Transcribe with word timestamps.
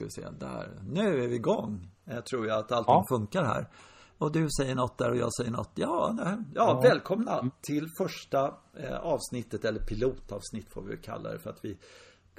ska 0.00 0.22
vi 0.22 0.28
se, 0.28 0.36
där. 0.38 0.78
Nu 0.88 1.24
är 1.24 1.28
vi 1.28 1.34
igång. 1.34 1.90
Jag 2.04 2.26
tror 2.26 2.46
jag 2.46 2.58
att 2.58 2.72
allting 2.72 2.94
ja. 2.94 3.04
funkar 3.08 3.44
här. 3.44 3.68
Och 4.18 4.32
du 4.32 4.48
säger 4.60 4.74
något 4.74 4.98
där 4.98 5.10
och 5.10 5.16
jag 5.16 5.34
säger 5.34 5.50
något. 5.50 5.70
Ja, 5.74 6.16
ja, 6.18 6.38
ja. 6.54 6.80
välkomna 6.82 7.50
till 7.60 7.88
första 7.98 8.54
eh, 8.76 8.98
avsnittet, 9.00 9.64
eller 9.64 9.80
pilotavsnitt 9.80 10.72
får 10.72 10.82
vi 10.82 10.96
kalla 10.96 11.32
det 11.32 11.38
för 11.38 11.50
att 11.50 11.64
vi 11.64 11.78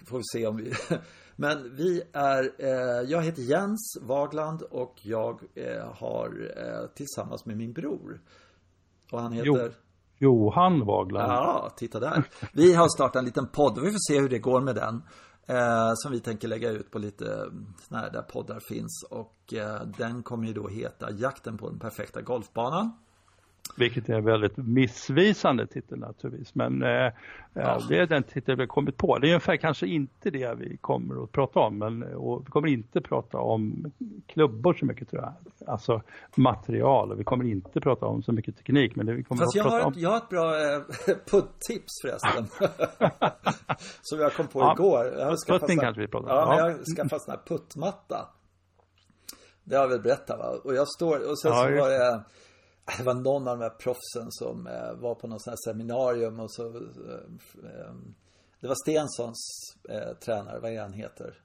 får 0.05 0.21
se 0.33 0.47
om 0.47 0.57
vi 0.57 0.73
Men 1.35 1.75
vi 1.75 2.01
är, 2.13 2.51
eh, 2.57 3.09
jag 3.09 3.21
heter 3.23 3.41
Jens 3.41 3.97
Wagland 4.01 4.61
och 4.61 4.95
jag 5.01 5.41
eh, 5.55 5.93
har 5.93 6.51
eh, 6.57 6.89
tillsammans 6.95 7.45
med 7.45 7.57
min 7.57 7.73
bror 7.73 8.21
och 9.11 9.21
han 9.21 9.31
heter 9.31 9.47
jo. 9.47 9.69
Johan 10.17 10.85
Wagland. 10.85 11.31
Ja, 11.31 11.71
titta 11.77 11.99
där. 11.99 12.23
Vi 12.53 12.73
har 12.73 12.87
startat 12.87 13.15
en 13.15 13.25
liten 13.25 13.47
podd 13.47 13.77
och 13.77 13.85
vi 13.85 13.91
får 13.91 14.13
se 14.13 14.19
hur 14.19 14.29
det 14.29 14.39
går 14.39 14.61
med 14.61 14.75
den. 14.75 15.01
Eh, 15.45 15.91
som 15.95 16.11
vi 16.11 16.19
tänker 16.19 16.47
lägga 16.47 16.69
ut 16.69 16.91
på 16.91 16.99
lite 16.99 17.25
eh, 17.25 17.51
sådana 17.87 18.05
här 18.05 18.11
där 18.11 18.21
poddar 18.21 18.59
finns. 18.59 19.05
Och 19.09 19.53
eh, 19.53 19.81
den 19.97 20.23
kommer 20.23 20.47
ju 20.47 20.53
då 20.53 20.67
heta 20.67 21.11
Jakten 21.11 21.57
på 21.57 21.69
den 21.69 21.79
perfekta 21.79 22.21
golfbanan. 22.21 22.91
Vilket 23.77 24.09
är 24.09 24.13
en 24.13 24.25
väldigt 24.25 24.57
missvisande 24.57 25.67
titel 25.67 25.99
naturligtvis. 25.99 26.55
Men 26.55 26.83
eh, 26.83 27.11
ja. 27.53 27.81
det 27.89 27.97
är 27.97 28.07
den 28.07 28.23
titel 28.23 28.55
vi 28.55 28.61
har 28.61 28.67
kommit 28.67 28.97
på. 28.97 29.17
Det 29.17 29.27
är 29.27 29.29
ungefär 29.29 29.57
kanske 29.57 29.87
inte 29.87 30.29
det 30.29 30.57
vi 30.57 30.77
kommer 30.77 31.23
att 31.23 31.31
prata 31.31 31.59
om. 31.59 31.77
Men, 31.77 32.03
och 32.03 32.41
vi 32.47 32.51
kommer 32.51 32.67
inte 32.67 33.01
prata 33.01 33.37
om 33.37 33.91
klubbor 34.27 34.73
så 34.73 34.85
mycket 34.85 35.09
tror 35.09 35.21
jag. 35.21 35.33
Alltså 35.67 36.01
material. 36.35 37.11
Och 37.11 37.19
vi 37.19 37.23
kommer 37.23 37.45
inte 37.45 37.81
prata 37.81 38.05
om 38.05 38.23
så 38.23 38.31
mycket 38.31 38.57
teknik. 38.57 38.95
Men 38.95 39.05
det 39.05 39.13
vi 39.13 39.23
kommer 39.23 39.41
Fast 39.41 39.55
jag, 39.55 39.63
har, 39.63 39.85
om... 39.85 39.93
jag 39.95 40.09
har 40.09 40.17
ett 40.17 40.29
bra 40.29 40.73
eh, 40.73 40.81
puddtips 41.31 42.01
förresten. 42.01 42.47
som 44.01 44.19
jag 44.19 44.33
kom 44.33 44.47
på 44.47 44.59
ja, 44.59 44.73
igår. 44.73 45.05
Jag 45.05 45.37
skaffat, 45.37 45.79
kanske 45.79 46.01
vi 46.01 46.07
pratar 46.07 46.29
om. 46.29 46.37
Ja, 46.37 46.57
ja. 46.57 46.67
jag 46.67 46.77
har 46.77 46.95
skaffat 46.95 47.21
sån 47.21 47.31
här 47.31 47.41
puttmatta. 47.47 48.29
Det 49.63 49.75
har 49.75 49.83
jag 49.83 49.89
väl 49.89 50.01
berättat 50.01 50.39
va? 50.39 50.59
Och 50.63 50.75
jag 50.75 50.87
står, 50.87 51.29
och 51.29 51.39
sen 51.39 51.51
ja, 51.51 51.57
så 51.57 51.81
var 51.81 51.89
det 51.89 52.23
det 52.97 53.03
var 53.03 53.13
någon 53.13 53.47
av 53.47 53.57
de 53.57 53.63
här 53.63 53.69
proffsen 53.69 54.27
som 54.29 54.67
eh, 54.67 54.93
var 54.93 55.15
på 55.15 55.27
något 55.27 55.41
sånt 55.41 55.57
här 55.65 55.71
seminarium 55.71 56.39
och 56.39 56.51
så 56.51 56.67
eh, 56.67 57.13
eh, 57.63 57.93
Det 58.59 58.67
var 58.67 58.75
Stensons 58.75 59.39
tränare, 60.25 60.59
vad 60.59 60.71
är 60.71 60.81
han 60.81 60.93
heter? 60.93 61.41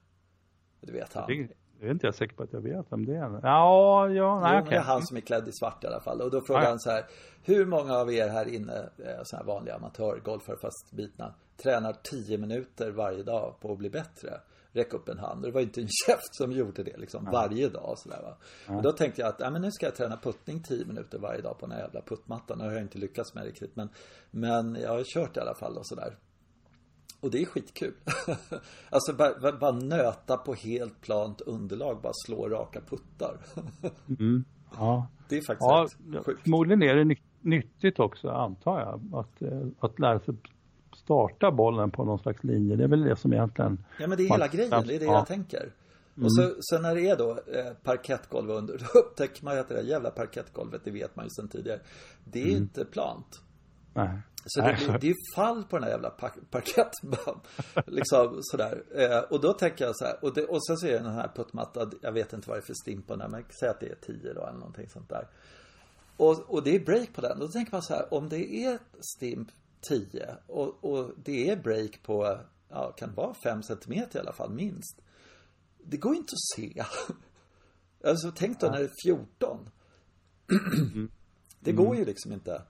Du 0.81 0.93
vet 0.93 1.13
han. 1.13 1.27
Det, 1.27 1.47
det 1.79 1.87
är 1.87 1.91
inte 1.91 2.07
jag 2.07 2.15
säker 2.15 2.35
på 2.35 2.43
att 2.43 2.53
jag 2.53 2.61
vet 2.61 2.91
vem 2.91 3.05
det 3.05 3.15
är. 3.15 3.39
Ja, 3.43 4.09
ja, 4.09 4.39
nej 4.39 4.59
okej. 4.59 4.67
Okay. 4.67 4.79
han 4.79 5.05
som 5.05 5.17
är 5.17 5.21
klädd 5.21 5.47
i 5.47 5.51
svart 5.51 5.83
i 5.83 5.87
alla 5.87 6.01
fall. 6.01 6.21
Och 6.21 6.31
då 6.31 6.41
frågade 6.41 6.65
ja. 6.65 6.69
han 6.69 6.79
så 6.79 6.89
här. 6.89 7.05
Hur 7.43 7.65
många 7.65 7.93
av 7.93 8.13
er 8.13 8.27
här 8.27 8.45
inne, 8.45 8.89
eh, 8.97 9.23
så 9.23 9.37
här 9.37 9.43
vanliga 9.43 9.75
amatörgolfare 9.75 10.57
fast 10.57 10.91
bitna, 10.91 11.33
tränar 11.63 11.95
10 12.03 12.37
minuter 12.37 12.91
varje 12.91 13.23
dag 13.23 13.55
på 13.59 13.71
att 13.71 13.77
bli 13.77 13.89
bättre? 13.89 14.41
Räck 14.77 14.93
upp 14.93 15.09
en 15.09 15.19
hand. 15.19 15.45
Och 15.45 15.51
det 15.51 15.53
var 15.53 15.61
inte 15.61 15.81
en 15.81 15.87
käft 16.07 16.35
som 16.35 16.51
gjorde 16.51 16.83
det 16.83 16.97
liksom 16.97 17.23
ja. 17.25 17.31
varje 17.31 17.69
dag 17.69 17.93
sådär 17.97 18.21
va. 18.21 18.37
Ja. 18.67 18.75
Och 18.75 18.81
då 18.81 18.91
tänkte 18.91 19.21
jag 19.21 19.29
att, 19.29 19.39
ja 19.39 19.49
men 19.49 19.61
nu 19.61 19.71
ska 19.71 19.85
jag 19.85 19.95
träna 19.95 20.17
puttning 20.17 20.63
10 20.63 20.85
minuter 20.85 21.19
varje 21.19 21.41
dag 21.41 21.59
på 21.59 21.65
den 21.65 21.75
här 21.75 21.83
jävla 21.83 22.01
puttmattan. 22.01 22.57
Nu 22.57 22.63
har 22.63 22.71
jag 22.71 22.81
inte 22.81 22.97
lyckats 22.97 23.33
med 23.33 23.43
det 23.43 23.49
riktigt 23.49 23.75
men, 23.75 23.89
men 24.31 24.75
jag 24.75 24.89
har 24.89 25.03
kört 25.03 25.37
i 25.37 25.39
alla 25.39 25.55
fall 25.55 25.77
och 25.77 25.87
sådär. 25.87 26.17
Och 27.19 27.31
det 27.31 27.41
är 27.41 27.45
skitkul. 27.45 27.93
alltså 28.89 29.13
bara, 29.13 29.39
bara, 29.39 29.57
bara, 29.57 29.71
nöta 29.71 30.37
på 30.37 30.53
helt 30.53 31.01
plant 31.01 31.41
underlag, 31.41 32.01
bara 32.01 32.13
slå 32.25 32.49
raka 32.49 32.81
puttar. 32.81 33.37
mm. 34.19 34.43
Ja. 34.77 35.07
Det 35.29 35.37
är 35.37 35.41
faktiskt 35.41 35.99
ja, 36.11 36.21
sjukt. 36.25 36.41
Förmodligen 36.43 36.83
är 36.83 36.95
det 36.95 37.15
nyttigt 37.41 37.99
också 37.99 38.29
antar 38.29 38.79
jag. 38.79 39.19
Att, 39.19 39.41
eh, 39.41 39.67
att 39.79 39.99
lära 39.99 40.19
sig 40.19 40.35
starta 41.07 41.51
bollen 41.51 41.91
på 41.91 42.05
någon 42.05 42.19
slags 42.19 42.43
linje. 42.43 42.75
Det 42.75 42.83
är 42.83 42.87
väl 42.87 43.01
det 43.01 43.15
som 43.15 43.33
egentligen... 43.33 43.85
Ja 43.99 44.07
men 44.07 44.17
det 44.17 44.23
är 44.23 44.29
hela 44.29 44.47
grejen, 44.47 44.69
det 44.69 44.95
är 44.95 44.99
det 44.99 45.05
ja. 45.05 45.13
jag 45.13 45.27
tänker. 45.27 45.61
Mm. 45.61 46.25
Och 46.25 46.35
så, 46.35 46.55
sen 46.69 46.81
när 46.81 46.95
det 46.95 47.09
är 47.09 47.17
då 47.17 47.31
eh, 47.31 47.73
parkettgolv 47.83 48.51
under, 48.51 48.77
då 48.77 48.99
upptäcker 48.99 49.45
man 49.45 49.53
ju 49.53 49.59
att 49.59 49.67
det 49.67 49.75
där 49.75 49.83
jävla 49.83 50.09
parkettgolvet, 50.09 50.81
det 50.83 50.91
vet 50.91 51.15
man 51.15 51.25
ju 51.25 51.29
sedan 51.29 51.47
tidigare. 51.47 51.79
Det 52.23 52.41
är 52.41 52.45
mm. 52.45 52.57
inte 52.57 52.85
plant. 52.85 53.41
Nej. 53.93 54.19
Så 54.45 54.61
det, 54.61 54.75
blir, 54.77 54.87
det 54.87 55.07
är 55.07 55.09
ju 55.09 55.35
fall 55.35 55.63
på 55.63 55.75
den 55.75 55.83
här 55.83 55.91
jävla 55.91 56.09
par 56.09 56.31
parkettbanan. 56.51 57.39
liksom 57.85 58.37
sådär. 58.41 58.83
Eh, 58.95 59.19
och 59.19 59.41
då 59.41 59.53
tänker 59.53 59.85
jag 59.85 59.95
så 59.97 60.05
här. 60.05 60.15
Och, 60.21 60.33
det, 60.33 60.45
och 60.45 60.65
sen 60.65 60.77
så 60.77 60.87
är 60.87 60.91
det 60.91 60.99
den 60.99 61.13
här 61.13 61.31
puttmatta. 61.35 61.91
Jag 62.01 62.11
vet 62.11 62.33
inte 62.33 62.49
vad 62.49 62.57
det 62.57 62.61
är 62.61 62.65
för 62.65 62.73
stimp 62.73 63.07
på 63.07 63.15
den. 63.15 63.31
Men 63.31 63.43
säg 63.59 63.69
att 63.69 63.79
det 63.79 63.87
är 63.89 63.95
10 63.95 64.33
då 64.33 64.41
eller 64.41 64.59
någonting 64.59 64.89
sånt 64.89 65.09
där. 65.09 65.27
Och, 66.17 66.39
och 66.47 66.63
det 66.63 66.75
är 66.75 66.79
break 66.79 67.13
på 67.13 67.21
den. 67.21 67.39
Då 67.39 67.47
tänker 67.47 67.71
man 67.71 67.81
så 67.81 67.93
här. 67.93 68.13
Om 68.13 68.29
det 68.29 68.65
är 68.65 68.79
stimp 69.15 69.47
10 69.81 70.25
och, 70.47 70.83
och 70.83 71.11
det 71.23 71.49
är 71.49 71.55
break 71.55 72.03
på, 72.03 72.39
ja, 72.69 72.91
kan 72.97 73.13
vara 73.13 73.33
5 73.33 73.63
cm 73.63 73.93
i 73.93 74.17
alla 74.19 74.33
fall 74.33 74.51
minst. 74.51 75.01
Det 75.83 75.97
går 75.97 76.15
inte 76.15 76.33
att 76.33 76.55
se. 76.55 76.83
Alltså 78.03 78.31
tänk 78.35 78.59
då 78.59 78.67
när 78.67 78.77
det 78.77 78.83
är 78.83 78.91
14. 79.03 79.69
Mm. 80.51 81.09
Det 81.59 81.71
går 81.71 81.95
ju 81.95 82.05
liksom 82.05 82.33
inte. 82.33 82.61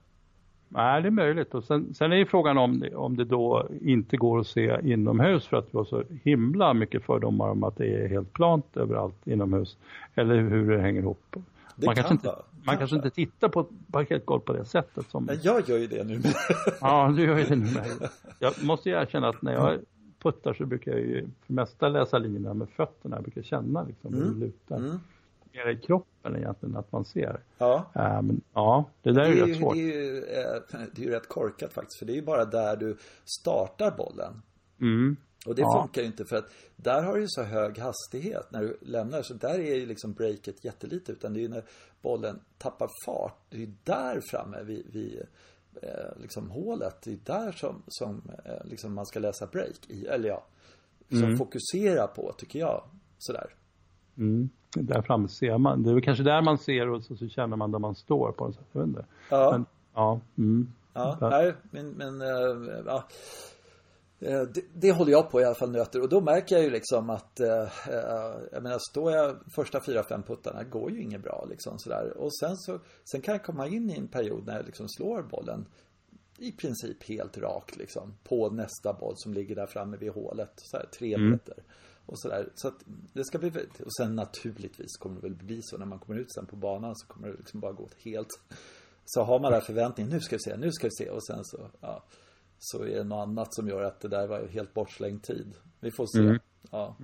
Nej, 0.69 1.01
det 1.01 1.07
är 1.07 1.11
möjligt. 1.11 1.53
Och 1.53 1.63
sen, 1.63 1.93
sen 1.93 2.11
är 2.11 2.15
ju 2.15 2.25
frågan 2.25 2.57
om, 2.57 2.83
om 2.95 3.17
det 3.17 3.25
då 3.25 3.69
inte 3.81 4.17
går 4.17 4.39
att 4.39 4.47
se 4.47 4.79
inomhus 4.83 5.47
för 5.47 5.57
att 5.57 5.67
vi 5.71 5.77
har 5.77 5.85
så 5.85 6.03
himla 6.23 6.73
mycket 6.73 7.05
fördomar 7.05 7.49
om 7.49 7.63
att 7.63 7.77
det 7.77 8.03
är 8.03 8.07
helt 8.07 8.33
plant 8.33 8.77
överallt 8.77 9.27
inomhus. 9.27 9.77
Eller 10.15 10.35
hur 10.35 10.71
det 10.71 10.81
hänger 10.81 11.01
ihop. 11.01 11.35
Det 11.79 11.85
man 11.85 11.95
kan 11.95 12.03
kanske 12.03 12.27
inte, 12.27 12.41
man 12.63 12.77
kanske 12.77 12.95
inte 12.95 13.09
tittar 13.09 13.49
på 13.49 13.67
parkettgolv 13.91 14.39
på 14.39 14.53
det 14.53 14.65
sättet 14.65 15.09
som... 15.09 15.25
Men 15.25 15.39
jag 15.41 15.69
gör 15.69 15.77
ju 15.77 15.87
det 15.87 16.03
nu 16.03 16.21
Ja, 16.81 17.13
du 17.15 17.25
gör 17.25 17.37
ju 17.37 17.43
det 17.43 17.55
nu. 17.55 17.67
Jag 18.39 18.53
måste 18.63 18.89
ju 18.89 18.95
erkänna 18.95 19.29
att 19.29 19.41
när 19.41 19.53
jag 19.53 19.79
puttar 20.19 20.53
så 20.53 20.65
brukar 20.65 20.91
jag 20.91 21.01
ju 21.01 21.27
för 21.45 21.53
mesta 21.53 21.89
läsa 21.89 22.17
linjerna 22.17 22.53
med 22.53 22.69
fötterna. 22.69 23.15
Jag 23.15 23.23
brukar 23.23 23.41
känna 23.41 23.83
liksom 23.83 24.13
hur 24.13 24.21
mm. 24.21 24.39
det 24.39 24.45
lutar. 24.45 24.77
Mm. 24.77 24.99
Mer 25.53 25.69
i 25.69 25.77
kroppen 25.77 26.35
egentligen 26.35 26.77
att 26.77 26.91
man 26.91 27.05
ser. 27.05 27.39
Ja. 27.57 27.85
Äh, 27.95 28.21
men, 28.21 28.41
ja, 28.53 28.85
det 29.01 29.11
där 29.11 29.21
det 29.21 29.27
är, 29.27 29.31
är, 29.31 29.35
ju 29.35 29.45
rätt 29.45 29.57
svårt. 29.57 29.73
Det 29.73 29.79
är 29.79 30.03
ju, 30.03 30.17
eh, 30.17 30.79
det 30.95 31.01
är 31.01 31.05
ju 31.05 31.11
rätt 31.11 31.29
korkat 31.29 31.73
faktiskt. 31.73 31.99
För 31.99 32.05
det 32.05 32.13
är 32.13 32.15
ju 32.15 32.25
bara 32.25 32.45
där 32.45 32.77
du 32.77 32.97
startar 33.25 33.91
bollen. 33.91 34.41
Mm. 34.81 35.17
Och 35.47 35.55
det 35.55 35.61
ja. 35.61 35.81
funkar 35.81 36.01
ju 36.01 36.07
inte 36.07 36.25
för 36.25 36.35
att 36.35 36.51
där 36.75 37.03
har 37.03 37.15
du 37.15 37.21
ju 37.21 37.27
så 37.29 37.43
hög 37.43 37.77
hastighet 37.77 38.51
när 38.51 38.61
du 38.61 38.77
lämnar. 38.81 39.21
Så 39.21 39.33
där 39.33 39.59
är 39.59 39.75
ju 39.75 39.85
liksom 39.85 40.13
breaket 40.13 40.65
jättelite. 40.65 41.11
Utan 41.11 41.33
det 41.33 41.39
är 41.39 41.41
ju 41.41 41.47
när 41.47 41.63
bollen 42.01 42.39
tappar 42.57 42.89
fart. 43.05 43.37
Det 43.49 43.57
är 43.57 43.61
ju 43.61 43.71
där 43.83 44.21
framme 44.21 44.63
vid, 44.63 44.85
vid 44.93 45.21
eh, 45.81 46.21
liksom 46.21 46.49
hålet. 46.49 47.01
Det 47.03 47.11
är 47.11 47.19
där 47.23 47.51
som, 47.51 47.81
som 47.87 48.21
eh, 48.45 48.65
liksom 48.65 48.93
man 48.93 49.05
ska 49.05 49.19
läsa 49.19 49.45
break 49.45 49.79
i. 49.87 50.05
Eller 50.05 50.29
ja, 50.29 50.45
som 51.09 51.23
mm. 51.23 51.37
fokusera 51.37 52.07
på 52.07 52.33
tycker 52.37 52.59
jag. 52.59 52.83
Sådär. 53.17 53.55
Mm. 54.17 54.49
Där 54.75 55.01
framme 55.01 55.27
ser 55.27 55.57
man. 55.57 55.83
Det 55.83 55.91
är 55.91 56.01
kanske 56.01 56.23
där 56.23 56.41
man 56.41 56.57
ser 56.57 56.89
och 56.89 57.03
så, 57.03 57.15
så 57.15 57.27
känner 57.27 57.57
man 57.57 57.71
där 57.71 57.79
man 57.79 57.95
står 57.95 58.31
på 58.31 58.45
en 58.45 58.53
sekund. 58.53 59.03
Ja. 59.29 59.51
Men, 59.51 59.65
ja. 59.93 60.19
Mm. 60.37 60.73
Ja, 60.93 61.17
nej, 61.21 61.53
men, 61.71 61.89
men 61.89 62.21
äh, 62.21 62.83
ja. 62.85 63.07
Eh, 64.19 64.41
det, 64.41 64.61
det, 64.73 64.91
håller 64.91 65.11
jag 65.11 65.31
på 65.31 65.41
i 65.41 65.43
alla 65.43 65.55
fall 65.55 65.71
nöter. 65.71 66.01
Och 66.01 66.09
då 66.09 66.21
märker 66.21 66.55
jag 66.55 66.63
ju 66.63 66.69
liksom 66.69 67.09
att 67.09 67.39
eh, 67.39 67.61
eh, 67.87 68.35
Jag 68.51 68.63
menar 68.63 68.79
står 68.89 69.11
jag 69.11 69.37
första 69.55 69.83
fyra, 69.83 70.03
fem 70.03 70.23
puttarna 70.23 70.63
går 70.63 70.91
ju 70.91 71.01
inget 71.01 71.23
bra 71.23 71.45
liksom 71.49 71.79
sådär. 71.79 72.17
Och 72.17 72.35
sen 72.35 72.57
så 72.57 72.79
Sen 73.11 73.21
kan 73.21 73.31
jag 73.31 73.43
komma 73.43 73.67
in 73.67 73.89
i 73.89 73.97
en 73.97 74.07
period 74.07 74.45
när 74.45 74.55
jag 74.55 74.65
liksom 74.65 74.89
slår 74.89 75.23
bollen 75.23 75.65
I 76.37 76.51
princip 76.51 77.03
helt 77.03 77.37
rakt 77.37 77.77
liksom 77.77 78.17
På 78.23 78.49
nästa 78.49 78.93
boll 78.93 79.13
som 79.17 79.33
ligger 79.33 79.55
där 79.55 79.67
framme 79.67 79.97
vid 79.97 80.11
hålet 80.11 80.53
så 80.55 80.77
här, 80.77 80.85
tre 80.85 81.13
mm. 81.13 81.29
meter 81.29 81.63
Och 82.05 82.19
sådär. 82.19 82.49
Så 82.55 82.67
att 82.67 82.83
det 83.13 83.25
ska 83.25 83.37
bli 83.37 83.51
Och 83.85 83.95
sen 83.95 84.15
naturligtvis 84.15 84.97
kommer 84.97 85.15
det 85.15 85.21
väl 85.21 85.35
bli 85.35 85.59
så 85.61 85.77
när 85.77 85.85
man 85.85 85.99
kommer 85.99 86.19
ut 86.19 86.33
sen 86.33 86.45
på 86.45 86.55
banan 86.55 86.95
så 86.95 87.07
kommer 87.07 87.27
det 87.27 87.37
liksom 87.37 87.59
bara 87.59 87.71
gå 87.71 87.89
helt. 88.03 88.39
Så 89.05 89.23
har 89.23 89.39
man 89.39 89.51
den 89.51 89.61
förväntningen 89.61 90.13
nu 90.13 90.19
ska 90.19 90.35
vi 90.35 90.41
se, 90.41 90.57
nu 90.57 90.71
ska 90.71 90.87
vi 90.87 90.91
se 90.91 91.09
och 91.09 91.25
sen 91.25 91.45
så 91.45 91.69
ja 91.81 92.03
så 92.59 92.83
är 92.83 92.95
det 92.95 93.03
något 93.03 93.27
annat 93.27 93.53
som 93.55 93.67
gör 93.67 93.83
att 93.83 93.99
det 93.99 94.07
där 94.07 94.27
var 94.27 94.47
helt 94.47 94.73
bortslängd 94.73 95.23
tid. 95.23 95.53
Vi 95.79 95.91
får 95.91 96.05
se. 96.05 96.19
Mm. 96.19 96.39
Ja. 96.71 96.95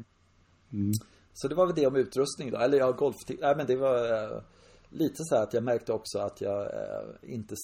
Mm. 0.74 0.92
Så 1.34 1.48
det 1.48 1.56
var 1.56 1.66
väl 1.66 1.76
det 1.76 1.88
om 1.88 1.96
utrustning 1.96 2.52
då. 2.52 2.58
Eller 2.58 2.78
ja, 2.78 2.92
golf. 2.92 3.16
Nej 3.28 3.56
men 3.56 3.68
det 3.68 3.76
var 3.76 4.14
eh, 4.14 4.42
lite 4.90 5.16
så 5.18 5.36
här 5.36 5.44
att 5.44 5.54
jag 5.54 5.64
märkte 5.64 5.94
också 5.94 6.20
att 6.20 6.42
jag 6.42 6.62
eh, 6.62 7.34
inte 7.34 7.56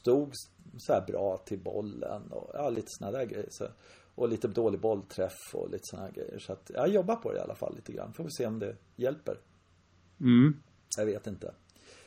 stod 0.00 0.32
så 0.78 0.92
här 0.92 1.06
bra 1.06 1.36
till 1.46 1.58
bollen 1.58 2.32
och 2.32 2.50
ja, 2.54 2.70
lite 2.70 2.86
sådana 2.88 3.18
där 3.18 3.24
grejer. 3.24 3.48
Så, 3.50 3.66
och 4.14 4.28
lite 4.28 4.48
dålig 4.48 4.80
bollträff 4.80 5.54
och 5.54 5.70
lite 5.70 5.82
sådana 5.82 6.06
här 6.06 6.14
grejer. 6.14 6.38
Så 6.38 6.52
att 6.52 6.70
jag 6.74 6.88
jobbar 6.88 7.16
på 7.16 7.32
det 7.32 7.38
i 7.38 7.42
alla 7.42 7.54
fall 7.54 7.74
lite 7.76 7.92
grann. 7.92 8.12
Får 8.12 8.24
vi 8.24 8.30
se 8.30 8.46
om 8.46 8.58
det 8.58 8.76
hjälper. 8.96 9.40
Mm. 10.20 10.56
Jag 10.96 11.06
vet 11.06 11.26
inte. 11.26 11.54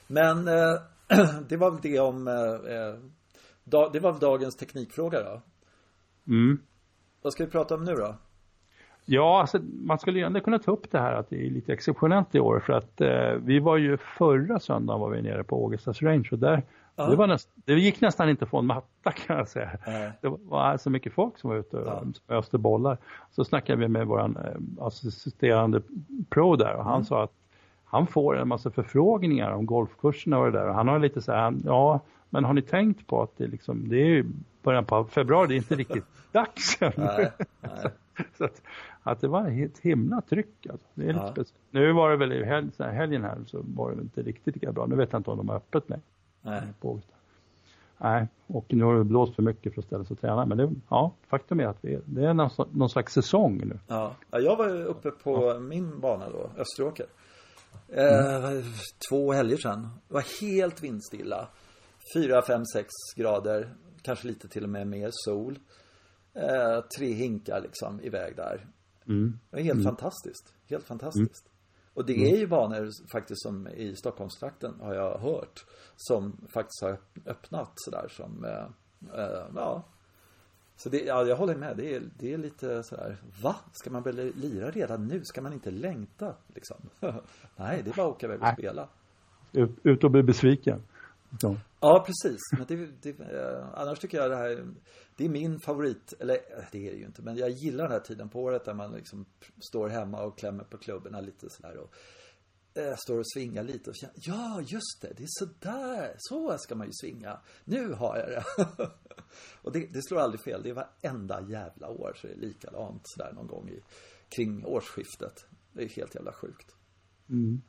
Men 0.08 0.48
eh, 0.48 0.82
det 1.50 1.58
var 1.58 1.72
väl 1.72 1.82
det 1.82 2.00
om 2.00 2.28
eh, 2.28 2.74
eh 2.76 2.96
det 3.94 4.00
var 4.00 4.20
dagens 4.20 4.56
teknikfråga 4.56 5.24
då. 5.24 5.42
Mm. 6.28 6.60
Vad 7.22 7.34
ska 7.34 7.46
vi 7.46 7.52
prata 7.52 7.76
om 7.76 7.84
nu 7.84 7.96
då? 7.96 8.16
Ja, 9.06 9.42
alltså, 9.42 9.60
man 9.64 10.00
skulle 10.00 10.20
ju 10.20 10.26
ändå 10.26 10.40
kunna 10.40 10.60
ta 10.60 10.72
upp 10.72 10.92
det 10.92 11.00
här 11.00 11.14
att 11.14 11.30
det 11.30 11.46
är 11.46 11.50
lite 11.50 11.74
exceptionellt 11.74 12.36
i 12.36 12.40
år 12.40 12.60
för 12.60 12.74
att 12.74 13.02
eh, 13.02 13.32
vi 13.44 13.60
var 13.60 13.78
ju 13.78 13.98
förra 13.98 14.60
söndagen 14.60 15.02
var 15.02 15.10
vi 15.10 15.22
nere 15.22 15.44
på 15.44 15.56
Augustas 15.56 16.02
Range 16.02 16.30
och 16.32 16.40
där 16.40 16.64
Ja. 16.96 17.10
Det, 17.10 17.16
var 17.16 17.28
näst, 17.28 17.50
det 17.56 17.74
gick 17.74 18.02
nästan 18.02 18.30
inte 18.30 18.44
att 18.44 18.50
få 18.50 18.60
en 18.60 18.66
matta 18.66 19.12
kan 19.28 19.38
jag 19.38 19.48
säga. 19.48 19.70
Nej. 19.88 20.12
Det 20.22 20.28
var 20.28 20.78
så 20.78 20.90
mycket 20.90 21.14
folk 21.14 21.38
som 21.38 21.50
var 21.50 21.58
ute 21.58 21.78
och 21.78 21.88
ja. 22.28 22.36
öste 22.36 22.58
bollar. 22.58 22.98
Så 23.32 23.44
snackade 23.46 23.80
vi 23.80 23.88
med 23.88 24.08
våran 24.08 24.38
eh, 24.38 24.86
assisterande 24.86 25.82
pro 26.30 26.56
där 26.56 26.74
och 26.74 26.84
han 26.84 26.94
mm. 26.94 27.06
sa 27.06 27.24
att 27.24 27.34
han 27.86 28.08
får 28.08 28.38
en 28.38 28.48
massa 28.48 28.72
förfrågningar 28.72 29.52
om 29.52 29.66
golfkurserna 29.66 30.40
och 30.40 30.46
det 30.46 30.60
där. 30.60 30.68
Och 30.68 30.76
han 30.76 30.88
har 30.88 31.00
lite 31.00 31.22
så 31.22 31.32
här, 31.32 31.54
ja, 31.66 32.00
men 32.34 32.44
har 32.44 32.54
ni 32.54 32.62
tänkt 32.62 33.08
på 33.08 33.22
att 33.22 33.38
det, 33.38 33.48
liksom, 33.48 33.90
det 33.90 33.98
är 33.98 34.26
början 34.64 34.86
på 34.86 35.04
februari, 35.04 35.48
det 35.48 35.54
är 35.54 35.58
inte 35.58 35.76
riktigt 35.76 36.06
dags 36.32 36.82
än. 36.82 36.92
Nej, 36.98 37.32
nej. 37.62 37.92
så 38.38 38.46
att, 38.46 38.62
att, 39.04 39.22
det 39.22 39.28
var 39.28 39.64
ett 39.64 39.80
himla 39.80 40.22
tryck. 40.22 40.68
Alltså. 40.70 40.88
Det 40.94 41.10
är 41.10 41.14
ja. 41.14 41.34
lite 41.38 41.52
nu 41.72 41.94
var 41.94 42.10
det 42.10 42.18
väl 42.18 42.34
i 42.34 42.46
helg, 42.46 42.70
här, 42.80 42.92
helgen 42.92 43.24
här 43.24 43.38
så 43.46 43.62
var 43.64 43.92
det 43.92 44.02
inte 44.02 44.22
riktigt 44.22 44.56
lika 44.56 44.72
bra. 44.72 44.86
Nu 44.86 44.96
vet 44.96 45.12
jag 45.12 45.20
inte 45.20 45.32
om 45.32 45.38
de 45.38 45.50
har 45.50 45.56
öppet 45.56 45.90
med. 45.90 46.02
Nej. 46.42 46.62
Nej, 47.98 48.28
och 48.48 48.66
nu 48.70 48.84
har 48.84 48.96
det 48.96 49.04
blåst 49.04 49.36
för 49.36 49.44
mycket 49.44 49.74
för 49.74 49.82
att 49.82 49.86
ställa 49.86 50.04
sig 50.04 50.14
och 50.14 50.22
träna. 50.22 50.46
Men 50.46 50.58
det, 50.58 50.72
ja, 50.90 51.14
faktum 51.28 51.60
är 51.60 51.66
att 51.68 51.78
vi, 51.82 52.00
det 52.06 52.26
är 52.26 52.34
någon, 52.34 52.50
någon 52.72 52.90
slags 52.90 53.14
säsong 53.14 53.58
nu. 53.58 53.80
Ja, 53.88 54.16
jag 54.32 54.56
var 54.56 54.86
uppe 54.86 55.12
på 55.12 55.48
ja. 55.48 55.60
min 55.60 56.00
bana 56.00 56.30
då, 56.30 56.50
Österåker. 56.58 57.06
Eh, 57.88 58.64
två 59.10 59.32
helger 59.32 59.58
sedan. 59.58 59.90
Det 60.08 60.14
var 60.14 60.42
helt 60.42 60.84
vindstilla. 60.84 61.48
4, 62.14 62.42
5, 62.42 62.66
6 62.66 62.88
grader. 63.16 63.76
Kanske 64.02 64.28
lite 64.28 64.48
till 64.48 64.64
och 64.64 64.70
med 64.70 64.88
mer 64.88 65.10
sol. 65.12 65.60
Eh, 66.34 66.82
tre 66.98 67.14
hinkar 67.14 67.62
liksom 67.62 68.02
iväg 68.02 68.36
där. 68.36 68.68
Mm. 69.08 69.40
Det 69.50 69.56
var 69.56 69.64
helt 69.64 69.80
mm. 69.80 69.84
fantastiskt. 69.84 70.54
Helt 70.70 70.86
fantastiskt. 70.86 71.46
Mm. 71.46 71.52
Och 71.94 72.06
det 72.06 72.32
är 72.32 72.38
ju 72.38 72.48
banor 72.48 72.90
faktiskt 73.12 73.42
som 73.42 73.68
i 73.68 73.96
Stockholmstrakten 73.96 74.80
har 74.80 74.94
jag 74.94 75.18
hört. 75.18 75.66
Som 75.96 76.48
faktiskt 76.54 76.82
har 76.82 76.98
öppnat 77.26 77.72
sådär 77.76 78.08
som, 78.10 78.46
eh, 78.46 78.66
eh, 79.20 79.46
ja. 79.56 79.84
Så 80.76 80.90
det, 80.90 81.04
ja, 81.04 81.26
jag 81.26 81.36
håller 81.36 81.56
med. 81.56 81.78
Det 81.78 81.96
är, 81.96 82.04
det 82.20 82.34
är 82.34 82.38
lite 82.38 82.84
sådär, 82.84 83.18
va? 83.44 83.56
Ska 83.74 83.90
man 83.90 84.04
väl 84.04 84.34
lira 84.36 84.72
redan 84.72 85.08
nu? 85.08 85.22
Ska 85.24 85.42
man 85.42 85.54
inte 85.54 85.72
längta 85.72 86.36
liksom? 86.48 86.78
Nej, 87.56 87.82
det 87.84 87.90
är 87.92 87.96
bara 87.96 88.08
att 88.08 88.16
åka 88.16 88.26
iväg 88.26 88.42
och 88.42 88.54
spela. 88.54 88.90
Ut, 89.52 89.70
ut 89.84 90.04
och 90.04 90.12
bli 90.12 90.24
besviken. 90.24 90.84
Så. 91.40 91.58
Ja, 91.80 92.06
precis. 92.08 92.40
Men 92.58 92.66
det, 92.68 93.02
det, 93.02 93.20
eh, 93.20 93.68
annars 93.74 94.00
tycker 94.00 94.18
jag 94.18 94.32
det 94.32 94.36
här, 94.36 94.68
det 95.16 95.26
är 95.26 95.30
min 95.30 95.60
favorit, 95.60 96.14
eller 96.20 96.34
eh, 96.34 96.64
det 96.72 96.88
är 96.88 96.92
det 96.92 96.98
ju 96.98 97.06
inte, 97.06 97.22
men 97.22 97.38
jag 97.38 97.50
gillar 97.50 97.84
den 97.84 97.92
här 97.92 98.00
tiden 98.00 98.30
på 98.30 98.42
året 98.42 98.66
där 98.66 98.74
man 98.74 98.92
liksom 98.92 99.26
står 99.60 99.90
hemma 99.90 100.24
och 100.24 100.38
klämmer 100.38 100.64
på 100.64 100.78
klubborna 100.78 101.22
lite 101.22 101.50
sådär 101.50 101.78
och 101.78 101.94
eh, 102.74 102.96
står 102.96 103.18
och 103.18 103.32
svingar 103.34 103.64
lite 103.64 103.90
och 103.90 103.96
känner, 103.96 104.16
ja 104.18 104.62
just 104.62 105.02
det, 105.02 105.14
det 105.18 105.24
är 105.24 105.28
sådär, 105.30 106.16
så 106.18 106.58
ska 106.58 106.76
man 106.76 106.88
ju 106.88 106.94
svinga. 106.94 107.40
Nu 107.66 107.94
har 107.94 108.18
jag 108.18 108.30
det. 108.30 108.44
och 109.62 109.72
det, 109.72 109.88
det 109.94 110.02
slår 110.02 110.20
aldrig 110.20 110.44
fel, 110.44 110.64
det 110.64 110.70
är 110.70 110.74
varenda 110.74 111.42
jävla 111.50 111.90
år 111.90 112.14
så 112.16 112.28
är 112.28 112.32
det 112.32 112.48
likadant 112.48 113.02
sådär 113.04 113.32
någon 113.34 113.48
gång 113.48 113.70
i, 113.70 113.84
kring 114.30 114.66
årsskiftet. 114.66 115.46
Det 115.74 115.84
är 115.84 115.90
helt 115.90 116.16
jävla 116.16 116.34
sjukt. 116.34 116.76
Mm. 117.30 117.62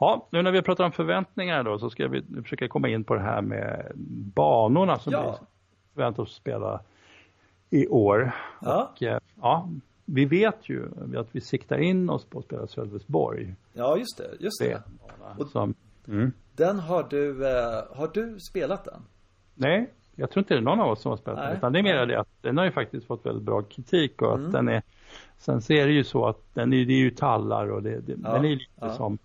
Ja, 0.00 0.28
nu 0.30 0.42
när 0.42 0.52
vi 0.52 0.62
pratar 0.62 0.84
om 0.84 0.92
förväntningar 0.92 1.62
då 1.62 1.78
så 1.78 1.90
ska 1.90 2.08
vi 2.08 2.22
försöka 2.42 2.68
komma 2.68 2.88
in 2.88 3.04
på 3.04 3.14
det 3.14 3.20
här 3.20 3.42
med 3.42 3.92
banorna 4.34 4.98
som 4.98 5.12
ja. 5.12 5.38
vi 5.40 5.46
förväntar 5.94 6.22
oss 6.22 6.34
spela 6.34 6.80
i 7.70 7.86
år. 7.88 8.32
Ja. 8.60 8.92
Och, 8.92 9.02
eh, 9.02 9.18
ja, 9.40 9.68
vi 10.04 10.24
vet 10.24 10.68
ju 10.68 10.88
att 11.16 11.28
vi 11.32 11.40
siktar 11.40 11.78
in 11.78 12.10
oss 12.10 12.24
på 12.24 12.38
att 12.38 12.44
spela 12.44 12.66
Sölvesborg. 12.66 13.54
Ja, 13.72 13.96
just 13.96 14.18
det. 14.18 14.44
Just 14.44 14.60
det. 14.60 14.82
Och 15.38 15.48
som, 15.48 15.74
mm. 16.08 16.32
Den 16.56 16.78
har 16.78 17.06
du, 17.10 17.46
eh, 17.46 17.96
har 17.96 18.10
du 18.14 18.40
spelat 18.40 18.84
den? 18.84 19.02
Nej, 19.54 19.90
jag 20.14 20.30
tror 20.30 20.40
inte 20.40 20.54
det 20.54 20.60
är 20.60 20.62
någon 20.62 20.80
av 20.80 20.90
oss 20.90 21.02
som 21.02 21.10
har 21.10 21.16
spelat 21.16 21.40
den. 21.40 21.56
Utan 21.56 21.72
det 21.72 21.78
är 21.78 21.82
mer 21.82 22.06
det 22.06 22.20
att 22.20 22.28
den 22.40 22.56
har 22.56 22.64
ju 22.64 22.70
faktiskt 22.70 23.06
fått 23.06 23.26
väldigt 23.26 23.44
bra 23.44 23.62
kritik 23.62 24.22
och 24.22 24.34
mm. 24.34 24.46
att 24.46 24.52
den 24.52 24.68
är 24.68 24.82
Sen 25.38 25.62
så 25.62 25.72
är 25.72 25.86
det 25.86 25.92
ju 25.92 26.04
så 26.04 26.26
att 26.26 26.54
den 26.54 26.72
är, 26.72 26.84
det 26.84 26.92
är 26.92 26.98
ju 26.98 27.10
tallar 27.10 27.70
och 27.70 27.82
det, 27.82 28.00
det 28.00 28.16
ja. 28.24 28.32
den 28.32 28.44
är 28.44 28.48
lite 28.48 28.64
ja. 28.80 28.90
som 28.90 29.18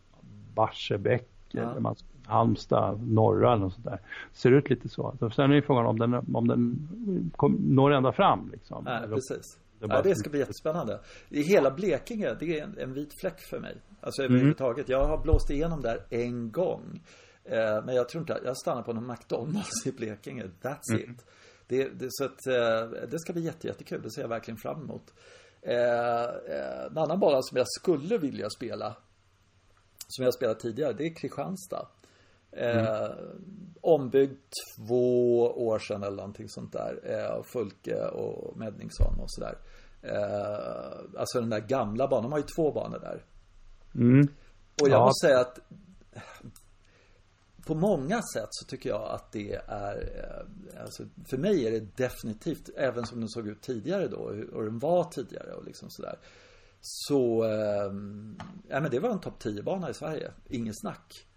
Barsebäck 0.56 1.28
ja. 1.52 1.72
eller 1.72 1.80
man, 1.80 1.96
Halmstad, 2.26 3.08
norra 3.08 3.54
eller 3.54 3.64
något 3.64 3.74
sånt 3.74 3.86
där. 3.86 4.00
Ser 4.32 4.52
ut 4.52 4.70
lite 4.70 4.90
så. 4.90 5.32
Sen 5.36 5.52
är 5.52 5.62
frågan 5.62 5.86
om 5.86 6.00
den, 6.00 6.36
om 6.36 6.48
den 6.48 7.32
kom, 7.36 7.54
når 7.54 7.92
ända 7.92 8.12
fram 8.12 8.50
liksom. 8.52 8.84
Nej, 8.84 9.08
precis. 9.08 9.60
Det, 9.80 9.88
ja, 9.90 10.02
det 10.02 10.16
ska 10.16 10.30
bli 10.30 10.40
jättespännande. 10.40 11.00
I 11.30 11.42
hela 11.42 11.72
Blekinge, 11.72 12.34
det 12.40 12.60
är 12.60 12.64
en, 12.64 12.78
en 12.78 12.94
vit 12.94 13.20
fläck 13.20 13.40
för 13.50 13.60
mig. 13.60 13.76
Alltså 14.02 14.22
mm. 14.22 14.32
överhuvudtaget. 14.32 14.90
Jag 14.90 15.08
har 15.08 15.24
blåst 15.24 15.50
igenom 15.50 15.82
där 15.82 16.06
en 16.10 16.52
gång. 16.52 17.02
Eh, 17.46 17.86
men 17.86 17.96
jag 17.96 18.10
tror 18.10 18.22
inte, 18.22 18.40
jag 18.46 18.58
stannar 18.58 18.82
på 18.82 18.94
någon 18.94 19.08
McDonalds 19.08 19.88
i 19.88 19.92
Blekinge. 19.92 20.44
That's 20.62 20.94
mm. 20.94 21.12
it. 21.12 21.26
Det, 21.68 21.90
det, 21.90 22.08
så 22.10 22.26
att 22.26 22.48
eh, 22.48 23.10
det 23.12 23.20
ska 23.20 23.34
bli 23.34 23.42
jätte, 23.42 23.68
jättekul. 23.68 24.02
Det 24.02 24.12
ser 24.12 24.22
jag 24.22 24.30
verkligen 24.30 24.58
fram 24.58 24.82
emot. 24.82 25.14
Eh, 25.62 26.24
eh 26.24 26.86
en 26.92 26.98
annan 26.98 27.20
bana 27.20 27.42
som 27.42 27.58
jag 27.58 27.68
skulle 27.68 28.18
vilja 28.18 28.50
spela 28.50 28.96
som 30.08 30.26
jag 30.26 30.34
spelat 30.34 30.60
tidigare, 30.60 30.94
det 30.94 31.06
är 31.06 31.16
Kristianstad. 31.16 31.88
Mm. 32.52 32.86
Eh, 32.86 33.12
ombyggd 33.82 34.40
två 34.78 35.40
år 35.68 35.80
sedan 35.80 36.04
eller 36.04 36.18
någonting 36.18 36.50
sånt 36.50 36.74
där. 36.74 37.00
Eh, 37.04 37.44
Fulke 37.44 38.06
och 38.06 38.58
Medningsson 38.58 39.20
och 39.20 39.32
sådär. 39.32 39.58
Eh, 40.02 41.20
alltså 41.20 41.40
den 41.40 41.50
där 41.50 41.60
gamla 41.60 42.08
banan, 42.08 42.24
de 42.24 42.32
har 42.32 42.40
ju 42.40 42.46
två 42.56 42.72
banor 42.72 43.00
där. 43.00 43.24
Mm. 43.96 44.28
Och 44.82 44.90
jag 44.90 45.00
ja. 45.00 45.06
måste 45.06 45.28
säga 45.28 45.40
att 45.40 45.60
på 47.66 47.76
många 47.76 48.22
sätt 48.34 48.50
så 48.50 48.66
tycker 48.66 48.90
jag 48.90 49.10
att 49.10 49.32
det 49.32 49.54
är, 49.68 49.96
eh, 49.96 50.82
alltså 50.82 51.04
för 51.26 51.38
mig 51.38 51.68
är 51.68 51.72
det 51.72 51.98
definitivt, 51.98 52.70
även 52.76 53.06
som 53.06 53.20
den 53.20 53.30
såg 53.30 53.48
ut 53.48 53.62
tidigare 53.62 54.08
då 54.08 54.18
och 54.54 54.64
den 54.64 54.80
var 54.80 55.04
tidigare 55.04 55.54
och 55.54 55.66
liksom 55.66 55.90
sådär. 55.90 56.16
Så, 56.86 57.44
eh, 57.44 57.94
ja 58.70 58.80
men 58.80 58.92
det 58.92 59.00
var 59.00 59.10
en 59.10 59.20
topp 59.20 59.44
10-bana 59.44 59.90
i 59.90 59.94
Sverige. 59.94 60.32
Ingen 60.50 60.74
snack. 60.74 61.28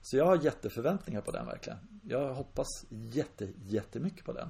Så 0.00 0.16
jag 0.16 0.26
har 0.26 0.36
jätteförväntningar 0.36 1.20
på 1.20 1.30
den 1.30 1.46
verkligen. 1.46 1.78
Jag 2.02 2.34
hoppas 2.34 2.66
jätte, 2.90 3.48
jättemycket 3.62 4.24
på 4.24 4.32
den. 4.32 4.48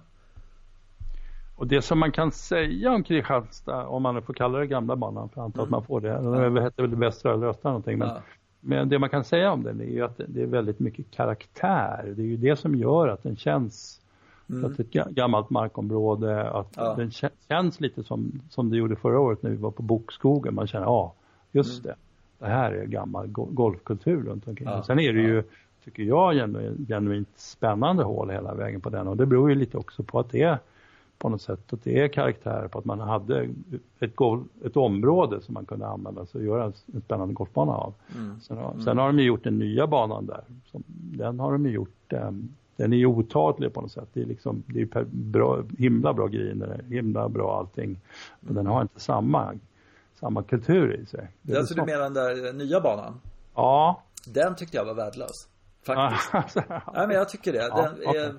Och 1.56 1.66
det 1.66 1.82
som 1.82 1.98
man 1.98 2.12
kan 2.12 2.32
säga 2.32 2.92
om 2.92 3.04
Kristianstad, 3.04 3.86
om 3.86 4.02
man 4.02 4.22
får 4.22 4.34
kalla 4.34 4.58
det 4.58 4.66
gamla 4.66 4.96
banan, 4.96 5.28
för 5.28 5.40
jag 5.40 5.44
antar 5.44 5.60
mm. 5.60 5.64
att 5.64 5.70
man 5.70 5.84
får 5.84 6.00
det. 6.00 6.08
Den 6.08 6.56
ja. 6.56 6.62
hette 6.62 6.82
väl 6.82 6.94
Västra 6.94 7.34
eller 7.34 7.46
Östra 7.46 7.70
någonting. 7.70 7.98
Men, 7.98 8.08
ja. 8.08 8.22
men 8.60 8.88
det 8.88 8.98
man 8.98 9.10
kan 9.10 9.24
säga 9.24 9.52
om 9.52 9.62
den 9.62 9.80
är 9.80 9.84
ju 9.84 10.02
att 10.02 10.20
det 10.28 10.42
är 10.42 10.46
väldigt 10.46 10.78
mycket 10.78 11.10
karaktär. 11.10 12.12
Det 12.16 12.22
är 12.22 12.26
ju 12.26 12.36
det 12.36 12.56
som 12.56 12.74
gör 12.74 13.08
att 13.08 13.22
den 13.22 13.36
känns 13.36 14.01
Mm. 14.52 14.64
Att 14.64 14.80
ett 14.80 14.90
gammalt 14.90 15.50
markområde, 15.50 16.50
att 16.50 16.72
ja. 16.76 16.94
den 16.94 17.10
känns 17.48 17.80
lite 17.80 18.02
som, 18.02 18.40
som 18.50 18.70
det 18.70 18.76
gjorde 18.76 18.96
förra 18.96 19.20
året 19.20 19.42
när 19.42 19.50
vi 19.50 19.56
var 19.56 19.70
på 19.70 19.82
Bokskogen. 19.82 20.54
Man 20.54 20.66
känner, 20.66 20.86
ja, 20.86 21.14
just 21.52 21.84
mm. 21.84 21.96
det. 22.38 22.46
Det 22.46 22.52
här 22.52 22.72
är 22.72 22.84
gammal 22.84 23.26
golfkultur 23.28 24.22
runt 24.22 24.48
omkring. 24.48 24.68
Ja. 24.68 24.82
Sen 24.82 24.98
är 24.98 25.12
det 25.12 25.20
ju, 25.20 25.42
tycker 25.84 26.02
jag, 26.02 26.34
genuint, 26.34 26.88
genuint 26.88 27.28
spännande 27.36 28.04
hål 28.04 28.30
hela 28.30 28.54
vägen 28.54 28.80
på 28.80 28.90
den. 28.90 29.08
Och 29.08 29.16
det 29.16 29.26
beror 29.26 29.50
ju 29.50 29.54
lite 29.54 29.78
också 29.78 30.02
på 30.02 30.18
att 30.18 30.30
det 30.30 30.42
är 30.42 30.58
på 31.18 31.28
något 31.28 31.42
sätt 31.42 31.72
att 31.72 31.84
det 31.84 32.00
är 32.00 32.08
karaktär 32.08 32.68
på 32.68 32.78
att 32.78 32.84
man 32.84 33.00
hade 33.00 33.48
ett, 33.98 34.16
golf, 34.16 34.42
ett 34.64 34.76
område 34.76 35.40
som 35.40 35.54
man 35.54 35.66
kunde 35.66 35.86
använda 35.86 36.26
sig 36.26 36.38
och 36.38 36.46
göra 36.46 36.64
en, 36.64 36.72
en 36.94 37.00
spännande 37.00 37.34
golfbana 37.34 37.72
av. 37.72 37.94
Mm. 38.16 38.40
Sen, 38.40 38.56
har, 38.56 38.74
sen 38.84 38.98
har 38.98 39.06
de 39.06 39.18
ju 39.18 39.24
gjort 39.24 39.44
den 39.44 39.58
nya 39.58 39.86
banan 39.86 40.26
där. 40.26 40.44
Som, 40.70 40.82
den 40.86 41.40
har 41.40 41.52
de 41.52 41.66
ju 41.66 41.72
gjort 41.72 42.12
um, 42.12 42.48
den 42.76 42.92
är 42.92 43.06
otadlig 43.06 43.74
på 43.74 43.80
något 43.80 43.92
sätt. 43.92 44.08
Det 44.12 44.20
är 44.20 44.26
liksom, 44.26 44.62
det 44.66 44.80
är 44.80 45.04
bra, 45.04 45.64
himla 45.78 46.14
bra 46.14 46.26
griner, 46.26 46.84
himla 46.88 47.28
bra 47.28 47.58
allting. 47.58 48.00
Men 48.40 48.54
den 48.54 48.66
har 48.66 48.82
inte 48.82 49.00
samma, 49.00 49.54
samma 50.20 50.42
kultur 50.42 51.00
i 51.02 51.06
sig. 51.06 51.30
Det 51.42 51.52
är 51.52 51.58
alltså 51.58 51.74
du 51.74 51.84
menar 51.84 52.02
den 52.02 52.14
där 52.14 52.52
nya 52.52 52.80
banan? 52.80 53.20
Ja. 53.54 54.02
Den 54.26 54.56
tyckte 54.56 54.76
jag 54.76 54.84
var 54.84 54.94
värdelös. 54.94 55.48
Faktiskt. 55.82 56.56
Nej 56.68 57.06
men 57.06 57.10
jag 57.10 57.28
tycker 57.28 57.52
det. 57.52 57.58
Den, 57.58 57.96
ja, 58.02 58.10
okay. 58.10 58.32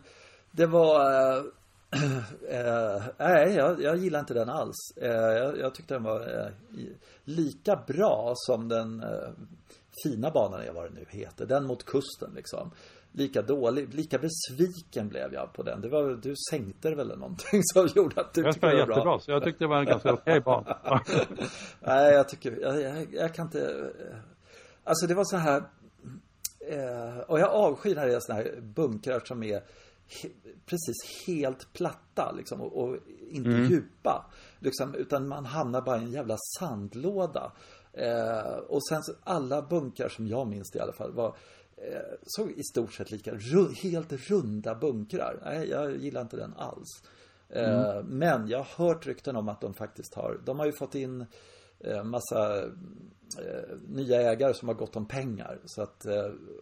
Det 0.51 0.65
var 0.65 1.01
äh, 1.35 1.43
Nej, 3.17 3.55
jag, 3.55 3.81
jag 3.81 3.97
gillar 3.97 4.19
inte 4.19 4.33
den 4.33 4.49
alls. 4.49 4.97
Äh, 5.01 5.09
jag, 5.11 5.59
jag, 5.59 5.75
tyckte 5.75 5.93
den 5.93 6.03
var 6.03 6.19
äh, 6.19 6.51
lika 7.23 7.83
bra 7.87 8.33
som 8.35 8.69
den 8.69 9.03
fina 10.03 10.31
banan, 10.31 10.61
vad 10.75 10.83
det 10.83 10.93
nu 10.93 11.05
heter. 11.09 11.45
Den 11.45 11.65
mot 11.65 11.85
kusten 11.85 12.31
liksom 12.35 12.71
lika 13.13 13.41
dålig, 13.41 13.93
lika 13.93 14.17
besviken 14.17 15.09
blev 15.09 15.33
jag 15.33 15.53
på 15.53 15.63
den. 15.63 15.81
Det 15.81 15.89
var, 15.89 16.19
du 16.21 16.35
sänkte 16.49 16.89
det 16.89 16.95
väl 16.95 17.05
eller 17.05 17.19
någonting 17.19 17.61
som 17.73 17.87
gjorde 17.95 18.21
att 18.21 18.33
du 18.33 18.43
tyckte 18.43 18.59
det 18.59 18.73
var 18.73 18.79
jättebra. 18.79 19.03
bra. 19.03 19.19
så 19.19 19.31
jag 19.31 19.43
tyckte 19.43 19.63
det 19.63 19.67
var 19.67 19.79
en 19.79 19.85
ganska 19.85 20.13
okej 20.13 20.41
bana. 20.41 21.01
Nej, 21.79 22.13
jag 22.13 22.29
tycker, 22.29 22.57
jag, 22.61 22.81
jag, 22.81 23.13
jag, 23.13 23.33
kan 23.33 23.45
inte, 23.45 23.91
alltså 24.83 25.07
det 25.07 25.13
var 25.13 25.23
så 25.23 25.37
här, 25.37 25.63
eh, 26.69 27.19
och 27.27 27.39
jag 27.39 27.49
avskyr 27.49 27.95
när 27.95 28.07
det 28.07 28.15
är 28.15 28.19
såna 28.19 28.37
här 28.37 28.61
bunkrar 28.61 29.19
som 29.19 29.43
är 29.43 29.63
he, 30.07 30.29
precis 30.65 31.27
helt 31.27 31.73
platta 31.73 32.31
liksom 32.37 32.61
och, 32.61 32.83
och 32.83 32.97
inte 33.29 33.49
mm. 33.49 33.65
djupa. 33.65 34.31
Liksom, 34.59 34.95
utan 34.95 35.27
man 35.27 35.45
hamnar 35.45 35.81
bara 35.81 35.97
i 35.97 36.03
en 36.03 36.11
jävla 36.11 36.37
sandlåda. 36.59 37.51
Eh, 37.93 38.57
och 38.67 38.87
sen 38.87 39.01
alla 39.23 39.61
bunkrar 39.61 40.09
som 40.09 40.27
jag 40.27 40.47
minns 40.47 40.71
det 40.71 40.79
i 40.79 40.81
alla 40.81 40.93
fall 40.93 41.11
var 41.11 41.27
eh, 41.27 41.33
såg 42.23 42.51
i 42.51 42.63
stort 42.63 42.93
sett 42.93 43.11
lika, 43.11 43.35
helt 43.83 44.29
runda 44.29 44.75
bunkrar. 44.75 45.39
Nej, 45.45 45.69
jag 45.69 45.97
gillar 45.97 46.21
inte 46.21 46.37
den 46.37 46.53
alls. 46.53 47.03
Mm. 47.49 48.05
Men 48.05 48.47
jag 48.47 48.57
har 48.57 48.85
hört 48.85 49.07
rykten 49.07 49.35
om 49.35 49.49
att 49.49 49.61
de 49.61 49.73
faktiskt 49.73 50.13
har, 50.13 50.41
de 50.45 50.59
har 50.59 50.65
ju 50.65 50.71
fått 50.71 50.95
in 50.95 51.25
massa 52.03 52.65
nya 53.87 54.21
ägare 54.21 54.53
som 54.53 54.67
har 54.67 54.75
gått 54.75 54.95
om 54.95 55.07
pengar. 55.07 55.59
Så 55.65 55.81
att 55.81 56.05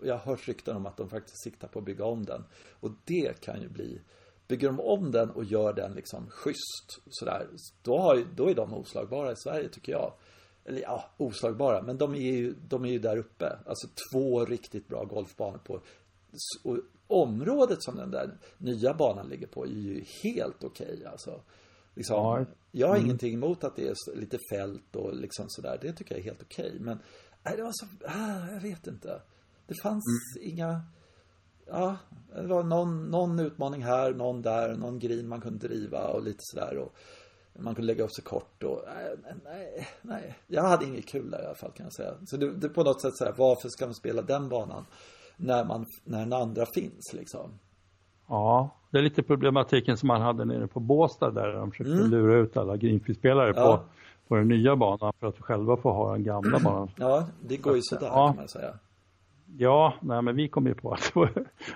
jag 0.02 0.18
har 0.18 0.26
hört 0.26 0.48
rykten 0.48 0.76
om 0.76 0.86
att 0.86 0.98
de 0.98 1.10
faktiskt 1.10 1.44
siktar 1.44 1.68
på 1.68 1.80
att 1.80 1.86
bygga 1.86 2.06
om 2.06 2.26
den. 2.26 2.44
Och 2.80 2.92
det 3.06 3.42
kan 3.42 3.62
ju 3.62 3.70
bli 3.70 4.02
Bygger 4.52 4.68
de 4.68 4.80
om 4.80 5.12
den 5.12 5.30
och 5.30 5.44
gör 5.44 5.74
den 5.74 5.94
liksom 5.94 6.30
schysst 6.30 7.02
sådär, 7.10 7.48
då, 7.82 7.98
har, 7.98 8.26
då 8.36 8.50
är 8.50 8.56
de 8.56 8.74
oslagbara 8.74 9.32
i 9.32 9.36
Sverige 9.36 9.70
tycker 9.70 9.92
jag. 9.92 10.14
Eller 10.66 10.82
ja, 10.82 11.10
oslagbara, 11.18 11.82
men 11.82 11.98
de 11.98 12.16
är 12.16 12.32
ju, 12.32 12.56
de 12.68 12.86
är 12.86 12.90
ju 12.90 13.00
där 13.00 13.18
uppe. 13.18 13.58
Alltså 13.66 13.88
två 14.12 14.46
riktigt 14.46 14.88
bra 14.88 15.04
golfbanor 15.04 15.58
på 15.58 15.82
och 16.64 16.78
området 17.08 17.84
som 17.84 17.96
den 17.96 18.12
där 18.12 18.38
nya 18.58 18.94
banan 18.94 19.30
ligger 19.30 19.48
på 19.48 19.66
är 19.66 19.70
ju 19.70 20.04
helt 20.24 20.64
okej 20.64 20.94
okay, 20.94 21.06
alltså. 21.06 21.42
Liksom, 21.96 22.16
ja. 22.16 22.46
Jag 22.72 22.88
har 22.88 22.96
mm. 22.96 23.06
ingenting 23.06 23.34
emot 23.34 23.64
att 23.64 23.76
det 23.76 23.88
är 23.88 24.16
lite 24.16 24.38
fält 24.52 24.96
och 24.96 25.16
liksom 25.16 25.46
sådär. 25.50 25.80
Det 25.82 25.94
tycker 25.94 26.16
jag 26.16 26.20
är 26.20 26.24
helt 26.24 26.42
okej. 26.42 26.68
Okay. 26.68 26.80
Men, 26.80 27.00
nej, 27.44 27.54
det 27.58 27.64
var 27.64 27.72
så, 27.74 27.86
ah, 28.06 28.52
jag 28.54 28.62
vet 28.62 28.88
inte. 28.88 29.22
Det 29.68 29.76
fanns 29.84 30.04
mm. 30.38 30.50
inga 30.50 30.82
ja, 31.72 31.98
det 32.36 32.48
var 32.48 32.64
någon, 32.64 33.12
någon 33.12 33.40
utmaning 33.40 33.84
här, 33.84 34.14
någon 34.14 34.42
där, 34.42 34.76
någon 34.76 35.00
grin 35.00 35.28
man 35.28 35.42
kunde 35.42 35.68
driva 35.68 36.08
och 36.08 36.24
lite 36.24 36.40
sådär. 36.40 36.78
Och 36.78 36.96
man 37.54 37.76
kunde 37.76 37.88
lägga 37.88 38.04
upp 38.04 38.12
sig 38.12 38.24
kort 38.24 38.64
och 38.64 38.84
nej, 38.96 39.36
nej, 39.44 39.88
nej. 40.02 40.38
Jag 40.48 40.64
hade 40.64 40.86
inget 40.86 41.08
kul 41.08 41.32
där 41.32 41.44
i 41.44 41.46
alla 41.46 41.56
fall 41.56 41.72
kan 41.72 41.84
jag 41.84 41.94
säga. 41.94 42.14
Så 42.26 42.38
det, 42.38 42.52
det 42.52 42.70
på 42.70 42.84
något 42.84 43.02
sätt 43.02 43.16
sådär, 43.16 43.34
varför 43.38 43.70
ska 43.70 43.86
man 43.86 43.96
spela 43.96 44.22
den 44.22 44.50
banan 44.50 44.86
när 45.38 45.66
man, 45.66 45.86
när 46.04 46.20
den 46.20 46.34
andra 46.34 46.66
finns 46.66 47.14
liksom? 47.14 47.52
Ja, 48.28 48.70
det 48.92 48.98
är 48.98 49.02
lite 49.02 49.24
problematiken 49.24 49.98
som 49.98 50.08
man 50.08 50.22
hade 50.22 50.46
nere 50.46 50.68
på 50.68 50.80
Båstad 50.80 51.32
där 51.32 51.54
de 51.54 51.72
försökte 51.72 51.94
mm. 51.94 52.10
lura 52.10 52.36
ut 52.36 52.58
alla 52.58 52.78
Greenfield-spelare 52.78 53.54
ja. 53.56 53.78
på, 53.78 53.84
på 54.28 54.36
den 54.36 54.48
nya 54.48 54.76
banan 54.76 55.14
för 55.20 55.28
att 55.28 55.40
själva 55.40 55.78
få 55.78 55.92
ha 55.92 56.12
den 56.12 56.24
gamla 56.24 56.60
banan. 56.60 56.92
Ja, 56.96 57.28
det 57.42 57.58
går 57.58 57.76
ju 57.76 57.82
sådär 57.82 58.08
ja. 58.08 58.28
kan 58.28 58.36
man 58.36 58.48
säga. 58.48 58.74
Ja, 59.58 59.94
nej 60.02 60.22
men 60.22 60.36
vi 60.36 60.48
kom 60.48 60.68
ju 60.68 60.74
på 60.74 60.92
att 60.92 61.12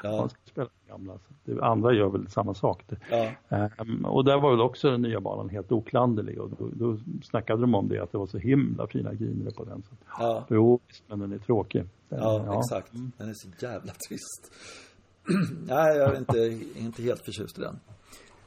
ja. 0.04 0.18
man 0.18 0.30
ska 0.30 0.40
spela 0.46 0.70
gamla. 0.88 1.20
Det 1.44 1.64
andra 1.64 1.94
gör 1.94 2.10
väl 2.10 2.28
samma 2.28 2.54
sak. 2.54 2.84
Ja. 3.10 3.32
Um, 3.80 4.06
och 4.06 4.26
där 4.26 4.40
var 4.40 4.52
väl 4.52 4.62
också 4.62 4.92
den 4.92 5.02
nya 5.02 5.20
banan 5.22 5.50
helt 5.50 5.72
oklanderlig 5.72 6.42
och 6.42 6.50
då, 6.50 6.70
då 6.74 6.98
snackade 7.24 7.62
de 7.62 7.76
om 7.76 7.88
det 7.88 8.00
att 8.00 8.12
det 8.12 8.18
var 8.18 8.28
så 8.28 8.38
himla 8.38 8.88
fina 8.88 9.14
griner 9.14 9.52
på 9.52 9.64
den. 9.64 9.84
Så, 9.84 9.96
ja. 10.20 10.46
Jo, 10.50 10.80
men 11.08 11.20
den 11.20 11.32
är 11.32 11.38
tråkig. 11.38 11.84
Den, 12.10 12.20
ja, 12.20 12.44
ja, 12.46 12.60
exakt. 12.60 12.94
Mm. 12.94 13.12
Den 13.18 13.30
är 13.30 13.34
så 13.34 13.66
jävla 13.66 13.94
trist. 14.10 14.52
nej, 15.68 15.98
jag 15.98 16.14
är 16.14 16.18
inte, 16.18 16.40
inte 16.80 17.02
helt 17.02 17.26
förtjust 17.26 17.58
i 17.58 17.62
den. 17.62 17.80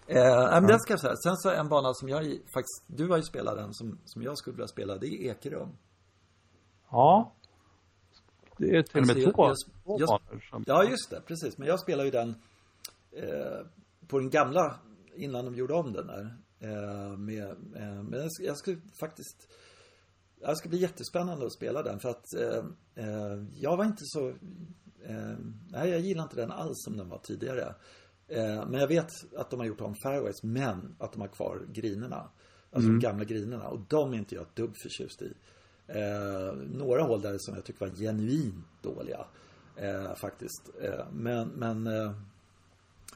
Eh, 0.07 0.61
men 0.61 0.67
det 0.67 0.81
ska 0.81 0.93
jag 0.93 1.01
säga. 1.01 1.17
Sen 1.17 1.37
så 1.37 1.51
en 1.51 1.69
bana 1.69 1.95
som 1.95 2.09
jag 2.09 2.23
faktiskt, 2.25 2.85
du 2.87 3.09
har 3.09 3.17
ju 3.17 3.23
spelat 3.23 3.57
den 3.57 3.75
som, 3.75 3.99
som 4.05 4.23
jag 4.23 4.39
skulle 4.39 4.57
vilja 4.57 4.69
spela, 4.69 4.97
det 4.97 5.07
är 5.07 5.31
Ekerum. 5.31 5.69
Ja, 6.91 7.33
det 8.59 8.77
är 8.77 8.83
till 8.83 9.01
och 9.01 9.07
med 9.07 9.17
alltså, 9.17 9.31
två, 9.33 9.49
jag, 9.85 10.01
jag, 10.01 10.09
banor 10.09 10.41
som... 10.51 10.65
Ja, 10.67 10.85
just 10.85 11.11
det. 11.11 11.21
Precis. 11.21 11.59
Men 11.59 11.69
jag 11.69 11.81
spelar 11.81 12.05
ju 12.05 12.11
den 12.11 12.35
eh, 13.13 13.67
på 14.09 14.19
den 14.19 14.31
gamla 14.31 14.79
innan 15.15 15.45
de 15.45 15.55
gjorde 15.55 15.75
om 15.75 15.93
den 15.93 16.07
där. 16.07 16.37
Eh, 16.61 17.19
med, 17.19 17.51
eh, 17.77 18.03
men 18.03 18.21
jag, 18.21 18.31
jag 18.41 18.57
skulle 18.57 18.81
faktiskt 19.01 19.49
det 20.41 20.57
ska 20.57 20.69
bli 20.69 20.79
jättespännande 20.79 21.47
att 21.47 21.53
spela 21.53 21.83
den 21.83 22.01
för 22.01 22.09
att 22.09 22.35
eh, 22.35 22.65
eh, 22.95 23.45
jag 23.55 23.77
var 23.77 23.85
inte 23.85 24.03
så 24.05 24.29
eh, 25.03 25.37
Nej, 25.71 25.91
jag 25.91 26.01
gillar 26.01 26.23
inte 26.23 26.37
den 26.37 26.51
alls 26.51 26.85
som 26.85 26.97
den 26.97 27.09
var 27.09 27.19
tidigare. 27.19 27.75
men 28.67 28.81
jag 28.81 28.89
vet 28.89 29.11
att 29.37 29.51
de 29.51 29.61
har 29.61 29.67
gjort 29.67 29.81
om 29.81 29.95
fairways 30.03 30.43
men 30.43 30.97
att 30.99 31.13
de 31.13 31.21
har 31.21 31.29
kvar 31.29 31.67
grinerna. 31.73 32.31
Alltså 32.71 32.89
mm. 32.89 33.01
de 33.01 33.07
gamla 33.07 33.25
grinerna 33.25 33.69
och 33.69 33.81
de 33.89 34.13
är 34.13 34.17
inte 34.19 34.35
jag 34.35 34.43
ett 34.43 34.57
dugg 34.57 34.75
förtjust 34.83 35.23
i. 35.23 35.33
Eh, 35.89 36.55
några 36.73 37.03
hål 37.03 37.21
där 37.21 37.39
som 37.39 37.55
jag 37.55 37.65
tycker 37.65 37.87
var 37.87 37.95
genuint 37.97 38.83
dåliga. 38.83 39.25
Eh, 39.77 40.15
faktiskt. 40.15 40.71
Eh, 40.83 41.05
men, 41.13 41.49
men 41.49 41.87
eh, 41.87 42.11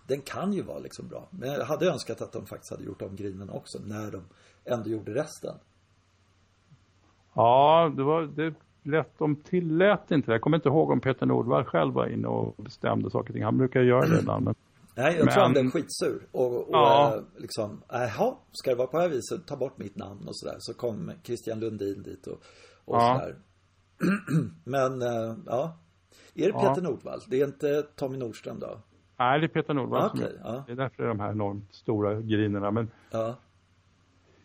den 0.06 0.20
kan 0.20 0.52
ju 0.52 0.62
vara 0.62 0.78
liksom 0.78 1.08
bra. 1.08 1.28
Men 1.30 1.52
jag 1.52 1.64
hade 1.64 1.90
önskat 1.90 2.22
att 2.22 2.32
de 2.32 2.46
faktiskt 2.46 2.70
hade 2.70 2.84
gjort 2.84 3.02
om 3.02 3.16
grinen 3.16 3.50
också 3.50 3.78
när 3.86 4.10
de 4.10 4.22
ändå 4.64 4.90
gjorde 4.90 5.14
resten. 5.14 5.54
Ja, 7.34 7.92
det 7.96 8.02
var 8.02 8.22
det 8.22 8.54
lätt, 8.82 9.18
de 9.18 9.36
tillät 9.36 10.10
inte 10.10 10.30
det. 10.30 10.34
Jag 10.34 10.40
kommer 10.40 10.56
inte 10.56 10.68
ihåg 10.68 10.90
om 10.90 11.00
Peter 11.00 11.26
Nordvall 11.26 11.64
själv 11.64 11.94
var 11.94 12.06
inne 12.06 12.28
och 12.28 12.64
bestämde 12.64 13.10
saker 13.10 13.30
och 13.30 13.34
ting. 13.34 13.44
Han 13.44 13.58
brukar 13.58 13.80
göra 13.80 14.06
det 14.06 14.18
ibland. 14.20 14.44
Men... 14.44 14.54
Nej, 14.94 15.16
jag 15.16 15.24
men... 15.24 15.34
tror 15.34 15.42
han 15.42 15.52
blev 15.52 15.70
skitsur. 15.70 16.26
Och, 16.32 16.56
och 16.56 16.68
ja. 16.70 17.14
Eh, 17.16 17.22
liksom, 17.42 17.82
jaha, 17.88 18.34
ska 18.52 18.70
det 18.70 18.76
vara 18.76 18.88
på 18.88 18.96
det 18.96 19.02
här 19.02 19.10
viset? 19.10 19.46
Ta 19.46 19.56
bort 19.56 19.78
mitt 19.78 19.96
namn 19.96 20.28
och 20.28 20.36
sådär. 20.36 20.56
Så 20.58 20.74
kom 20.74 21.12
Christian 21.22 21.60
Lundin 21.60 22.02
dit 22.02 22.26
och, 22.26 22.42
och 22.84 22.96
ja. 22.96 23.20
sådär. 23.20 23.36
men, 24.64 25.02
äh, 25.02 25.36
ja. 25.46 25.78
Är 26.34 26.46
det 26.46 26.52
Peter 26.52 26.82
ja. 26.82 26.82
Nordvall? 26.82 27.20
Det 27.28 27.40
är 27.40 27.46
inte 27.46 27.82
Tommy 27.82 28.18
Nordström 28.18 28.58
då? 28.58 28.78
Nej, 29.16 29.40
det 29.40 29.46
är 29.46 29.48
Peter 29.48 29.74
Nordvall. 29.74 30.10
Okay, 30.10 30.20
som, 30.20 30.38
ja. 30.44 30.64
Det 30.66 30.72
är 30.72 30.76
därför 30.76 31.02
det 31.02 31.06
är 31.06 31.08
de 31.08 31.20
här 31.20 31.30
enormt 31.30 31.74
stora 31.74 32.20
grinerna. 32.20 32.70
Men 32.70 32.90
ja. 33.10 33.36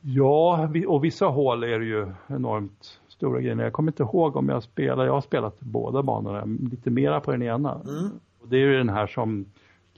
Ja, 0.02 0.70
och 0.88 1.04
vissa 1.04 1.26
hål 1.26 1.64
är 1.64 1.80
det 1.80 1.86
ju 1.86 2.08
enormt 2.28 3.00
stora 3.08 3.42
grejer. 3.42 3.64
Jag 3.64 3.74
kommer 3.74 3.92
inte 3.92 4.04
ihåg 4.04 4.36
om 4.36 4.50
jag 4.50 4.64
spelar, 4.64 5.06
jag 5.06 5.14
har 5.14 5.22
spelat 5.22 5.60
båda 5.60 6.04
banorna, 6.04 6.46
lite 6.72 6.90
mera 6.90 7.20
på 7.20 7.32
den 7.32 7.44
ena. 7.44 7.74
Mm. 7.74 8.10
Och 8.40 8.48
det 8.48 8.58
är 8.58 8.62
ju 8.62 8.78
den 8.78 8.90
här 8.90 9.08
som 9.08 9.46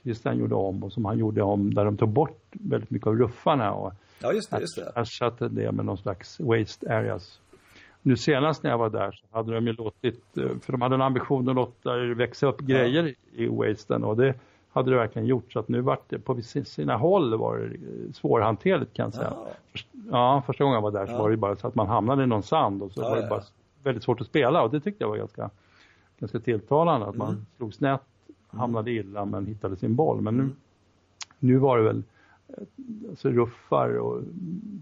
Christian 0.04 0.38
gjorde 0.38 0.56
om 0.56 0.84
och 0.84 0.94
som 0.94 1.06
han 1.06 1.18
gjorde 1.18 1.42
om 1.42 1.74
där 1.74 1.86
de 1.86 1.98
tog 1.98 2.10
bort 2.10 2.42
väldigt 2.52 2.90
mycket 2.90 3.08
av 3.08 3.16
ruffarna 3.16 3.74
och 3.74 3.94
ja, 4.22 4.34
just 4.34 4.52
det, 4.52 4.60
just 4.60 4.76
det. 4.76 4.92
ersatte 4.96 5.48
det 5.48 5.72
med 5.72 5.86
någon 5.86 5.98
slags 5.98 6.40
waste 6.40 6.98
areas. 6.98 7.40
Nu 8.02 8.18
senast 8.18 8.64
när 8.64 8.70
jag 8.70 8.78
var 8.78 8.90
där 8.90 9.12
så 9.12 9.38
hade 9.38 9.54
de 9.54 9.68
ju 9.68 9.74
låtit, 9.74 10.38
eh, 10.38 10.50
för 10.62 10.72
de 10.72 10.82
hade 10.82 10.96
en 10.96 11.02
ambition 11.02 11.50
att 11.50 11.56
låta 11.56 11.98
växa 11.98 12.48
upp 12.48 12.60
grejer 12.60 13.16
ja. 13.36 13.44
i 13.44 13.48
wasten 13.48 14.04
och 14.04 14.18
det 14.18 14.34
hade 14.72 14.92
det 14.92 14.98
verkligen 14.98 15.28
gjort 15.28 15.54
så 15.54 15.60
att 15.60 15.68
nu 15.68 15.82
vart 15.82 16.10
det 16.10 16.20
på 16.20 16.42
sina 16.42 16.98
håll 16.98 17.38
var 17.38 17.58
det 17.58 17.66
eh, 17.66 18.12
svårhanterligt 18.14 18.94
kan 18.94 19.04
jag 19.04 19.14
säga. 19.14 19.34
Ja, 19.36 19.82
ja 20.12 20.44
första 20.46 20.64
gången 20.64 20.76
jag 20.76 20.82
var 20.82 20.92
där 20.92 21.06
så 21.06 21.12
ja. 21.12 21.18
var 21.18 21.30
det 21.30 21.38
bara 21.38 21.56
så 21.56 21.68
att 21.68 21.76
man 21.76 21.88
hamnade 21.88 22.24
i 22.24 22.28
någon 22.28 22.44
sand 22.44 22.84
och 22.84 22.92
så 22.92 23.02
var 23.02 23.22
det 23.22 23.28
bara 23.30 23.44
väldigt 23.84 24.04
svårt 24.04 24.22
att 24.22 24.28
spela 24.28 24.64
och 24.64 24.72
det 24.72 24.80
tyckte 24.80 25.04
jag 25.04 25.10
var 25.10 25.18
ganska, 25.18 25.50
ganska 26.20 26.40
tilltalande 26.40 27.08
att 27.08 27.16
mm. 27.16 27.28
man 27.28 27.46
slog 27.58 27.74
snett 27.74 28.02
hamnade 28.50 28.92
illa 28.92 29.26
men 29.26 29.46
hittade 29.46 29.76
sin 29.76 29.96
boll. 29.96 30.22
Men 30.22 30.38
nu, 30.38 30.44
mm. 30.44 30.56
nu 31.40 31.58
var 31.58 31.78
det 31.78 31.84
väl 31.84 32.04
alltså 33.10 33.30
ruffar 33.30 33.98
och 33.98 34.22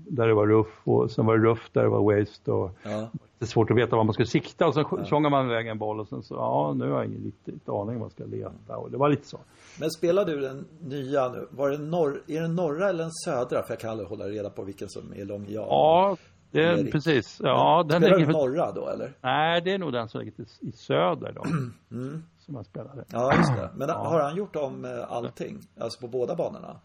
där 0.07 0.27
det 0.27 0.33
var 0.33 0.47
ruff 0.47 0.81
och 0.83 1.11
sen 1.11 1.25
var 1.25 1.37
det 1.37 1.43
ruff 1.43 1.69
där 1.73 1.83
det 1.83 1.89
var 1.89 2.19
waste 2.19 2.51
och 2.51 2.71
ja. 2.83 3.09
det 3.39 3.45
är 3.45 3.47
svårt 3.47 3.71
att 3.71 3.77
veta 3.77 3.95
var 3.95 4.03
man 4.03 4.13
ska 4.13 4.25
sikta 4.25 4.67
och 4.67 4.73
så 4.73 4.85
ja. 4.91 5.05
tjongar 5.05 5.29
man 5.29 5.45
iväg 5.45 5.67
en 5.67 5.77
boll 5.77 5.99
och 5.99 6.07
sen 6.07 6.23
så 6.23 6.33
ja 6.33 6.73
nu 6.77 6.91
har 6.91 6.97
jag 6.97 7.05
ingen 7.05 7.23
riktigt 7.23 7.69
aning 7.69 7.99
vad 7.99 8.05
jag 8.05 8.11
ska 8.11 8.25
leta 8.25 8.77
och 8.77 8.91
det 8.91 8.97
var 8.97 9.09
lite 9.09 9.27
så. 9.27 9.39
Men 9.79 9.91
spelar 9.91 10.25
du 10.25 10.39
den 10.39 10.65
nya 10.79 11.29
nu? 11.29 11.47
Var 11.51 11.69
det 11.69 11.77
norr, 11.77 12.21
är 12.27 12.41
det 12.41 12.47
norra 12.47 12.89
eller 12.89 13.03
den 13.03 13.11
södra? 13.11 13.63
För 13.63 13.73
jag 13.73 13.79
kan 13.79 13.89
aldrig 13.89 14.09
hålla 14.09 14.25
reda 14.25 14.49
på 14.49 14.63
vilken 14.63 14.89
som 14.89 15.13
är 15.15 15.25
lång 15.25 15.45
ja. 15.49 15.67
Ja, 15.69 16.17
det 16.51 16.63
är, 16.63 16.91
precis. 16.91 17.39
Ja, 17.43 17.85
den 17.89 18.01
spelar 18.01 18.17
du 18.17 18.25
norra 18.25 18.71
då 18.71 18.89
eller? 18.89 19.13
Nej, 19.21 19.61
det 19.61 19.71
är 19.71 19.77
nog 19.77 19.93
den 19.93 20.09
som 20.09 20.19
ligger 20.21 20.33
i 20.59 20.71
söder 20.71 21.31
då. 21.35 21.43
Mm 21.91 22.23
som 22.47 22.55
han 22.55 22.63
spelade. 22.63 23.05
Ja, 23.11 23.35
just 23.37 23.55
det. 23.55 23.69
Men 23.75 23.89
ja. 23.89 23.95
har 23.95 24.21
han 24.21 24.35
gjort 24.35 24.55
om 24.55 24.85
eh, 24.85 25.11
allting? 25.11 25.59
Alltså 25.79 25.99
på 25.99 26.07
båda 26.07 26.35
banorna? 26.35 26.79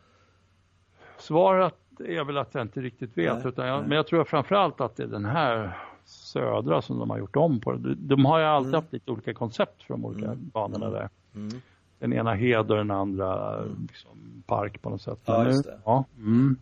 Svaret 1.19 1.75
är 1.99 2.25
väl 2.25 2.39
att 2.39 2.55
jag 2.55 2.63
inte 2.63 2.81
riktigt 2.81 3.19
vet. 3.19 3.35
Nej, 3.35 3.49
utan 3.49 3.67
jag, 3.67 3.89
men 3.89 3.97
jag 3.97 4.07
tror 4.07 4.25
framförallt 4.25 4.81
att 4.81 4.97
det 4.97 5.03
är 5.03 5.07
den 5.07 5.25
här 5.25 5.79
södra 6.05 6.83
som 6.83 6.99
de 6.99 7.11
har 7.11 7.19
gjort 7.19 7.37
om 7.37 7.61
på. 7.61 7.73
De 7.97 8.25
har 8.25 8.39
ju 8.39 8.45
alltid 8.45 8.69
mm. 8.69 8.83
haft 8.83 8.93
lite 8.93 9.11
olika 9.11 9.35
koncept 9.35 9.83
för 9.83 9.95
de 9.95 10.05
olika 10.05 10.27
mm. 10.27 10.51
banorna 10.53 10.87
mm. 10.87 10.99
där. 10.99 11.09
Mm. 11.35 11.61
Den 11.99 12.13
ena 12.13 12.35
hed 12.35 12.71
och 12.71 12.77
den 12.77 12.91
andra 12.91 13.59
mm. 13.59 13.87
liksom, 13.89 14.43
park 14.47 14.83
på 14.83 14.91
något 14.91 15.03
sätt. 15.03 15.19
Ja, 15.25 15.45
just 15.47 15.65
det. 15.65 15.79
Ja. 15.85 16.05
Mm. 16.17 16.57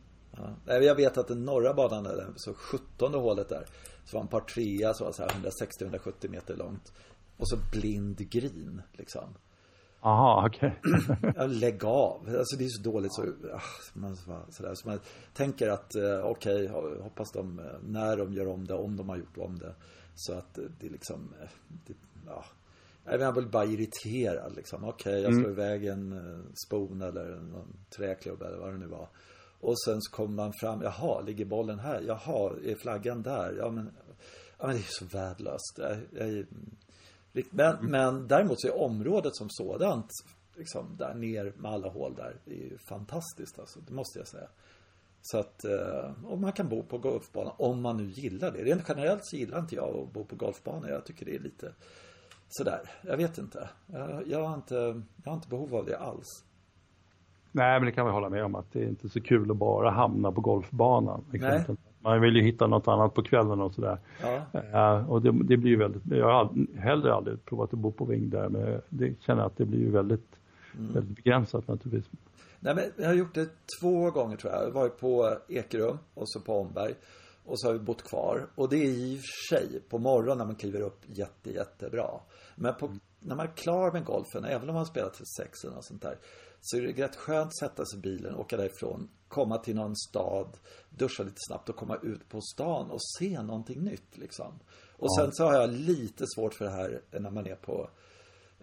Ja. 0.67 0.75
Jag 0.75 0.95
vet 0.95 1.19
att 1.19 1.29
den 1.29 1.45
norra 1.45 1.75
banan, 1.75 2.07
så 2.37 2.55
17 2.55 3.15
hålet 3.15 3.49
där, 3.49 3.65
så 4.05 4.17
var 4.17 4.23
en 4.23 4.29
par 4.29 4.41
trea 4.41 4.95
så 4.95 5.05
var 5.05 5.13
så 5.13 5.23
här 5.23 5.31
160-170 5.31 6.29
meter 6.29 6.57
långt. 6.57 6.93
Och 7.41 7.49
så 7.49 7.57
blind 7.73 8.31
grin 8.31 8.83
liksom. 8.93 9.35
Aha, 10.01 10.47
okej. 10.47 10.81
Okay. 11.31 11.49
Lägg 11.49 11.85
av. 11.85 12.37
Alltså 12.39 12.57
det 12.57 12.65
är 12.65 12.69
så 12.69 12.83
dåligt 12.83 13.15
så, 13.15 13.23
ah, 13.55 13.61
man, 13.93 14.17
sådär. 14.17 14.75
så 14.75 14.89
man 14.89 15.01
tänker 15.35 15.69
att 15.69 15.95
eh, 15.95 16.25
okej, 16.25 16.71
okay, 16.71 17.01
hoppas 17.01 17.33
de, 17.33 17.59
eh, 17.59 17.65
när 17.83 18.17
de 18.17 18.33
gör 18.33 18.49
om 18.49 18.67
det, 18.67 18.75
om 18.75 18.97
de 18.97 19.09
har 19.09 19.17
gjort 19.17 19.39
om 19.39 19.59
det. 19.59 19.75
Så 20.15 20.33
att 20.33 20.59
det 20.81 20.87
är 20.87 20.91
liksom, 20.91 21.35
eh, 21.43 21.49
det, 21.87 21.95
ja. 22.27 22.45
Jag 23.05 23.35
blir 23.35 23.43
bara 23.43 23.65
irriterad 23.65 24.57
liksom. 24.57 24.85
Okej, 24.85 25.13
okay, 25.13 25.23
jag 25.23 25.33
slår 25.33 25.51
mm. 25.51 25.53
iväg 25.53 25.87
en 25.87 26.23
spon 26.67 27.03
eller 27.03 27.37
någon 27.37 27.77
träklubb 27.97 28.43
eller 28.43 28.59
vad 28.59 28.73
det 28.73 28.79
nu 28.79 28.87
var. 28.87 29.09
Och 29.61 29.81
sen 29.81 30.03
så 30.03 30.13
kommer 30.13 30.35
man 30.35 30.53
fram, 30.61 30.83
jaha, 30.83 31.21
ligger 31.21 31.45
bollen 31.45 31.79
här? 31.79 32.03
Jaha, 32.07 32.53
är 32.65 32.75
flaggan 32.75 33.23
där? 33.23 33.55
Ja 33.59 33.71
men, 33.71 33.91
ja, 34.59 34.67
men 34.67 34.77
det 34.77 34.83
är 34.83 34.87
så 34.89 35.05
värdelöst. 35.05 35.79
Jag, 35.79 35.99
jag, 36.11 36.47
Men, 37.33 37.77
mm. 37.77 37.91
men 37.91 38.29
däremot 38.29 38.61
så 38.61 38.69
är 38.69 38.81
området 38.83 39.37
som 39.37 39.47
sådant, 39.51 40.11
liksom 40.57 40.97
där 40.97 41.15
ner 41.15 41.53
med 41.57 41.71
alla 41.71 41.89
hål 41.89 42.15
där, 42.15 42.37
är 42.47 42.55
ju 42.55 42.79
fantastiskt 42.79 43.59
alltså. 43.59 43.81
Det 43.81 43.93
måste 43.93 44.19
jag 44.19 44.29
säga. 44.29 44.49
Så 45.23 45.39
att, 45.39 45.65
eh, 45.65 46.25
och 46.25 46.39
man 46.39 46.53
kan 46.53 46.69
bo 46.69 46.83
på 46.83 46.99
golfbana 46.99 47.51
om 47.51 47.83
man 47.83 47.97
nu 47.97 48.11
gillar 48.11 48.51
det. 48.51 48.65
Rent 48.65 48.85
generellt 48.89 49.25
så 49.25 49.37
gillar 49.37 49.59
inte 49.59 49.75
jag 49.75 49.97
att 49.97 50.13
bo 50.13 50.25
på 50.25 50.37
golfbana. 50.37 50.89
Jag 50.89 51.05
tycker 51.05 51.27
det 51.27 51.35
är 51.35 51.39
lite 51.39 51.73
sådär. 52.49 52.81
Jag 53.03 53.17
vet 53.17 53.39
inte. 53.39 53.69
Jag, 53.87 54.27
jag, 54.27 54.43
har 54.47 54.55
inte. 54.55 55.03
jag 55.25 55.31
har 55.31 55.35
inte 55.35 55.49
behov 55.49 55.75
av 55.75 55.87
det 55.87 55.99
alls. 55.99 56.45
Nej, 57.53 57.81
men 57.81 57.87
det 57.87 57.93
kan 57.93 58.07
vi 58.07 58.13
hålla 58.13 58.29
med 58.29 58.45
om 58.45 58.55
att 58.55 58.73
det 58.73 58.83
är 58.83 58.89
inte 58.89 59.09
så 59.09 59.21
kul 59.21 59.51
att 59.51 59.57
bara 59.57 59.91
hamna 59.91 60.33
på 60.33 60.41
golfbanan. 60.41 61.25
Nej. 61.31 61.65
Man 62.03 62.21
vill 62.21 62.37
ju 62.37 62.43
hitta 62.43 62.67
något 62.67 62.89
annat 62.89 63.15
på 63.15 63.23
kvällen 63.23 63.61
och 63.61 63.75
sådär. 63.75 63.99
Ja. 64.23 64.99
Uh, 64.99 65.11
och 65.11 65.23
det, 65.23 65.33
det, 65.33 65.57
blir 65.57 65.71
ju 65.71 65.77
väldigt, 65.77 66.03
jag 66.11 66.27
har 66.27 66.79
heller 66.79 67.11
aldrig 67.11 67.45
provat 67.45 67.73
att 67.73 67.79
bo 67.79 67.93
på 67.93 68.05
Ving 68.05 68.31
där 68.31 68.49
men 68.49 68.81
det 68.89 69.15
känner 69.21 69.43
att 69.43 69.57
det 69.57 69.65
blir 69.65 69.81
ju 69.81 69.91
väldigt, 69.91 70.37
mm. 70.79 70.93
väldigt 70.93 71.17
begränsat 71.17 71.69
naturligtvis. 71.69 72.11
Nej 72.61 72.75
men 72.75 72.85
jag 72.97 73.07
har 73.07 73.15
gjort 73.15 73.35
det 73.35 73.49
två 73.81 74.11
gånger 74.11 74.37
tror 74.37 74.53
jag. 74.53 74.63
Jag 74.63 74.67
har 74.67 74.73
varit 74.73 75.01
på 75.01 75.37
Ekerum 75.49 75.99
och 76.15 76.31
så 76.31 76.41
på 76.41 76.53
Omberg. 76.53 76.95
Och 77.45 77.61
så 77.61 77.69
har 77.69 77.73
vi 77.73 77.79
bott 77.79 78.03
kvar. 78.03 78.47
Och 78.55 78.69
det 78.69 78.77
är 78.77 78.89
i 78.89 79.17
och 79.17 79.21
för 79.21 79.57
sig 79.57 79.81
på 79.89 79.99
morgonen 79.99 80.39
när 80.39 80.45
man 80.45 80.55
kliver 80.55 80.81
upp 80.81 81.01
jätte, 81.07 81.51
jättebra. 81.51 82.21
Men 82.55 82.75
på, 82.75 82.97
när 83.21 83.37
man 83.37 83.47
är 83.47 83.53
klar 83.57 83.93
med 83.93 84.05
golfen, 84.05 84.45
även 84.45 84.69
om 84.69 84.75
man 84.75 84.87
spelar 84.87 85.09
till 85.09 85.27
sex 85.27 85.65
eller 85.65 85.81
sånt 85.81 86.03
där. 86.03 86.17
Så 86.61 86.77
är 86.77 86.83
det 86.83 87.05
rätt 87.05 87.17
skönt 87.17 87.47
att 87.47 87.59
sätta 87.59 87.85
sig 87.85 87.99
i 87.99 88.03
bilen, 88.03 88.35
åka 88.35 88.57
därifrån, 88.57 89.09
komma 89.29 89.59
till 89.59 89.77
någon 89.77 89.97
stad, 89.97 90.57
duscha 90.91 91.23
lite 91.23 91.37
snabbt 91.49 91.69
och 91.69 91.77
komma 91.77 91.99
ut 92.03 92.29
på 92.29 92.41
stan 92.41 92.91
och 92.91 93.03
se 93.19 93.43
någonting 93.43 93.81
nytt 93.85 94.19
liksom. 94.19 94.59
Och 94.97 95.09
ja. 95.11 95.23
sen 95.23 95.33
så 95.33 95.45
har 95.45 95.55
jag 95.55 95.71
lite 95.71 96.25
svårt 96.35 96.55
för 96.55 96.65
det 96.65 96.71
här 96.71 97.03
när 97.11 97.31
man 97.31 97.47
är 97.47 97.57
på 97.57 97.91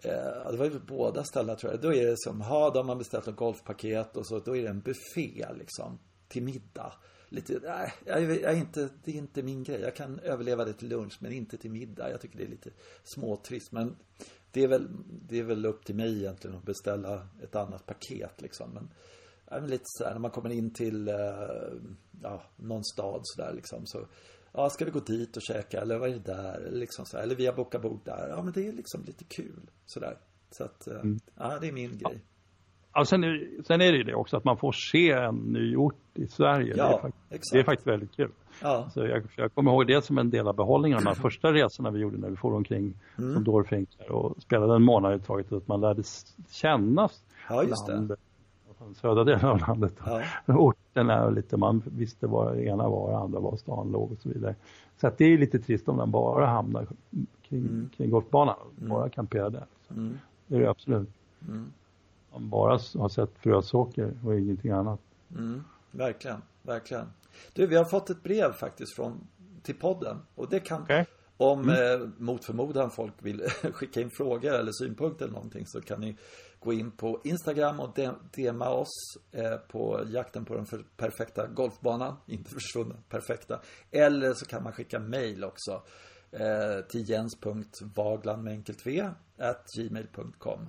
Eh, 0.02 0.50
det 0.50 0.56
var 0.56 0.64
ju 0.64 0.78
båda 0.78 1.24
ställena 1.24 1.56
tror 1.56 1.72
jag. 1.72 1.80
Då 1.80 1.94
är 1.94 2.06
det 2.06 2.18
som, 2.18 2.40
ha, 2.40 2.70
då 2.70 2.78
har 2.78 2.84
man 2.84 2.98
beställt 2.98 3.28
ett 3.28 3.36
golfpaket 3.36 4.16
och 4.16 4.26
så, 4.26 4.38
då 4.38 4.56
är 4.56 4.62
det 4.62 4.68
en 4.68 4.80
buffé 4.80 5.46
liksom. 5.58 5.98
Till 6.28 6.42
middag. 6.42 6.92
Lite, 7.28 7.60
nej, 7.62 7.92
jag, 8.04 8.22
jag 8.22 8.52
är 8.52 8.56
inte, 8.56 8.88
det 9.04 9.10
är 9.10 9.16
inte 9.16 9.42
min 9.42 9.62
grej. 9.62 9.80
Jag 9.80 9.96
kan 9.96 10.18
överleva 10.18 10.64
det 10.64 10.72
till 10.72 10.88
lunch 10.88 11.18
men 11.20 11.32
inte 11.32 11.56
till 11.56 11.70
middag. 11.70 12.10
Jag 12.10 12.20
tycker 12.20 12.38
det 12.38 12.44
är 12.44 12.48
lite 12.48 12.70
småtrist. 13.04 13.72
Men 13.72 13.96
det 14.52 14.62
är 14.62 14.68
väl, 14.68 14.88
det 15.28 15.38
är 15.38 15.44
väl 15.44 15.66
upp 15.66 15.84
till 15.84 15.94
mig 15.94 16.18
egentligen 16.18 16.56
att 16.56 16.64
beställa 16.64 17.28
ett 17.42 17.56
annat 17.56 17.86
paket 17.86 18.42
liksom. 18.42 18.70
Men, 18.70 18.88
ja, 19.50 19.60
men 19.60 19.70
lite 19.70 19.84
sådär 19.84 20.12
när 20.12 20.20
man 20.20 20.30
kommer 20.30 20.50
in 20.50 20.70
till, 20.70 21.08
eh, 21.08 21.14
ja, 22.22 22.42
någon 22.56 22.84
stad 22.84 23.20
sådär 23.22 23.52
liksom. 23.52 23.86
Så, 23.86 24.06
ja, 24.52 24.70
ska 24.70 24.84
vi 24.84 24.90
gå 24.90 25.00
dit 25.00 25.36
och 25.36 25.42
käka 25.42 25.80
eller 25.80 25.98
vad 25.98 26.08
är 26.08 26.14
det 26.14 26.32
där? 26.32 26.60
Eller, 26.60 26.78
liksom 26.78 27.06
så 27.06 27.16
här, 27.16 27.24
eller 27.24 27.34
vi 27.34 27.46
har 27.46 27.54
bokat 27.54 27.82
bord 27.82 28.00
där. 28.04 28.28
Ja, 28.28 28.42
men 28.42 28.52
det 28.52 28.68
är 28.68 28.72
liksom 28.72 29.04
lite 29.04 29.24
kul 29.24 29.70
sådär. 29.86 30.18
Så 30.50 30.64
att, 30.64 30.86
eh, 30.86 31.00
mm. 31.00 31.18
ja, 31.34 31.58
det 31.60 31.68
är 31.68 31.72
min 31.72 31.98
grej. 31.98 32.24
Ja, 32.94 33.04
sen, 33.04 33.24
är, 33.24 33.62
sen 33.62 33.80
är 33.80 33.92
det 33.92 33.98
ju 33.98 34.04
det 34.04 34.14
också 34.14 34.36
att 34.36 34.44
man 34.44 34.58
får 34.58 34.72
se 34.72 35.10
en 35.10 35.34
ny 35.34 35.76
ort 35.76 35.94
i 36.14 36.26
Sverige. 36.26 36.74
Ja, 36.76 36.88
det, 36.88 36.94
är 36.94 37.00
faktiskt, 37.00 37.32
exakt. 37.32 37.52
det 37.52 37.58
är 37.58 37.64
faktiskt 37.64 37.86
väldigt 37.86 38.16
kul. 38.16 38.32
Ja. 38.62 38.90
Så 38.90 39.06
jag, 39.06 39.22
jag 39.36 39.54
kommer 39.54 39.70
ihåg 39.70 39.86
det 39.86 40.04
som 40.04 40.18
en 40.18 40.30
del 40.30 40.48
av 40.48 40.56
behållningen 40.56 40.98
de 40.98 41.06
här 41.06 41.14
första 41.22 41.52
resorna 41.52 41.90
vi 41.90 42.00
gjorde 42.00 42.18
när 42.18 42.30
vi 42.30 42.36
får 42.36 42.54
omkring 42.54 42.94
mm. 43.18 43.34
som 43.34 43.44
dårfinkar 43.44 44.12
och 44.12 44.42
spelade 44.42 44.74
en 44.74 44.82
månad 44.82 45.20
i 45.20 45.24
taget. 45.24 45.52
Att 45.52 45.68
man 45.68 45.80
lärde 45.80 46.02
känna 46.50 47.08
ja, 47.48 47.62
just 47.62 47.88
landet. 47.88 48.18
Det. 48.18 48.94
Södra 48.94 49.24
delen 49.24 49.44
av 49.44 49.58
landet. 49.58 49.94
Ja. 50.04 50.22
Orten 50.54 51.10
är 51.10 51.30
lite, 51.30 51.56
man 51.56 51.82
visste 51.84 52.26
var 52.26 52.54
det 52.54 52.64
ena 52.64 52.88
var, 52.88 53.10
det 53.10 53.18
andra 53.18 53.40
var 53.40 53.56
stan 53.56 53.92
låg 53.92 54.12
och 54.12 54.18
så 54.18 54.28
vidare. 54.28 54.54
Så 55.00 55.06
att 55.06 55.18
det 55.18 55.24
är 55.24 55.38
lite 55.38 55.58
trist 55.58 55.88
om 55.88 55.96
den 55.96 56.10
bara 56.10 56.46
hamnar 56.46 56.86
kring, 57.42 57.60
mm. 57.60 57.90
kring 57.96 58.10
golfbanan, 58.10 58.56
mm. 58.78 58.90
bara 58.90 59.08
kamperar 59.08 59.50
där. 59.50 59.66
Mm. 59.90 60.18
Det 60.46 60.56
är 60.56 60.60
det 60.60 60.70
absolut. 60.70 61.08
Mm 61.48 61.72
man 62.32 62.48
bara 62.48 62.78
har 62.98 63.08
sett 63.08 63.38
Frösåker 63.38 64.12
och 64.24 64.38
ingenting 64.38 64.70
annat. 64.70 65.00
Mm, 65.30 65.64
verkligen, 65.90 66.42
verkligen. 66.68 67.12
Du, 67.52 67.66
vi 67.66 67.76
har 67.76 67.84
fått 67.84 68.10
ett 68.10 68.22
brev 68.22 68.52
faktiskt 68.52 68.96
från, 68.96 69.28
till 69.62 69.74
podden. 69.74 70.18
Och 70.34 70.48
det 70.48 70.60
kan, 70.60 70.82
okay. 70.82 71.04
om 71.36 71.62
mm. 71.62 72.02
eh, 72.02 72.08
mot 72.18 72.44
förmodan 72.44 72.90
folk 72.90 73.14
vill 73.18 73.40
skicka 73.72 74.00
in 74.00 74.10
frågor 74.10 74.54
eller 74.54 74.72
synpunkter 74.72 75.24
eller 75.24 75.34
någonting 75.34 75.66
så 75.66 75.80
kan 75.80 76.00
ni 76.00 76.16
gå 76.60 76.72
in 76.72 76.90
på 76.90 77.20
Instagram 77.24 77.80
och 77.80 77.98
DMa 78.36 78.68
oss 78.68 79.18
eh, 79.32 79.56
på 79.56 80.04
jakten 80.06 80.44
på 80.44 80.54
den 80.54 80.66
perfekta 80.96 81.46
golfbanan. 81.46 82.16
Inte 82.26 82.50
försvunna, 82.50 82.94
perfekta. 83.08 83.60
Eller 83.90 84.34
så 84.34 84.46
kan 84.46 84.62
man 84.62 84.72
skicka 84.72 84.98
mail 84.98 85.44
också 85.44 85.82
eh, 86.30 86.86
till 86.88 87.10
jens.vaglan 87.10 88.44
med 88.44 88.52
enkelt 88.52 88.86
v 88.86 89.10
at 89.38 89.64
gmail.com. 89.76 90.66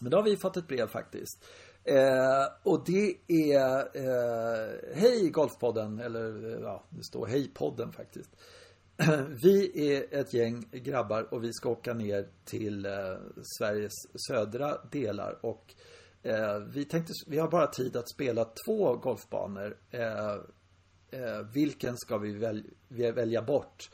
Men 0.00 0.10
då 0.10 0.16
har 0.16 0.24
vi 0.24 0.36
fått 0.36 0.56
ett 0.56 0.68
brev 0.68 0.86
faktiskt. 0.86 1.44
Eh, 1.84 2.46
och 2.62 2.84
det 2.86 3.16
är 3.28 3.78
eh, 3.94 4.94
Hej 4.94 5.30
Golfpodden, 5.30 6.00
eller 6.00 6.52
eh, 6.52 6.60
ja, 6.62 6.84
det 6.88 7.04
står 7.04 7.26
Hej 7.26 7.50
podden 7.54 7.92
faktiskt. 7.92 8.30
vi 9.42 9.88
är 9.94 10.20
ett 10.20 10.34
gäng 10.34 10.64
grabbar 10.72 11.34
och 11.34 11.44
vi 11.44 11.52
ska 11.52 11.68
åka 11.68 11.94
ner 11.94 12.28
till 12.44 12.86
eh, 12.86 12.92
Sveriges 13.58 13.92
södra 14.28 14.78
delar 14.90 15.38
och 15.46 15.74
eh, 16.22 16.58
vi 16.58 16.84
tänkte, 16.84 17.12
vi 17.26 17.38
har 17.38 17.48
bara 17.48 17.66
tid 17.66 17.96
att 17.96 18.10
spela 18.10 18.44
två 18.44 18.96
golfbanor. 18.96 19.76
Eh, 19.90 20.34
eh, 21.10 21.40
vilken 21.54 21.96
ska 21.96 22.18
vi 22.18 22.32
väl, 22.32 22.64
välja 22.88 23.42
bort? 23.42 23.90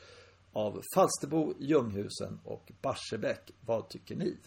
Av 0.53 0.81
Falsterbo, 0.95 1.53
Ljunghusen 1.59 2.39
och 2.43 2.71
Barsebäck. 2.81 3.51
Vad 3.65 3.89
tycker 3.89 4.15
ni? 4.15 4.37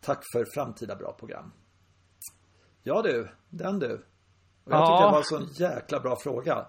Tack 0.00 0.22
för 0.32 0.44
framtida 0.54 0.96
bra 0.96 1.12
program. 1.12 1.52
Ja 2.82 3.02
du, 3.02 3.28
den 3.50 3.78
du. 3.78 3.92
Och 4.64 4.72
jag 4.72 4.80
ja. 4.80 4.86
tyckte 4.86 5.04
det 5.04 5.10
var 5.10 5.18
en 5.18 5.48
sån 5.48 5.66
jäkla 5.68 6.00
bra 6.00 6.16
fråga. 6.16 6.66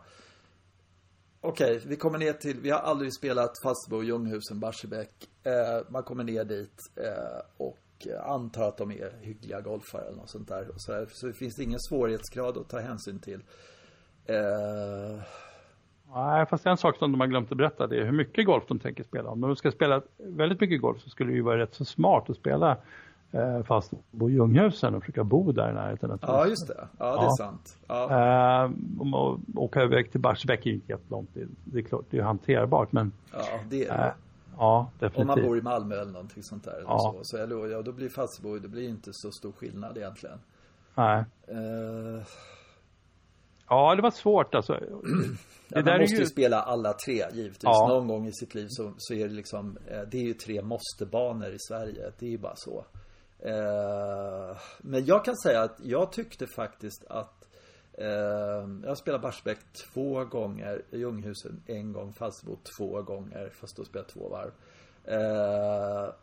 Okej, 1.42 1.82
vi 1.86 1.96
kommer 1.96 2.18
ner 2.18 2.34
till, 2.34 2.60
vi 2.62 2.70
har 2.70 2.80
aldrig 2.80 3.14
spelat 3.14 3.52
Falsterbo, 3.64 4.04
Ljunghusen, 4.04 4.60
Barsebäck. 4.60 5.30
Eh, 5.44 5.86
man 5.90 6.04
kommer 6.04 6.24
ner 6.24 6.44
dit 6.44 6.78
eh, 6.96 7.42
och 7.58 7.80
antar 8.24 8.68
att 8.68 8.78
de 8.78 8.92
är 8.92 9.12
hyggliga 9.22 9.62
golfare 9.62 10.02
eller 10.02 10.18
något 10.18 10.30
sånt 10.30 10.48
där. 10.48 10.70
Och 10.70 10.82
så, 10.82 10.92
där. 10.92 11.08
så 11.12 11.28
det 11.28 11.34
finns 11.34 11.60
ingen 11.60 11.80
svårighetsgrad 11.80 12.58
att 12.58 12.70
ta 12.70 12.80
hänsyn 12.80 13.20
till. 13.20 13.44
Eh... 14.26 15.22
Nej, 16.16 16.46
fast 16.46 16.66
en 16.66 16.78
sak 16.78 16.98
som 16.98 17.12
de 17.12 17.20
har 17.20 17.28
glömt 17.28 17.52
att 17.52 17.58
berätta 17.58 17.88
det 17.88 17.98
är 17.98 18.06
hur 18.06 18.12
mycket 18.12 18.46
golf 18.46 18.64
de 18.68 18.80
tänker 18.80 19.04
spela. 19.04 19.30
Om 19.30 19.42
de 19.42 19.56
ska 19.56 19.72
spela 19.72 20.02
väldigt 20.18 20.62
mycket 20.62 20.82
golf 20.82 21.02
så 21.02 21.10
skulle 21.10 21.32
det 21.32 21.36
ju 21.36 21.42
vara 21.42 21.58
rätt 21.58 21.74
så 21.74 21.86
smart 21.86 22.30
att 22.30 22.38
spela 22.38 22.78
fast 23.68 23.94
bo 24.12 24.30
i 24.30 24.34
Ljunghusen 24.34 24.96
och 24.96 25.02
försöka 25.02 25.24
bo 25.24 25.52
där 25.52 25.70
i 25.70 25.74
närheten. 25.74 26.20
Ja, 26.22 26.48
just 26.48 26.68
det. 26.68 26.88
Ja, 26.98 27.06
det 27.06 27.22
är 27.22 27.24
ja. 27.24 27.36
sant. 27.38 27.78
Ja. 27.88 28.64
Eh, 28.64 28.72
och 29.14 29.40
åka 29.56 29.84
iväg 29.84 30.12
till 30.12 30.22
Barsebäck 30.22 30.66
är 30.66 30.72
inte 30.72 30.92
jättelångt. 30.92 31.30
Det, 31.34 31.48
det 31.64 31.80
är 31.80 31.84
klart, 31.84 32.06
det 32.10 32.18
är 32.18 32.22
hanterbart 32.22 32.92
men... 32.92 33.12
Ja, 33.32 33.40
det 33.70 33.86
är 33.86 33.98
det. 33.98 34.04
Eh, 34.04 34.14
ja, 34.58 34.92
definitivt. 35.00 35.22
Om 35.22 35.28
man 35.28 35.42
bor 35.42 35.58
i 35.58 35.62
Malmö 35.62 35.96
eller 35.96 36.12
någonting 36.12 36.44
sånt 36.44 36.64
där. 36.64 36.84
Ja. 36.86 37.00
Så, 37.00 37.20
så 37.24 37.44
eller, 37.44 37.68
ja, 37.72 37.82
då 37.82 37.92
blir 37.92 38.10
Falsterbo, 38.10 38.60
det 38.60 38.68
blir 38.68 38.90
inte 38.90 39.10
så 39.14 39.32
stor 39.32 39.52
skillnad 39.52 39.98
egentligen. 39.98 40.40
Nej. 40.96 41.24
Uh... 41.52 42.22
Ja, 43.70 43.96
det 43.96 44.02
var 44.02 44.12
svårt 44.12 44.56
alltså. 44.56 44.74
Ja, 45.70 45.82
man 45.86 46.00
måste 46.00 46.16
ju 46.16 46.26
spela 46.26 46.62
alla 46.62 46.94
tre 46.94 47.24
givetvis. 47.34 47.64
Ja. 47.64 47.88
Någon 47.88 48.08
gång 48.08 48.28
i 48.28 48.32
sitt 48.34 48.56
liv 48.56 48.68
så, 48.70 48.94
så 48.98 49.14
är 49.14 49.28
det 49.28 49.34
liksom, 49.34 49.78
eh, 49.88 50.02
det 50.12 50.18
är 50.18 50.24
ju 50.24 50.34
tre 50.34 50.62
måste-banor 50.62 51.50
i 51.50 51.60
Sverige. 51.60 52.12
Det 52.20 52.26
är 52.26 52.30
ju 52.30 52.38
bara 52.38 52.56
så. 52.56 52.86
Eh, 53.46 54.58
men 54.82 55.06
jag 55.06 55.26
kan 55.26 55.38
säga 55.38 55.62
att 55.62 55.80
jag 55.84 56.12
tyckte 56.12 56.48
faktiskt 56.48 57.06
att 57.10 57.48
eh, 57.94 58.68
Jag 58.84 58.98
spelade 58.98 59.22
Barsebäck 59.22 59.60
två 59.94 60.26
gånger, 60.26 60.82
Ljunghusen 60.92 61.64
en 61.66 61.94
gång, 61.94 62.14
Falsterbo 62.14 62.58
två 62.78 63.02
gånger, 63.02 63.50
fast 63.50 63.76
då 63.76 63.86
spelade 63.86 64.10
jag 64.10 64.14
två 64.14 64.30
varv. 64.30 64.52
Eh, 65.06 66.14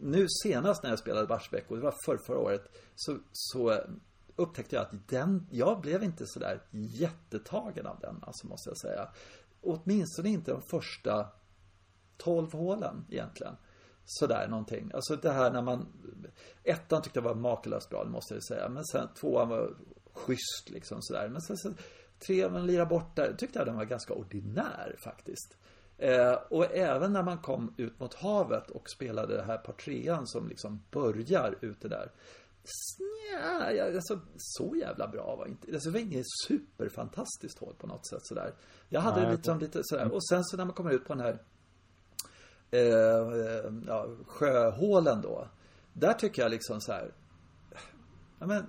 nu 0.00 0.26
senast 0.42 0.82
när 0.82 0.90
jag 0.90 0.98
spelade 0.98 1.26
Barsebäck, 1.26 1.70
och 1.70 1.76
det 1.76 1.82
var 1.82 1.94
för 2.04 2.18
förra 2.26 2.38
året, 2.38 2.62
så, 2.94 3.18
så 3.32 3.80
upptäckte 4.36 4.76
jag 4.76 4.82
att 4.82 5.08
den, 5.08 5.46
jag 5.50 5.80
blev 5.80 6.02
inte 6.02 6.24
sådär 6.26 6.62
jättetagen 6.70 7.86
av 7.86 7.98
den, 8.00 8.22
alltså 8.22 8.46
måste 8.46 8.70
jag 8.70 8.78
säga. 8.78 9.08
Åtminstone 9.60 10.28
inte 10.28 10.50
de 10.50 10.62
första 10.70 11.28
12 12.16 12.52
hålen 12.52 13.06
egentligen 13.10 13.56
sådär 14.08 14.48
någonting. 14.48 14.90
Alltså 14.94 15.16
det 15.16 15.30
här 15.30 15.50
när 15.50 15.62
man 15.62 15.86
Ettan 16.64 17.02
tyckte 17.02 17.18
jag 17.18 17.24
var 17.24 17.34
makalöst 17.34 17.90
bra, 17.90 18.04
det 18.04 18.10
måste 18.10 18.34
jag 18.34 18.44
säga. 18.44 18.68
Men 18.68 18.84
sen 18.84 19.08
tvåan 19.20 19.48
var 19.48 19.74
schysst 20.12 20.70
liksom 20.70 21.02
sådär. 21.02 21.28
Men 21.28 21.42
sen 21.42 21.56
så 21.56 21.72
trean 22.26 22.66
lira 22.66 22.86
bort 22.86 23.16
där, 23.16 23.34
tyckte 23.38 23.58
jag 23.58 23.66
den 23.66 23.76
var 23.76 23.84
ganska 23.84 24.14
ordinär 24.14 24.96
faktiskt. 24.98 25.56
Eh, 25.98 26.32
och 26.32 26.76
även 26.76 27.12
när 27.12 27.22
man 27.22 27.38
kom 27.38 27.74
ut 27.76 28.00
mot 28.00 28.14
havet 28.14 28.70
och 28.70 28.90
spelade 28.90 29.36
det 29.36 29.42
här 29.42 29.58
par 29.58 29.72
trean 29.72 30.26
som 30.26 30.48
liksom 30.48 30.82
börjar 30.90 31.58
ute 31.60 31.88
där. 31.88 32.12
Nja, 32.98 33.94
alltså 33.94 34.20
så 34.36 34.76
jävla 34.76 35.08
bra 35.08 35.36
var 35.36 35.46
inte 35.46 35.72
Alltså 35.72 35.90
det 35.90 35.98
var 35.98 36.06
inget 36.06 36.26
superfantastiskt 36.46 37.58
hål 37.58 37.74
på 37.78 37.86
något 37.86 38.06
sätt 38.06 38.26
sådär. 38.26 38.54
Jag 38.88 39.00
hade 39.00 39.22
Nej, 39.22 39.30
lite 39.30 39.42
som 39.42 39.58
lite 39.58 39.80
sådär. 39.84 40.12
Och 40.12 40.26
sen 40.28 40.44
så 40.44 40.56
när 40.56 40.64
man 40.64 40.74
kommer 40.74 40.90
ut 40.90 41.04
på 41.06 41.14
den 41.14 41.24
här 41.24 41.42
eh, 42.70 43.72
ja, 43.86 44.08
Sjöhålen 44.26 45.20
då. 45.22 45.48
Där 45.92 46.12
tycker 46.12 46.42
jag 46.42 46.50
liksom 46.50 46.80
så 46.80 46.92
här. 46.92 47.12
Ja, 48.38 48.46
men, 48.46 48.66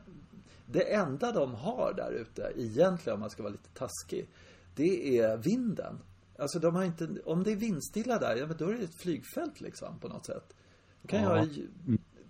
det 0.66 0.94
enda 0.94 1.32
de 1.32 1.56
har 1.56 1.94
där 1.94 2.12
ute, 2.12 2.54
egentligen 2.56 3.14
om 3.14 3.20
man 3.20 3.30
ska 3.30 3.44
vara 3.44 3.52
lite 3.52 3.70
taskig, 3.74 4.30
det 4.76 5.20
är 5.20 5.38
vinden. 5.38 6.00
Alltså 6.38 6.60
de 6.60 6.76
har 6.76 6.84
inte, 6.84 7.08
om 7.26 7.44
det 7.44 7.52
är 7.52 7.56
vindstilla 7.56 8.20
där, 8.20 8.36
ja 8.36 8.48
men 8.48 8.58
då 8.58 8.68
är 8.68 8.74
det 8.74 8.84
ett 8.84 9.02
flygfält 9.02 9.62
liksom 9.62 10.00
på 10.00 10.08
något 10.08 10.26
sätt. 10.26 10.56
Då 11.02 11.08
kan 11.08 11.24
ja. 11.24 11.38
jag, 11.38 11.68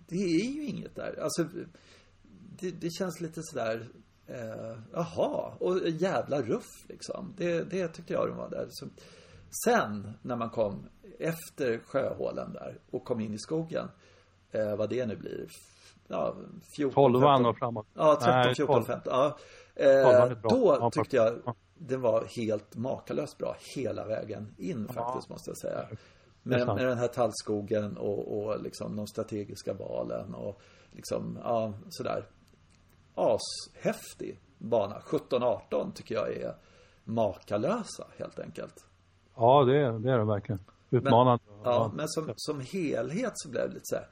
det 0.08 0.24
är 0.24 0.50
ju 0.52 0.64
inget 0.64 0.94
där. 0.94 1.20
Alltså, 1.22 1.48
det, 2.58 2.70
det 2.70 2.90
känns 2.90 3.20
lite 3.20 3.42
sådär, 3.42 3.88
eh, 4.26 4.78
jaha, 4.92 5.54
och 5.60 5.88
jävla 5.88 6.42
ruff 6.42 6.88
liksom. 6.88 7.34
Det, 7.36 7.70
det 7.70 7.88
tyckte 7.88 8.12
jag 8.12 8.28
de 8.28 8.36
var 8.36 8.50
där. 8.50 8.66
Så, 8.70 8.86
sen, 9.64 10.12
när 10.22 10.36
man 10.36 10.50
kom 10.50 10.88
efter 11.18 11.78
sjöhålen 11.86 12.52
där 12.52 12.78
och 12.90 13.04
kom 13.04 13.20
in 13.20 13.34
i 13.34 13.38
skogen, 13.38 13.88
eh, 14.50 14.76
vad 14.76 14.90
det 14.90 15.06
nu 15.06 15.16
blir, 15.16 15.46
ja, 16.08 16.36
14, 16.76 16.94
12 16.94 17.46
och 17.46 17.58
framåt. 17.58 17.86
Ja, 17.94 18.18
13, 18.20 18.36
Nej, 18.36 18.54
14, 18.54 18.84
15. 18.84 19.12
Ja. 19.12 19.38
Eh, 19.74 20.30
då 20.42 20.90
tyckte 20.90 21.16
jag 21.16 21.54
det 21.82 21.96
var 21.96 22.24
helt 22.36 22.76
makalöst 22.76 23.38
bra 23.38 23.56
hela 23.76 24.06
vägen 24.06 24.54
in 24.58 24.88
faktiskt 24.88 25.26
ja. 25.28 25.34
måste 25.34 25.50
jag 25.50 25.58
säga. 25.58 25.88
Med, 26.42 26.66
med 26.66 26.86
den 26.86 26.98
här 26.98 27.08
tallskogen 27.08 27.96
och, 27.96 28.38
och 28.38 28.62
liksom 28.62 28.96
de 28.96 29.06
strategiska 29.06 29.72
valen 29.72 30.34
och 30.34 30.60
liksom, 30.90 31.38
ja, 31.44 31.72
sådär. 31.88 32.24
Ashäftig 33.14 34.40
bana. 34.58 35.02
17-18 35.06 35.92
tycker 35.92 36.14
jag 36.14 36.36
är 36.36 36.54
makalösa 37.04 38.06
helt 38.18 38.38
enkelt. 38.38 38.86
Ja, 39.34 39.64
det 39.64 39.76
är, 39.76 39.92
det 39.92 40.12
är 40.12 40.18
det 40.18 40.24
verkligen. 40.24 40.60
Utmanande. 40.90 41.44
Men, 41.46 41.72
ja, 41.72 41.92
men 41.94 42.08
som, 42.08 42.32
som 42.36 42.60
helhet 42.60 43.32
så 43.34 43.48
blev 43.48 43.68
det 43.68 43.74
lite 43.74 43.84
så 43.84 43.94
här. 43.96 44.08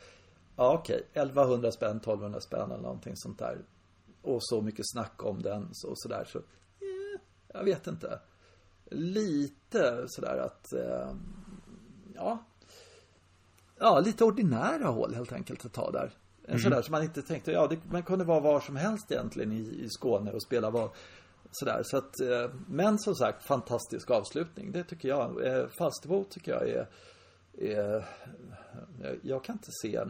Ja, 0.57 0.73
okej. 0.73 1.07
1100 1.13 1.73
spänn, 1.73 1.97
1200 1.97 2.41
spänn 2.41 2.71
eller 2.71 2.83
någonting 2.83 3.13
sånt 3.17 3.39
där. 3.39 3.59
Och 4.23 4.39
så 4.41 4.61
mycket 4.61 4.85
snack 4.89 5.25
om 5.25 5.43
den 5.43 5.69
så, 5.73 5.89
och 5.89 5.99
sådär. 5.99 6.25
Så, 6.25 6.39
eh, 6.39 7.21
jag 7.55 7.65
vet 7.65 7.87
inte. 7.87 8.21
Lite 8.91 10.05
sådär 10.07 10.39
att, 10.39 10.73
eh, 10.73 11.15
ja. 12.15 12.39
Ja, 13.79 14.01
lite 14.01 14.25
ordinära 14.25 14.87
hål 14.87 15.15
helt 15.15 15.33
enkelt 15.33 15.65
att 15.65 15.73
ta 15.73 15.91
där. 15.91 16.13
En 16.43 16.51
mm. 16.51 16.63
sådär 16.63 16.83
som 16.83 16.93
man 16.93 17.03
inte 17.03 17.23
tänkte, 17.23 17.53
ja, 17.53 17.67
det, 17.67 17.79
man 17.91 18.03
kunde 18.03 18.25
vara 18.25 18.41
var 18.41 18.61
som 18.61 18.77
helst 18.77 19.13
egentligen 19.13 19.53
i, 19.53 19.85
i 19.85 19.89
Skåne 19.89 20.33
och 20.33 20.43
spela 20.43 20.71
var 20.71 20.91
sådär. 21.51 21.81
Så 21.85 21.97
att, 21.97 22.21
eh, 22.21 22.51
men 22.69 22.99
som 22.99 23.15
sagt, 23.15 23.45
fantastisk 23.45 24.11
avslutning. 24.11 24.73
Det 24.73 24.85
tycker 24.85 25.09
jag. 25.09 25.47
Eh, 25.47 25.67
Falsterbo 25.79 26.25
tycker 26.25 26.53
jag 26.53 26.69
är, 26.69 26.87
är 27.59 28.05
jag 29.23 29.45
kan 29.45 29.55
inte 29.55 29.71
se 29.83 30.05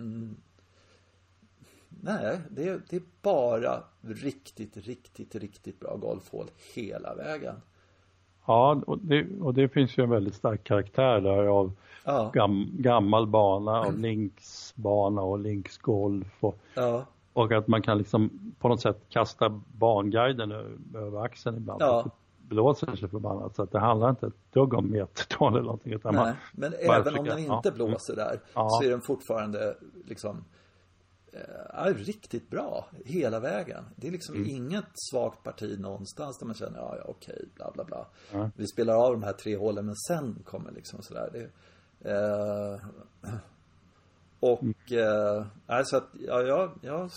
Nej, 2.01 2.39
det 2.51 2.69
är, 2.69 2.81
det 2.91 2.97
är 2.97 3.03
bara 3.23 3.83
riktigt, 4.01 4.77
riktigt, 4.77 5.35
riktigt 5.35 5.81
bra 5.81 5.97
golfhål 5.97 6.51
hela 6.75 7.15
vägen. 7.15 7.55
Ja, 8.47 8.83
och 8.87 8.99
det, 8.99 9.27
och 9.41 9.55
det 9.55 9.69
finns 9.69 9.99
ju 9.99 10.03
en 10.03 10.11
väldigt 10.11 10.35
stark 10.35 10.65
karaktär 10.65 11.21
där 11.21 11.47
av 11.47 11.73
ja. 12.05 12.31
gam, 12.35 12.71
gammal 12.73 13.27
bana, 13.27 13.81
av 13.81 13.99
linksbana 13.99 15.23
och 15.23 15.39
linksgolf 15.39 16.45
och, 16.45 16.59
ja. 16.75 17.07
Och 17.39 17.53
att 17.53 17.69
man 17.69 17.83
kan 17.83 17.99
liksom 17.99 18.53
på 18.59 18.69
något 18.69 18.83
sätt 18.83 19.01
kasta 19.09 19.61
banguiden 19.73 20.53
över 20.95 21.25
axeln 21.25 21.57
ibland. 21.57 21.83
Ja. 21.83 22.11
blåser 22.39 22.97
sig 22.97 23.09
förbannat 23.09 23.57
så 23.57 23.63
att 23.63 23.73
det 23.73 23.79
handlar 23.79 24.11
inte 24.11 24.27
ett 24.27 24.53
dugg 24.53 24.75
om 24.75 24.91
metertal 24.91 25.53
eller 25.53 25.63
någonting. 25.63 25.93
Utan 25.93 26.15
Nej, 26.15 26.35
men 26.53 26.75
även 26.75 27.19
om 27.19 27.25
den 27.25 27.39
inte 27.39 27.71
blåser 27.73 28.17
där 28.17 28.41
så 28.55 28.83
är 28.83 28.91
den 28.91 29.01
fortfarande 29.01 29.77
liksom 30.05 30.45
är 31.71 31.95
riktigt 31.95 32.51
bra 32.51 32.89
hela 33.05 33.41
vägen. 33.41 33.85
Det 33.97 34.09
är 34.09 34.13
liksom 34.13 34.37
mm. 34.37 34.49
inget 34.49 34.85
svagt 35.11 35.43
parti 35.43 35.79
någonstans 35.79 36.39
där 36.39 36.47
man 36.47 36.55
känner, 36.55 36.79
ja, 36.79 36.97
ja 36.97 37.05
okej, 37.09 37.49
bla 37.55 37.71
bla 37.75 37.85
bla. 37.85 38.07
Mm. 38.33 38.51
Vi 38.57 38.67
spelar 38.67 38.95
av 38.95 39.13
de 39.13 39.23
här 39.23 39.33
tre 39.33 39.57
hålen 39.57 39.87
men 39.87 39.97
sen 39.97 40.43
kommer 40.45 40.73
liksom 40.73 41.03
sådär. 41.03 41.31
Det, 41.33 41.51
eh, 42.11 42.81
och, 44.41 44.93
eh, 44.93 45.47
alltså 45.67 45.97
att, 45.97 46.09
ja, 46.27 46.43
jag, 46.43 46.71
jag, 46.81 47.11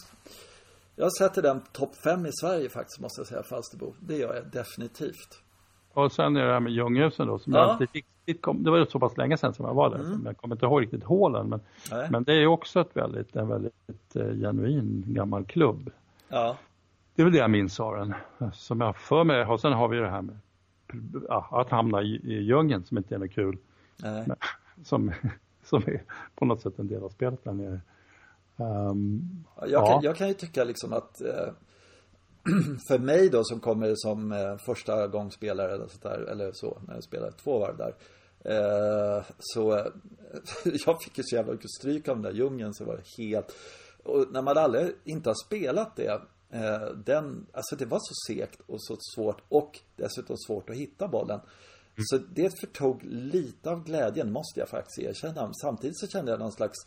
jag 0.95 1.13
sätter 1.13 1.41
den 1.41 1.62
topp 1.71 1.95
fem 2.03 2.25
i 2.25 2.31
Sverige 2.41 2.69
faktiskt, 2.69 2.99
måste 2.99 3.19
jag 3.21 3.27
säga, 3.27 3.43
Falsterbo. 3.43 3.93
Det 3.99 4.17
gör 4.17 4.36
jag 4.36 4.45
definitivt. 4.51 5.41
Och 5.93 6.12
sen 6.12 6.36
är 6.36 6.45
det 6.45 6.53
här 6.53 6.60
med 6.60 6.73
Ljunghusen 6.73 7.27
då, 7.27 7.39
som 7.39 7.53
ja. 7.53 7.60
jag 7.60 7.73
inte 7.73 7.93
riktigt 7.93 8.41
kom, 8.41 8.63
det 8.63 8.71
var 8.71 8.77
ju 8.77 8.86
så 8.86 8.99
pass 8.99 9.17
länge 9.17 9.38
sedan 9.38 9.53
som 9.53 9.65
jag 9.65 9.73
var 9.73 9.89
där, 9.89 9.99
mm. 9.99 10.25
jag 10.25 10.38
kommer 10.38 10.55
inte 10.55 10.65
ihåg 10.65 10.81
riktigt 10.81 11.03
hålen, 11.03 11.49
men, 11.49 11.60
men 12.10 12.23
det 12.23 12.34
är 12.34 12.47
också 12.47 12.81
ett 12.81 12.95
väldigt, 12.95 13.36
en 13.36 13.47
väldigt 13.47 14.15
eh, 14.15 14.34
genuin 14.34 15.03
gammal 15.07 15.45
klubb. 15.45 15.91
Ja. 16.29 16.57
Det 17.15 17.21
är 17.21 17.23
väl 17.23 17.34
det 17.34 17.39
jag 17.39 17.51
minns 17.51 17.79
av 17.79 17.95
den, 17.95 18.15
som 18.53 18.81
jag 18.81 18.97
för 18.97 19.23
mig, 19.23 19.45
och 19.45 19.62
sen 19.62 19.73
har 19.73 19.88
vi 19.88 19.97
det 19.97 20.10
här 20.10 20.21
med 20.21 20.38
att 21.27 21.69
hamna 21.69 22.01
i, 22.01 22.15
i 22.23 22.41
djungeln 22.43 22.84
som 22.84 22.97
inte 22.97 23.15
är 23.15 23.19
något 23.19 23.31
kul. 23.31 23.57
Men, 23.97 24.36
som, 24.84 25.12
som 25.71 25.93
är 25.93 26.03
på 26.36 26.45
något 26.45 26.62
sätt 26.62 26.79
en 26.79 26.88
del 26.88 27.03
av 27.03 27.10
spelet 27.10 27.43
där 27.43 27.53
nere. 27.53 27.81
Um, 28.57 29.45
jag, 29.60 29.69
ja. 29.69 29.88
kan, 29.88 30.01
jag 30.03 30.15
kan 30.15 30.27
ju 30.27 30.34
tycka 30.34 30.63
liksom 30.63 30.93
att 30.93 31.21
eh, 31.21 31.53
för 32.88 32.99
mig 32.99 33.29
då 33.29 33.43
som 33.43 33.60
kommer 33.60 33.93
som 33.95 34.31
eh, 34.31 34.57
första 34.57 35.07
gångspelare 35.07 35.73
eller 35.73 35.88
sånt 35.88 36.03
där, 36.03 36.19
eller 36.19 36.51
så, 36.53 36.81
när 36.88 36.93
jag 36.93 37.03
spelade 37.03 37.31
två 37.31 37.60
varv 37.60 37.77
där. 37.77 37.95
Eh, 38.45 39.23
så 39.39 39.77
eh, 39.77 39.86
jag 40.86 41.03
fick 41.03 41.17
ju 41.17 41.23
så 41.23 41.36
jävla 41.36 41.51
mycket 41.51 41.71
stryk 41.71 42.07
av 42.07 42.15
den 42.15 42.23
där 42.23 42.31
djungeln 42.31 42.73
så 42.73 42.86
var 42.86 42.97
det 42.97 43.23
helt 43.23 43.55
Och 44.03 44.25
när 44.31 44.41
man 44.41 44.57
aldrig 44.57 44.95
inte 45.03 45.29
har 45.29 45.45
spelat 45.45 45.95
det 45.95 46.21
eh, 46.49 46.95
Den, 47.05 47.45
alltså 47.53 47.75
det 47.75 47.86
var 47.86 47.99
så 47.99 48.13
segt 48.27 48.62
och 48.67 48.84
så 48.84 48.97
svårt 49.15 49.41
och 49.49 49.79
dessutom 49.95 50.38
svårt 50.38 50.69
att 50.69 50.75
hitta 50.75 51.07
bollen 51.07 51.39
mm. 51.95 52.06
Så 52.06 52.17
det 52.17 52.60
förtog 52.60 53.04
lite 53.04 53.69
av 53.69 53.84
glädjen 53.84 54.32
måste 54.32 54.60
jag 54.60 54.69
faktiskt 54.69 54.99
erkänna 54.99 55.54
Samtidigt 55.54 55.99
så 55.99 56.08
kände 56.08 56.32
jag 56.32 56.39
någon 56.39 56.51
slags 56.51 56.77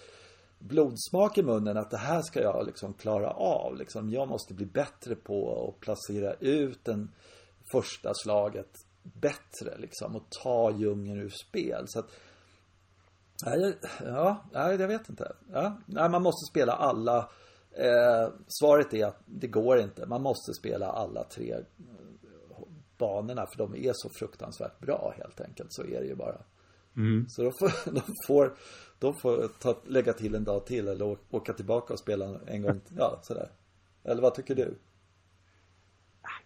blodsmak 0.59 1.39
i 1.39 1.43
munnen 1.43 1.77
att 1.77 1.91
det 1.91 1.97
här 1.97 2.23
ska 2.23 2.43
jag 2.43 2.67
liksom 2.67 2.95
klara 2.95 3.31
av. 3.31 3.77
Liksom, 3.77 4.11
jag 4.11 4.29
måste 4.29 4.55
bli 4.55 4.67
bättre 4.67 5.15
på 5.15 5.69
att 5.69 5.81
placera 5.81 6.35
ut 6.35 6.85
den 6.85 7.11
första 7.73 8.13
slaget 8.15 8.71
bättre 9.03 9.79
liksom 9.79 10.17
och 10.17 10.31
ta 10.43 10.71
djungeln 10.71 11.21
ur 11.21 11.29
spel. 11.29 11.85
Så 11.89 11.99
att, 11.99 12.11
nej, 13.47 13.79
ja, 14.05 14.45
nej, 14.53 14.81
jag 14.81 14.89
vet 14.89 15.09
inte. 15.09 15.33
Ja, 15.53 15.79
nej, 15.87 16.11
man 16.11 16.23
måste 16.23 16.51
spela 16.51 16.73
alla. 16.73 17.31
Eh, 17.71 18.29
svaret 18.49 18.95
är 18.95 19.07
att 19.07 19.23
det 19.27 19.47
går 19.47 19.79
inte. 19.79 20.07
Man 20.07 20.23
måste 20.23 20.55
spela 20.55 20.87
alla 20.87 21.25
tre 21.25 21.57
banorna 22.99 23.47
för 23.47 23.59
de 23.59 23.75
är 23.75 23.93
så 23.95 24.09
fruktansvärt 24.19 24.81
bra 24.81 25.15
helt 25.17 25.41
enkelt. 25.41 25.73
Så 25.73 25.83
är 25.83 26.01
det 26.01 26.07
ju 26.07 26.15
bara. 26.15 26.37
Mm. 26.97 27.27
Så 27.29 27.43
de 27.43 27.53
får, 27.59 27.91
de 27.95 28.03
får, 28.27 28.55
de 28.99 29.15
får 29.15 29.49
ta, 29.61 29.77
lägga 29.87 30.13
till 30.13 30.35
en 30.35 30.45
dag 30.45 30.67
till 30.67 30.89
eller 30.89 31.17
åka 31.31 31.53
tillbaka 31.53 31.93
och 31.93 31.99
spela 31.99 32.41
en 32.47 32.63
gång, 32.63 32.81
ja 32.97 33.21
sådär. 33.23 33.49
Eller 34.05 34.23
vad 34.23 34.35
tycker 34.35 34.55
du? 34.55 34.75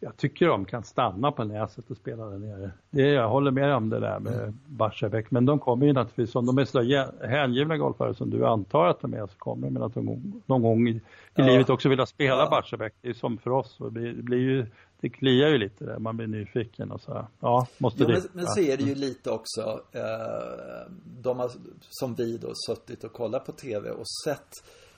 Jag 0.01 0.17
tycker 0.17 0.47
de 0.47 0.65
kan 0.65 0.85
stanna 0.85 1.33
på 1.33 1.45
Näset 1.45 1.91
och 1.91 1.97
spela 1.97 2.25
där 2.27 2.39
nere. 2.39 2.71
Det, 2.91 3.03
jag 3.03 3.29
håller 3.29 3.51
med 3.51 3.75
om 3.75 3.91
det 3.91 4.01
där 4.01 4.21
med 4.21 4.35
mm. 4.35 4.59
Barsebäck, 4.67 5.31
men 5.31 5.47
de 5.47 5.59
kommer 5.59 5.87
ju 5.87 5.93
naturligtvis, 5.93 6.35
om 6.35 6.47
de 6.47 6.59
är 6.59 6.65
så 6.65 6.83
hängivna 7.27 7.77
golfare 7.77 8.15
som 8.15 8.31
du 8.31 8.47
antar 8.47 8.87
att 8.87 9.01
de 9.01 9.15
är, 9.15 9.27
så 9.27 9.39
kommer 9.39 9.71
de 9.71 9.83
att 9.83 9.95
någon, 9.95 10.43
någon 10.47 10.63
gång 10.63 10.89
i, 10.89 10.91
i 10.91 11.03
ja. 11.35 11.47
livet 11.47 11.71
också 11.71 11.89
vilja 11.89 12.07
spela 12.07 12.39
ja. 12.39 12.51
Barsebäck. 12.51 12.95
Det 13.01 13.09
är 13.09 13.15
som 13.15 13.39
för 13.39 13.51
oss, 13.51 13.77
det 13.79 13.91
blir, 13.91 14.13
det 14.13 14.23
blir 14.23 14.39
ju 14.39 14.67
det 15.01 15.09
kliar 15.09 15.49
ju 15.49 15.59
lite 15.59 15.85
där, 15.85 15.99
man 15.99 16.17
blir 16.17 16.27
nyfiken 16.27 16.91
och 16.91 17.01
så 17.01 17.27
Ja, 17.41 17.67
måste 17.79 18.03
jo, 18.03 18.07
det. 18.07 18.13
Men, 18.13 18.29
men 18.33 18.47
så 18.47 18.61
är 18.61 18.77
det 18.77 18.83
ju 18.83 18.95
lite 18.95 19.31
också, 19.31 19.83
eh, 19.93 20.93
de 21.21 21.39
har, 21.39 21.51
som 21.81 22.15
vi 22.15 22.37
då, 22.37 22.53
suttit 22.67 23.05
och 23.05 23.13
kollat 23.13 23.47
på 23.47 23.53
tv 23.53 23.91
och 23.91 24.09
sett 24.25 24.49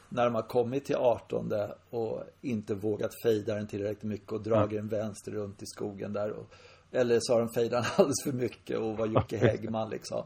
när 0.08 0.24
de 0.24 0.34
har 0.34 0.42
kommit 0.42 0.84
till 0.84 0.96
18 0.96 1.52
och 1.90 2.22
inte 2.40 2.74
vågat 2.74 3.10
fejda 3.22 3.54
den 3.54 3.66
tillräckligt 3.66 4.02
mycket 4.02 4.32
och 4.32 4.42
dragit 4.42 4.72
mm. 4.72 4.84
en 4.84 4.88
vänster 4.88 5.32
runt 5.32 5.62
i 5.62 5.66
skogen 5.66 6.12
där. 6.12 6.30
Och, 6.30 6.54
eller 6.92 7.18
så 7.20 7.32
har 7.32 7.40
de 7.40 7.48
fejdat 7.54 7.86
alldeles 7.96 8.24
för 8.24 8.32
mycket 8.32 8.78
och 8.78 8.96
var 8.96 9.06
Jocke 9.06 9.36
Häggman 9.36 9.90
liksom. 9.90 10.24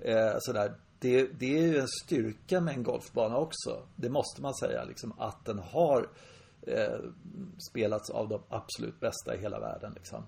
Eh, 0.00 0.34
sådär. 0.38 0.74
Det, 0.98 1.26
det 1.38 1.58
är 1.58 1.62
ju 1.62 1.78
en 1.78 1.88
styrka 2.04 2.60
med 2.60 2.74
en 2.74 2.82
golfbana 2.82 3.36
också. 3.36 3.82
Det 3.96 4.08
måste 4.08 4.42
man 4.42 4.54
säga 4.54 4.84
liksom 4.84 5.12
att 5.18 5.44
den 5.44 5.58
har 5.58 6.08
eh, 6.62 6.98
spelats 7.70 8.10
av 8.10 8.28
de 8.28 8.42
absolut 8.48 9.00
bästa 9.00 9.34
i 9.34 9.38
hela 9.38 9.60
världen 9.60 9.92
liksom. 9.94 10.22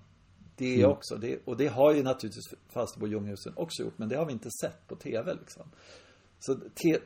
Det 0.55 0.73
är 0.73 0.79
mm. 0.79 0.91
också, 0.91 1.15
det, 1.15 1.39
och 1.45 1.57
det 1.57 1.67
har 1.67 1.93
ju 1.93 2.03
naturligtvis 2.03 2.53
Falsterbo 2.69 3.07
Ljunghusen 3.07 3.53
också 3.55 3.83
gjort, 3.83 3.97
men 3.97 4.09
det 4.09 4.15
har 4.15 4.25
vi 4.25 4.33
inte 4.33 4.49
sett 4.61 4.87
på 4.87 4.95
tv 4.95 5.33
liksom. 5.33 5.63
Så 6.39 6.55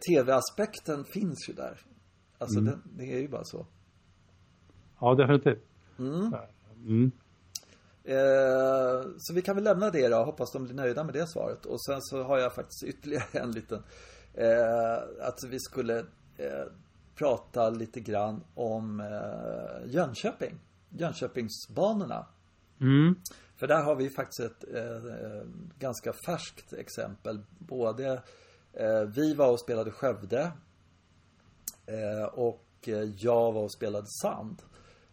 tv-aspekten 0.07 1.05
finns 1.05 1.49
ju 1.49 1.53
där. 1.53 1.79
Alltså 2.37 2.59
mm. 2.59 2.73
det, 2.73 3.03
det, 3.03 3.13
är 3.13 3.19
ju 3.19 3.27
bara 3.27 3.43
så. 3.43 3.65
Ja, 4.99 5.15
definitivt. 5.15 5.63
Mm. 5.99 6.33
Mm. 6.85 7.11
Eh, 8.03 9.01
så 9.17 9.33
vi 9.33 9.41
kan 9.41 9.55
väl 9.55 9.63
lämna 9.63 9.89
det 9.89 10.07
då, 10.07 10.23
hoppas 10.23 10.51
de 10.51 10.63
blir 10.63 10.75
nöjda 10.75 11.03
med 11.03 11.13
det 11.13 11.27
svaret. 11.27 11.65
Och 11.65 11.85
sen 11.85 12.01
så 12.01 12.23
har 12.23 12.37
jag 12.37 12.55
faktiskt 12.55 12.83
ytterligare 12.83 13.25
en 13.39 13.51
liten, 13.51 13.83
eh, 14.33 15.27
att 15.27 15.43
vi 15.49 15.59
skulle 15.59 15.99
eh, 16.37 16.65
prata 17.17 17.69
lite 17.69 17.99
grann 17.99 18.43
om 18.55 18.99
eh, 18.99 19.91
Jönköping. 19.93 20.59
Jönköpingsbanorna. 20.89 22.25
Mm. 22.81 23.15
För 23.55 23.67
där 23.67 23.83
har 23.83 23.95
vi 23.95 24.09
faktiskt 24.09 24.39
ett 24.39 24.75
eh, 24.75 25.49
ganska 25.79 26.13
färskt 26.13 26.73
exempel. 26.73 27.43
Både 27.59 28.23
eh, 28.73 29.01
vi 29.01 29.33
var 29.33 29.51
och 29.51 29.59
spelade 29.59 29.91
Skövde 29.91 30.51
eh, 31.85 32.25
och 32.33 32.63
jag 33.17 33.51
var 33.51 33.63
och 33.63 33.71
spelade 33.71 34.07
Sand 34.07 34.61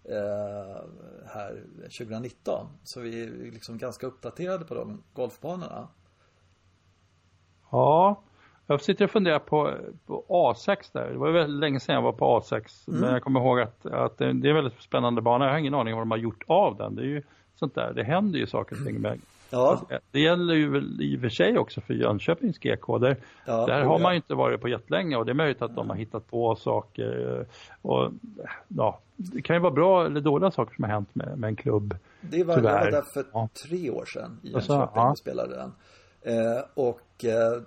eh, 0.04 0.84
här 1.26 1.64
2019. 1.98 2.66
Så 2.84 3.00
vi 3.00 3.22
är 3.22 3.52
liksom 3.52 3.78
ganska 3.78 4.06
uppdaterade 4.06 4.64
på 4.64 4.74
de 4.74 5.02
golfbanorna. 5.12 5.88
Ja, 7.70 8.22
jag 8.66 8.80
sitter 8.80 9.04
och 9.04 9.10
funderar 9.10 9.38
på, 9.38 9.74
på 10.06 10.24
A6 10.28 10.76
där. 10.92 11.10
Det 11.10 11.18
var 11.18 11.30
väldigt 11.30 11.60
länge 11.60 11.80
sedan 11.80 11.94
jag 11.94 12.02
var 12.02 12.12
på 12.12 12.40
A6. 12.40 12.88
Mm. 12.88 13.00
Men 13.00 13.12
jag 13.12 13.22
kommer 13.22 13.40
ihåg 13.40 13.60
att, 13.60 13.86
att 13.86 14.18
det 14.18 14.24
är 14.24 14.28
en 14.28 14.40
väldigt 14.40 14.82
spännande 14.82 15.22
bana. 15.22 15.44
Jag 15.44 15.52
har 15.52 15.58
ingen 15.58 15.74
aning 15.74 15.94
om 15.94 15.98
vad 15.98 16.06
de 16.06 16.10
har 16.10 16.18
gjort 16.18 16.44
av 16.46 16.76
den. 16.76 16.94
Det 16.94 17.02
är 17.02 17.06
ju 17.06 17.22
sånt 17.54 17.74
där. 17.74 17.92
Det 17.94 18.04
händer 18.04 18.38
ju 18.38 18.46
saker 18.46 18.76
och 18.80 18.86
ting 18.86 19.00
med 19.00 19.20
Ja. 19.54 19.80
Det 20.10 20.20
gäller 20.20 20.54
ju 20.54 20.82
i 21.00 21.16
och 21.16 21.20
för 21.20 21.28
sig 21.28 21.58
också 21.58 21.80
för 21.80 21.94
Jönköpings 21.94 22.58
GK. 22.58 22.98
Där, 22.98 23.16
ja, 23.46 23.66
där 23.66 23.82
har 23.82 23.98
man 23.98 24.12
ju 24.12 24.16
inte 24.16 24.34
varit 24.34 24.60
på 24.60 24.68
jättelänge 24.68 25.16
och 25.16 25.26
det 25.26 25.32
är 25.32 25.34
möjligt 25.34 25.62
att 25.62 25.76
de 25.76 25.90
har 25.90 25.96
hittat 25.96 26.30
på 26.30 26.56
saker. 26.56 27.46
Och, 27.82 28.12
ja, 28.68 29.00
det 29.16 29.42
kan 29.42 29.56
ju 29.56 29.60
vara 29.60 29.72
bra 29.72 30.06
eller 30.06 30.20
dåliga 30.20 30.50
saker 30.50 30.74
som 30.74 30.84
har 30.84 30.90
hänt 30.90 31.14
med, 31.14 31.38
med 31.38 31.48
en 31.48 31.56
klubb. 31.56 31.96
Det 32.20 32.44
var, 32.44 32.54
jag 32.54 32.62
var 32.62 32.90
där 32.90 33.02
för 33.02 33.24
ja. 33.32 33.48
tre 33.66 33.90
år 33.90 34.04
sedan 34.04 34.40
i 34.42 34.48
Jönköping 34.48 34.76
alltså, 34.76 34.90
ja. 34.94 35.14
spelade 35.18 35.56
den. 35.56 35.72
Eh, 36.22 36.64
och 36.74 37.24
eh, 37.24 37.62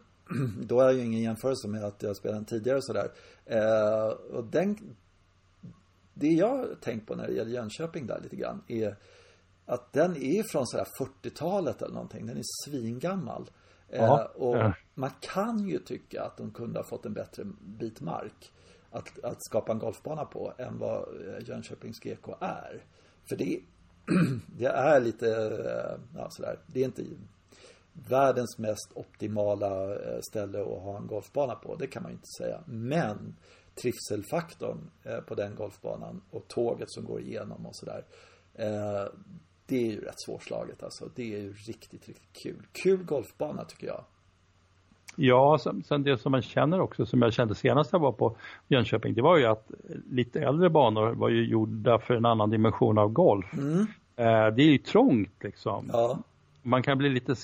då 0.62 0.82
är 0.82 0.92
ju 0.92 1.04
ingen 1.04 1.22
jämförelse 1.22 1.68
med 1.68 1.84
att 1.84 2.04
jag 2.04 2.18
spelade 2.18 2.40
den 2.40 2.46
tidigare 2.46 2.78
och 2.78 2.86
sådär. 2.86 3.12
Eh, 3.46 4.08
och 4.08 4.44
den, 4.44 4.96
det 6.14 6.32
jag 6.32 6.58
har 6.58 6.76
tänkt 6.82 7.08
på 7.08 7.16
när 7.16 7.28
det 7.28 7.34
gäller 7.34 7.52
Jönköping 7.52 8.08
där 8.08 8.20
lite 8.24 8.36
grann 8.36 8.64
är 8.68 8.96
att 9.66 9.94
den 9.94 10.16
är 10.16 10.44
från 10.44 10.68
sådär 10.68 10.88
40-talet 11.00 11.82
eller 11.82 11.94
någonting. 11.94 12.26
Den 12.26 12.38
är 12.38 12.44
svingammal. 12.66 13.50
Eh, 13.90 14.14
och 14.14 14.58
ja. 14.58 14.74
man 14.94 15.12
kan 15.20 15.68
ju 15.68 15.80
tycka 15.80 16.24
att 16.24 16.38
de 16.38 16.52
kunde 16.52 16.80
ha 16.80 16.84
fått 16.84 17.06
en 17.06 17.14
bättre 17.14 17.44
bit 17.60 18.02
mark 18.02 18.52
att, 18.90 19.24
att 19.24 19.46
skapa 19.46 19.72
en 19.72 19.80
golfbana 19.80 20.26
på 20.26 20.54
än 20.58 20.80
vad 20.80 20.98
eh, 21.02 21.48
Jönköpings 21.48 22.00
GK 22.00 22.36
är. 22.40 22.84
För 23.30 23.36
det, 23.36 23.60
det 24.58 24.66
är 24.66 25.00
lite, 25.00 25.28
eh, 25.28 26.00
ja 26.16 26.30
sådär, 26.30 26.60
det 26.68 26.80
är 26.80 26.86
inte 26.86 27.04
världens 28.10 28.58
mest 28.58 28.92
optimala 28.96 29.94
eh, 29.94 30.20
ställe 30.30 30.62
att 30.62 30.82
ha 30.82 30.98
en 30.98 31.08
golfbana 31.08 31.56
på. 31.56 31.76
Det 31.76 31.88
kan 31.88 32.04
man 32.04 32.12
ju 32.12 32.16
inte 32.16 32.44
säga. 32.44 32.64
Men 32.66 33.36
trivselfaktorn 33.82 34.78
på 35.28 35.36
den 35.36 35.56
golfbanan 35.56 36.22
och 36.32 36.48
tåget 36.48 36.92
som 36.92 37.06
går 37.06 37.22
igenom 37.22 37.66
och 37.66 37.76
sådär 37.76 38.04
det 39.68 39.76
är 39.76 39.92
ju 39.92 40.02
rätt 40.02 40.20
svårslaget 40.26 40.84
alltså. 40.84 41.10
Det 41.16 41.34
är 41.34 41.40
ju 41.40 41.54
riktigt, 41.54 42.08
riktigt 42.08 42.44
kul. 42.44 42.68
Kul 42.84 43.04
golfbana 43.04 43.64
tycker 43.64 43.88
jag. 43.88 44.04
Ja, 45.16 45.60
sen, 45.86 46.04
det 46.04 46.18
som 46.18 46.32
man 46.32 46.42
känner 46.42 46.80
också, 46.80 47.06
som 47.06 47.22
jag 47.22 47.34
kände 47.34 47.56
senast 47.56 47.94
jag 47.94 48.00
var 48.00 48.12
på 48.12 48.38
Jönköping, 48.68 49.14
det 49.14 49.22
var 49.22 49.38
ju 49.38 49.46
att 49.46 49.72
lite 50.10 50.40
äldre 50.40 50.70
banor 50.70 51.14
var 51.14 51.30
ju 51.30 51.46
gjorda 51.46 52.00
för 52.00 52.14
en 52.14 52.26
annan 52.26 52.50
dimension 52.50 52.98
av 52.98 53.10
golf. 53.10 53.54
Mm. 53.54 53.80
Eh, 54.16 54.56
det 54.56 54.64
är 54.64 54.72
ju 54.72 54.78
trångt 54.78 55.44
liksom. 55.44 55.90
Ja. 55.94 56.20
Man 56.62 56.84
kan 56.84 56.98
bli 56.98 57.10
lite 57.10 57.36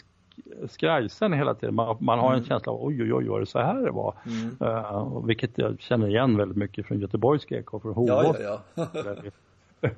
skrajsen 0.68 1.34
hela 1.34 1.54
tiden. 1.56 1.76
Man, 1.76 1.98
man 2.00 2.20
har 2.20 2.28
mm. 2.28 2.40
en 2.40 2.46
känsla 2.46 2.72
av 2.72 2.84
oj, 2.84 3.04
oj, 3.04 3.14
oj, 3.14 3.28
var 3.28 3.40
det 3.40 3.46
så 3.46 3.60
här 3.60 3.82
det 3.82 3.92
var? 3.92 4.16
Mm. 4.26 4.76
Uh, 4.76 5.26
vilket 5.26 5.58
jag 5.58 5.80
känner 5.80 6.08
igen 6.08 6.38
väldigt 6.38 6.58
mycket 6.58 6.86
från 6.86 7.00
Göteborgs 7.00 7.46
GK, 7.46 7.80
från 7.82 7.94
Hovås. 7.94 8.38
Ja, 8.40 8.60
ja, 8.76 8.88
ja. 8.94 9.92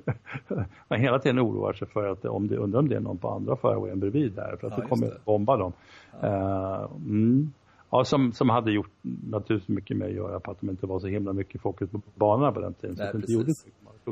man 0.88 1.00
hela 1.00 1.18
tiden 1.18 1.40
oroar 1.40 1.72
sig 1.72 1.88
för 1.88 2.08
att 2.08 2.24
om 2.24 2.48
det, 2.48 2.56
undrar 2.56 2.78
om 2.78 2.88
det 2.88 2.96
är 2.96 3.00
någon 3.00 3.18
på 3.18 3.30
andra 3.30 3.56
fairwayen 3.56 4.00
bredvid 4.00 4.32
där 4.32 4.56
för 4.60 4.66
att 4.66 4.72
ja, 4.76 4.82
det 4.82 4.88
kommer 4.88 5.10
bomba 5.24 5.56
dem. 5.56 5.72
Ja. 6.20 6.28
Uh, 6.28 6.90
mm. 6.96 7.52
Ja, 7.90 8.04
som, 8.04 8.32
som 8.32 8.48
hade 8.48 8.72
gjort 8.72 8.92
naturligtvis 9.30 9.76
mycket 9.76 9.96
med 9.96 10.08
att 10.08 10.14
göra 10.14 10.40
på 10.40 10.50
att 10.50 10.60
de 10.60 10.70
inte 10.70 10.86
var 10.86 11.00
så 11.00 11.06
himla 11.06 11.32
mycket 11.32 11.60
fokus 11.60 11.90
på 11.90 12.00
banorna 12.14 12.52
på 12.52 12.60
den 12.60 12.74
tiden. 12.74 12.96
Nej, 12.98 13.06
så 13.06 13.16
att 13.16 13.22
inte 13.22 13.32
gjorde 13.32 13.52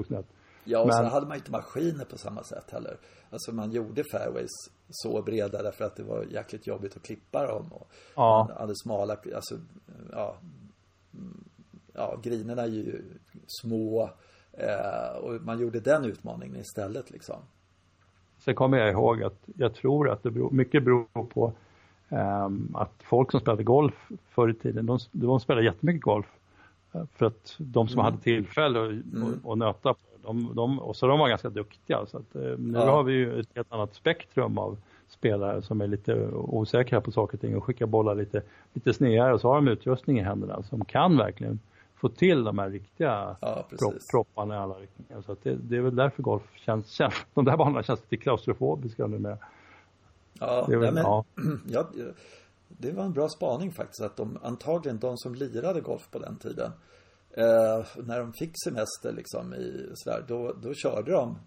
det. 0.09 0.25
Ja, 0.65 0.81
och 0.81 0.87
Men... 0.87 0.97
så 0.97 1.03
hade 1.03 1.27
man 1.27 1.37
inte 1.37 1.51
maskiner 1.51 2.05
på 2.05 2.19
samma 2.19 2.43
sätt 2.43 2.71
heller. 2.71 2.97
Alltså 3.31 3.53
man 3.53 3.71
gjorde 3.71 4.05
fairways 4.13 4.51
så 4.89 5.23
breda 5.23 5.63
därför 5.63 5.85
att 5.85 5.97
det 5.97 6.03
var 6.03 6.25
jäkligt 6.31 6.67
jobbigt 6.67 6.97
att 6.97 7.03
klippa 7.03 7.47
dem. 7.47 7.73
Och 7.73 7.89
ja. 8.15 8.47
Man 8.49 8.57
hade 8.57 8.77
smala, 8.77 9.17
alltså, 9.35 9.59
ja, 10.13 10.37
mm, 11.15 11.45
ja, 11.93 12.21
grinerna 12.23 12.63
är 12.63 12.67
ju 12.67 13.03
små. 13.47 14.11
Eh, 14.53 15.17
och 15.17 15.43
man 15.43 15.61
gjorde 15.61 15.81
den 15.81 16.05
utmaningen 16.05 16.61
istället 16.61 17.11
liksom. 17.11 17.37
Sen 18.39 18.55
kommer 18.55 18.79
jag 18.79 18.91
ihåg 18.91 19.23
att 19.23 19.39
jag 19.57 19.75
tror 19.75 20.11
att 20.11 20.23
det 20.23 20.31
beror, 20.31 20.51
mycket 20.51 20.85
beror 20.85 21.27
på 21.29 21.53
um, 22.09 22.77
att 22.77 22.93
folk 23.03 23.31
som 23.31 23.41
spelade 23.41 23.65
golf 23.65 24.09
förr 24.29 24.51
i 24.51 24.55
tiden, 24.55 24.87
de, 24.87 24.99
de 25.13 25.41
spelade 25.41 25.67
jättemycket 25.67 26.03
golf. 26.03 26.27
Eh, 26.93 27.05
för 27.15 27.27
att 27.27 27.55
de 27.59 27.89
som 27.89 28.01
mm. 28.01 28.05
hade 28.05 28.23
tillfälle 28.23 28.81
att 28.81 28.91
mm. 28.91 29.59
nöta 29.59 29.95
de, 30.25 30.55
de, 30.55 30.81
och 30.81 30.97
så 30.97 31.07
de 31.07 31.19
var 31.19 31.29
ganska 31.29 31.51
duktiga. 31.51 32.07
Så 32.07 32.17
att, 32.17 32.37
eh, 32.37 32.59
nu 32.59 32.79
ja. 32.79 32.91
har 32.91 33.03
vi 33.03 33.13
ju 33.13 33.41
ett 33.41 33.49
helt 33.55 33.73
annat 33.73 33.95
spektrum 33.95 34.59
av 34.59 34.77
spelare 35.09 35.63
som 35.63 35.81
är 35.81 35.87
lite 35.87 36.29
osäkra 36.33 37.01
på 37.01 37.13
saker 37.13 37.37
och 37.37 37.41
ting 37.41 37.57
och 37.57 37.65
skickar 37.65 37.87
bollar 37.87 38.15
lite, 38.15 38.43
lite 38.73 38.95
snedare 38.95 39.35
och 39.35 39.41
så 39.41 39.49
har 39.49 39.55
de 39.55 39.69
utrustning 39.69 40.19
i 40.19 40.23
händerna 40.23 40.63
som 40.63 40.85
kan 40.85 41.17
verkligen 41.17 41.61
få 41.95 42.09
till 42.09 42.45
de 42.45 42.59
här 42.59 42.71
riktiga 42.71 43.37
ja, 43.41 43.67
propp, 43.79 43.95
propparna 44.11 44.55
i 44.55 44.59
alla 44.59 44.75
riktningar. 44.75 45.23
Så 45.23 45.37
det, 45.43 45.55
det, 45.55 45.77
är 45.77 45.81
väl 45.81 45.97
därför 45.97 46.23
golf 46.23 46.43
känns, 46.55 46.91
känns 46.91 47.15
de 47.35 47.45
där 47.45 47.57
banorna 47.57 47.83
känns 47.83 48.01
lite 48.01 48.23
klaustrofobiska 48.23 49.07
nu 49.07 49.19
med. 49.19 49.39
Ja, 50.41 50.67
det, 50.69 50.77
väl, 50.77 50.95
men, 50.95 51.03
ja. 51.03 51.25
ja, 51.67 51.87
det 52.69 52.93
var 52.93 53.05
en 53.05 53.13
bra 53.13 53.29
spaning 53.29 53.73
faktiskt 53.73 54.01
att 54.01 54.17
de 54.17 54.39
antagligen 54.43 54.99
de 54.99 55.17
som 55.17 55.35
lirade 55.35 55.81
golf 55.81 56.09
på 56.11 56.19
den 56.19 56.37
tiden 56.37 56.71
eh, 57.37 57.87
när 58.05 58.19
de 58.19 58.33
fick 58.33 58.53
semester 58.65 59.13
liksom 59.13 59.55
i 59.55 59.91
sådär, 59.95 60.25
då, 60.29 60.53
då 60.63 60.75
körde 60.75 61.13
de 61.13 61.39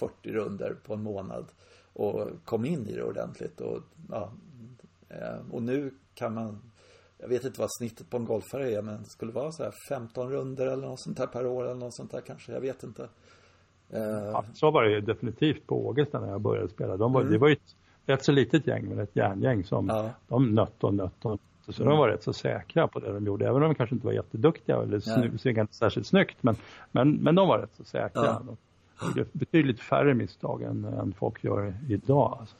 40 0.00 0.32
runder 0.32 0.76
på 0.86 0.94
en 0.94 1.02
månad 1.02 1.46
och 1.92 2.28
kom 2.44 2.64
in 2.64 2.88
i 2.88 2.94
det 2.94 3.02
ordentligt 3.02 3.60
och 3.60 3.78
ja, 4.10 4.32
eh, 5.08 5.50
och 5.50 5.62
nu 5.62 5.94
kan 6.14 6.34
man 6.34 6.70
jag 7.18 7.28
vet 7.28 7.44
inte 7.44 7.60
vad 7.60 7.68
snittet 7.78 8.10
på 8.10 8.16
en 8.16 8.24
golfare 8.24 8.72
är 8.72 8.82
men 8.82 8.98
det 8.98 9.08
skulle 9.08 9.32
vara 9.32 9.52
så 9.52 9.62
här 9.62 9.72
15 9.88 10.30
runder 10.30 10.66
eller 10.66 10.86
något 10.86 11.00
sånt 11.00 11.18
här 11.18 11.26
per 11.26 11.46
år 11.46 11.64
eller 11.64 11.74
något 11.74 11.94
sånt 11.94 12.10
där 12.10 12.20
kanske. 12.20 12.52
Jag 12.52 12.60
vet 12.60 12.82
inte. 12.82 13.02
Uh... 13.94 14.00
Ja, 14.32 14.44
så 14.54 14.70
var 14.70 14.82
det 14.82 14.90
ju 14.90 15.00
definitivt 15.00 15.66
på 15.66 15.86
Ågesta 15.86 16.20
när 16.20 16.28
jag 16.28 16.40
började 16.40 16.68
spela. 16.68 16.96
De 16.96 17.12
var, 17.12 17.20
mm. 17.20 17.32
Det 17.32 17.38
var 17.38 17.48
ju 17.48 17.54
ett 17.54 17.76
rätt 18.06 18.24
så 18.24 18.32
litet 18.32 18.66
gäng 18.66 18.88
men 18.88 18.98
ett 18.98 19.16
järngäng 19.16 19.64
som 19.64 19.88
ja. 19.88 20.10
de 20.28 20.54
nött 20.54 20.84
och 20.84 20.94
nött 20.94 21.24
och 21.24 21.40
så 21.72 21.84
de 21.84 21.98
var 21.98 22.08
rätt 22.08 22.22
så 22.22 22.32
säkra 22.32 22.88
på 22.88 23.00
det 23.00 23.12
de 23.12 23.26
gjorde. 23.26 23.48
Även 23.48 23.62
om 23.62 23.68
de 23.68 23.74
kanske 23.74 23.94
inte 23.94 24.06
var 24.06 24.12
jätteduktiga 24.12 24.76
eller 24.76 25.28
inte 25.48 25.74
särskilt 25.74 26.06
snyggt. 26.06 26.36
Men, 26.40 26.56
men, 26.92 27.14
men 27.16 27.34
de 27.34 27.48
var 27.48 27.58
rätt 27.58 27.74
så 27.76 27.84
säkra. 27.84 28.24
Ja. 28.24 28.42
De 28.46 28.56
gjorde 29.08 29.30
betydligt 29.32 29.80
färre 29.80 30.14
misstag 30.14 30.62
än, 30.62 30.84
än 30.84 31.12
folk 31.12 31.44
gör 31.44 31.74
idag. 31.88 32.36
Alltså. 32.40 32.56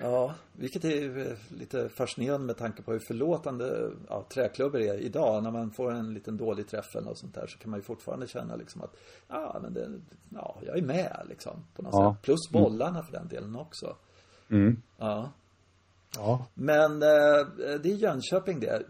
Ja, 0.00 0.34
vilket 0.52 0.84
är 0.84 1.36
lite 1.58 1.88
fascinerande 1.88 2.46
med 2.46 2.56
tanke 2.56 2.82
på 2.82 2.92
hur 2.92 3.00
förlåtande 3.06 3.90
ja, 4.08 4.26
träklubbor 4.34 4.80
är 4.80 4.98
idag. 4.98 5.42
När 5.42 5.50
man 5.50 5.70
får 5.70 5.92
en 5.92 6.14
liten 6.14 6.36
dålig 6.36 6.68
träff 6.68 6.96
eller 6.96 7.06
något 7.06 7.18
sånt 7.18 7.34
där 7.34 7.46
så 7.46 7.58
kan 7.58 7.70
man 7.70 7.78
ju 7.78 7.82
fortfarande 7.82 8.26
känna 8.26 8.56
liksom 8.56 8.82
att 8.82 8.96
ja, 9.28 9.58
men 9.62 9.74
det, 9.74 9.88
ja, 10.28 10.56
jag 10.66 10.78
är 10.78 10.82
med 10.82 11.26
liksom 11.28 11.64
på 11.74 11.82
något 11.82 11.92
ja. 11.94 12.14
sätt. 12.14 12.22
Plus 12.22 12.50
mm. 12.52 12.62
bollarna 12.62 12.98
mm. 12.98 13.04
för 13.04 13.12
den 13.12 13.28
delen 13.28 13.56
också. 13.56 13.96
Mm. 14.50 14.82
Ja. 14.98 15.30
Ja. 16.16 16.46
Men 16.54 17.02
eh, 17.02 17.46
det 17.56 17.92
är 17.92 17.96
Jönköping 17.96 18.60
det. 18.60 18.82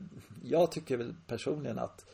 Jag 0.43 0.73
tycker 0.73 0.97
väl 0.97 1.15
personligen 1.27 1.79
att 1.79 2.05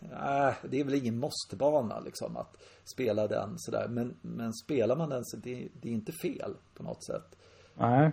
äh, 0.00 0.54
det 0.62 0.80
är 0.80 0.84
väl 0.84 0.94
ingen 0.94 1.18
måstebana 1.18 2.00
liksom 2.00 2.36
att 2.36 2.56
spela 2.84 3.26
den 3.26 3.54
sådär. 3.56 3.88
Men, 3.88 4.16
men 4.22 4.52
spelar 4.52 4.96
man 4.96 5.08
den 5.08 5.24
så 5.24 5.36
det, 5.36 5.68
det 5.80 5.88
är 5.88 5.92
inte 5.92 6.12
fel 6.12 6.54
på 6.74 6.82
något 6.82 7.04
sätt. 7.04 7.36
Nej. 7.74 8.12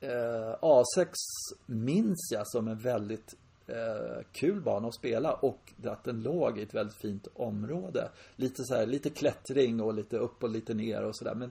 Eh, 0.00 0.56
A6 0.60 1.12
minns 1.66 2.28
jag 2.32 2.48
som 2.48 2.68
en 2.68 2.78
väldigt 2.78 3.34
eh, 3.66 4.22
kul 4.32 4.60
bana 4.60 4.88
att 4.88 4.94
spela 4.94 5.32
och 5.32 5.72
att 5.84 6.04
den 6.04 6.22
låg 6.22 6.58
i 6.58 6.62
ett 6.62 6.74
väldigt 6.74 6.96
fint 6.96 7.28
område. 7.34 8.08
Lite 8.36 8.64
så 8.64 8.74
här, 8.74 8.86
lite 8.86 9.10
klättring 9.10 9.80
och 9.80 9.94
lite 9.94 10.16
upp 10.16 10.42
och 10.42 10.50
lite 10.50 10.74
ner 10.74 11.04
och 11.04 11.16
sådär. 11.16 11.34
Men, 11.34 11.50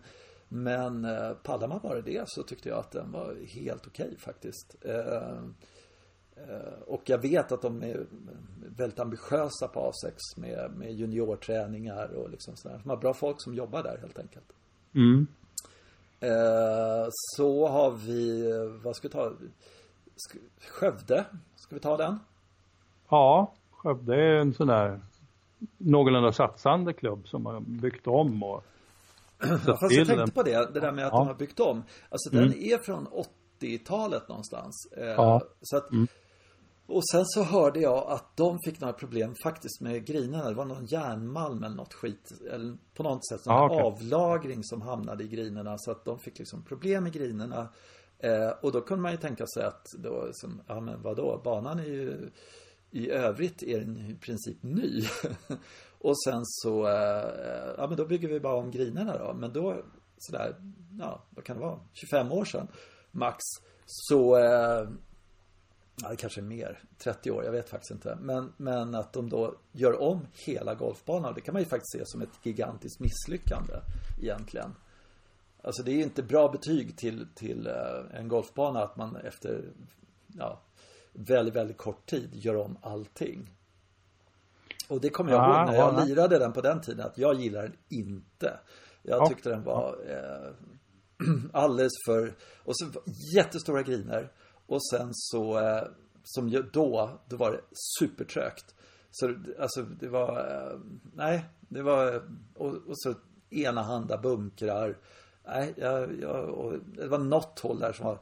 men 0.54 1.06
eh, 1.06 1.32
pallar 1.44 1.68
man 1.68 1.80
bara 1.84 2.02
det 2.02 2.24
så 2.28 2.44
tyckte 2.44 2.70
jag 2.70 2.80
att 2.80 2.92
den 2.92 3.12
var 3.12 3.36
helt 3.48 3.88
okej 3.88 4.06
okay, 4.06 4.18
faktiskt. 4.18 4.76
Eh, 4.82 5.38
eh, 6.36 6.82
och 6.88 7.02
jag 7.06 7.18
vet 7.18 7.52
att 7.52 7.62
de 7.62 7.84
är 7.84 8.06
väldigt 8.78 9.00
ambitiösa 9.00 9.68
på 9.68 9.92
A6 9.92 10.40
med, 10.40 10.72
med 10.78 10.94
juniorträningar 10.94 12.14
och 12.14 12.30
liksom 12.30 12.56
sådär. 12.56 12.80
De 12.84 12.90
har 12.90 12.98
bra 12.98 13.14
folk 13.14 13.42
som 13.42 13.56
jobbar 13.56 13.84
där 13.84 13.98
helt 13.98 14.20
enkelt. 14.20 14.46
Mm. 14.96 15.28
Eh, 16.20 17.08
så 17.10 17.68
har 17.68 17.92
vi, 17.92 18.52
vad 18.84 18.96
ska 18.96 19.08
vi 19.08 19.12
ta? 19.12 19.34
Skövde, 20.68 21.26
ska 21.56 21.76
vi 21.76 21.82
ta 21.82 21.98
den? 21.98 22.20
Ja, 23.10 23.54
Skövde 23.72 24.16
är 24.16 24.36
en 24.36 24.54
sån 24.54 24.68
där 24.68 25.02
någorlunda 25.78 26.32
satsande 26.32 26.94
klubb 26.94 27.28
som 27.28 27.46
har 27.46 27.60
byggt 27.60 28.08
om 28.08 28.44
och 28.44 28.64
fast 29.66 29.92
jag 29.92 30.08
tänkte 30.08 30.32
på 30.32 30.44
det, 30.44 30.74
det 30.74 30.80
där 30.80 30.92
med 30.92 31.06
att 31.06 31.12
ja. 31.14 31.18
de 31.18 31.28
har 31.28 31.36
byggt 31.36 31.60
om. 31.60 31.84
Alltså 32.10 32.34
mm. 32.34 32.50
den 32.50 32.60
är 32.60 32.78
från 32.78 33.08
80-talet 33.62 34.30
någonstans. 34.30 34.88
Eh, 34.98 35.06
ja. 35.06 35.42
Så 35.62 35.78
att, 35.78 35.92
mm. 35.92 36.08
Och 36.92 37.10
sen 37.12 37.26
så 37.26 37.44
hörde 37.44 37.80
jag 37.80 38.12
att 38.12 38.38
de 38.38 38.58
fick 38.66 38.82
några 38.82 38.94
problem 38.94 39.36
faktiskt 39.44 39.82
med 39.82 40.06
grinerna. 40.06 40.50
Det 40.50 40.56
var 40.56 40.66
någon 40.66 40.86
järnmalm 40.86 41.64
eller 41.64 41.76
något 41.76 41.94
skit. 41.94 42.32
Eller 42.52 42.78
på 42.94 43.04
något 43.04 43.28
sätt 43.28 43.46
någon 43.46 43.58
ah, 43.58 43.66
okay. 43.66 43.82
avlagring 43.82 44.64
som 44.64 44.82
hamnade 44.82 45.24
i 45.24 45.28
grinerna. 45.28 45.76
Så 45.78 45.92
att 45.92 46.06
de 46.06 46.20
fick 46.20 46.40
liksom 46.40 46.64
problem 46.64 47.04
med 47.04 47.14
grinerna. 47.14 47.70
Eh, 48.20 48.50
och 48.62 48.72
då 48.72 48.82
kunde 48.82 49.02
man 49.02 49.12
ju 49.12 49.18
tänka 49.18 49.46
sig 49.48 49.64
att 49.64 49.86
då, 49.98 50.30
som, 50.34 50.62
ja 50.68 50.80
men 50.80 51.02
vadå, 51.02 51.42
banan 51.44 51.80
är 51.80 51.84
ju 51.84 52.32
i 52.92 53.12
övrigt 53.12 53.64
är 53.64 53.80
den 53.80 53.98
i 53.98 54.16
princip 54.16 54.64
ny. 54.64 55.04
och 56.04 56.24
sen 56.24 56.42
så, 56.46 56.88
eh, 56.88 57.74
ja 57.78 57.88
men 57.88 57.98
då 57.98 58.06
bygger 58.06 58.28
vi 58.28 58.40
bara 58.40 58.56
om 58.56 58.72
grinerna 58.72 59.18
då. 59.18 59.34
Men 59.34 59.54
då, 59.54 59.84
sådär, 60.18 60.56
ja 61.00 61.24
vad 61.30 61.46
kan 61.46 61.58
det 61.58 61.62
vara, 61.62 61.80
25 61.94 62.32
år 62.32 62.46
sedan 62.46 62.68
max. 63.12 63.44
Så 63.86 64.38
eh, 64.38 64.90
ja, 66.02 66.10
det 66.10 66.16
kanske 66.16 66.42
är 66.42 66.46
mer, 66.46 66.84
30 66.98 67.32
år, 67.32 67.44
jag 67.44 67.52
vet 67.52 67.70
faktiskt 67.70 67.92
inte. 67.92 68.18
Men, 68.22 68.54
men 68.58 68.96
att 68.96 69.14
de 69.14 69.30
då 69.30 69.56
gör 69.72 70.02
om 70.02 70.28
hela 70.46 70.76
golfbanan, 70.76 71.34
det 71.34 71.42
kan 71.42 71.54
man 71.54 71.62
ju 71.62 71.68
faktiskt 71.68 71.92
se 71.92 72.06
som 72.06 72.22
ett 72.22 72.46
gigantiskt 72.46 73.00
misslyckande 73.00 73.74
egentligen. 74.22 74.76
Alltså 75.64 75.84
det 75.84 75.92
är 75.92 76.04
inte 76.04 76.24
bra 76.24 76.50
betyg 76.50 76.98
till, 76.98 77.28
till 77.36 77.68
eh, 77.68 78.20
en 78.20 78.28
golfbana 78.28 78.84
att 78.84 78.98
man 78.98 79.16
efter 79.16 79.70
ja, 80.28 80.62
väldigt, 81.14 81.56
väldigt 81.56 81.78
kort 81.78 82.06
tid 82.06 82.30
gör 82.34 82.56
om 82.56 82.78
allting. 82.82 83.50
Och 84.92 85.02
det 85.02 85.10
kommer 85.10 85.32
jag 85.32 85.44
ihåg 85.44 85.66
när 85.68 85.76
jag 85.76 85.94
ja, 85.94 86.04
lirade 86.06 86.40
den 86.40 86.54
på 86.54 86.62
den 86.62 86.82
tiden 86.82 87.06
att 87.06 87.18
jag 87.18 87.36
gillar 87.36 87.62
den 87.62 87.76
inte. 87.90 88.60
Jag 89.04 89.30
tyckte 89.30 89.50
den 89.50 89.64
var 89.64 89.96
eh, 90.08 90.54
alldeles 91.54 91.92
för, 92.06 92.34
och 92.58 92.78
så 92.78 92.86
jättestora 93.36 93.82
griner. 93.84 94.32
Och 94.68 94.86
sen 94.86 95.10
så, 95.12 95.60
eh, 95.60 95.84
som 96.24 96.70
då, 96.74 97.20
då 97.28 97.38
var 97.38 97.52
det 97.52 97.62
supertrögt. 98.00 98.76
Så 99.12 99.36
alltså 99.60 99.82
det 99.82 100.08
var, 100.08 100.40
eh, 100.40 100.80
nej, 101.14 101.46
det 101.60 101.82
var, 101.82 102.24
och, 102.56 102.68
och 102.68 103.00
så 103.02 103.14
enahanda 103.50 104.18
bunkrar. 104.18 104.98
Nej, 105.46 105.74
jag, 105.78 106.20
jag, 106.22 106.50
och 106.50 106.74
det 106.84 107.08
var 107.08 107.20
något 107.20 107.60
håll 107.60 107.80
där 107.80 107.94
som 107.94 108.06
var 108.06 108.20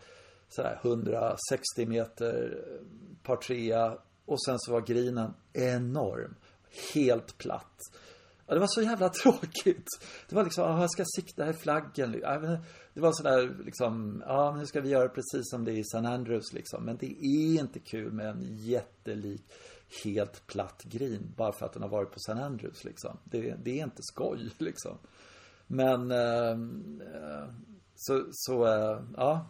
sådär 0.49 0.79
160 0.83 1.85
meter 1.85 2.65
par 3.23 3.35
trea 3.35 3.97
och 4.25 4.43
sen 4.43 4.59
så 4.59 4.71
var 4.71 4.81
grinen 4.81 5.33
enorm. 5.53 6.35
Helt 6.93 7.37
platt. 7.37 7.77
Ja, 8.49 8.53
det 8.53 8.59
var 8.59 8.67
så 8.67 8.81
jävla 8.81 9.09
tråkigt. 9.23 9.87
Det 10.29 10.35
var 10.35 10.43
liksom, 10.43 10.63
ah, 10.63 10.81
jag 10.81 10.91
ska 10.91 11.03
sikta 11.15 11.45
här 11.45 11.53
flaggen. 11.53 12.11
Det 12.93 13.01
var 13.01 13.11
sådär 13.11 13.55
liksom, 13.65 14.23
ja 14.27 14.55
nu 14.55 14.65
ska 14.65 14.81
vi 14.81 14.89
göra 14.89 15.09
precis 15.09 15.49
som 15.49 15.65
det 15.65 15.71
är 15.71 15.77
i 15.77 15.83
San 15.83 16.05
Andrews 16.05 16.53
liksom. 16.53 16.85
Men 16.85 16.97
det 16.97 17.25
är 17.25 17.59
inte 17.59 17.79
kul 17.79 18.11
med 18.11 18.29
en 18.29 18.57
jättelik, 18.57 19.43
helt 20.03 20.47
platt 20.47 20.83
green 20.83 21.33
bara 21.37 21.51
för 21.51 21.65
att 21.65 21.73
den 21.73 21.81
har 21.81 21.89
varit 21.89 22.11
på 22.11 22.19
San 22.19 22.39
Andrews 22.39 22.83
liksom. 22.83 23.17
Det, 23.23 23.55
det 23.63 23.79
är 23.79 23.83
inte 23.83 24.01
skoj 24.03 24.49
liksom. 24.57 24.97
Men, 25.67 26.11
ehm, 26.11 27.01
eh, 27.01 27.49
så, 27.95 28.25
så 28.31 28.65
eh, 28.65 29.01
ja. 29.17 29.45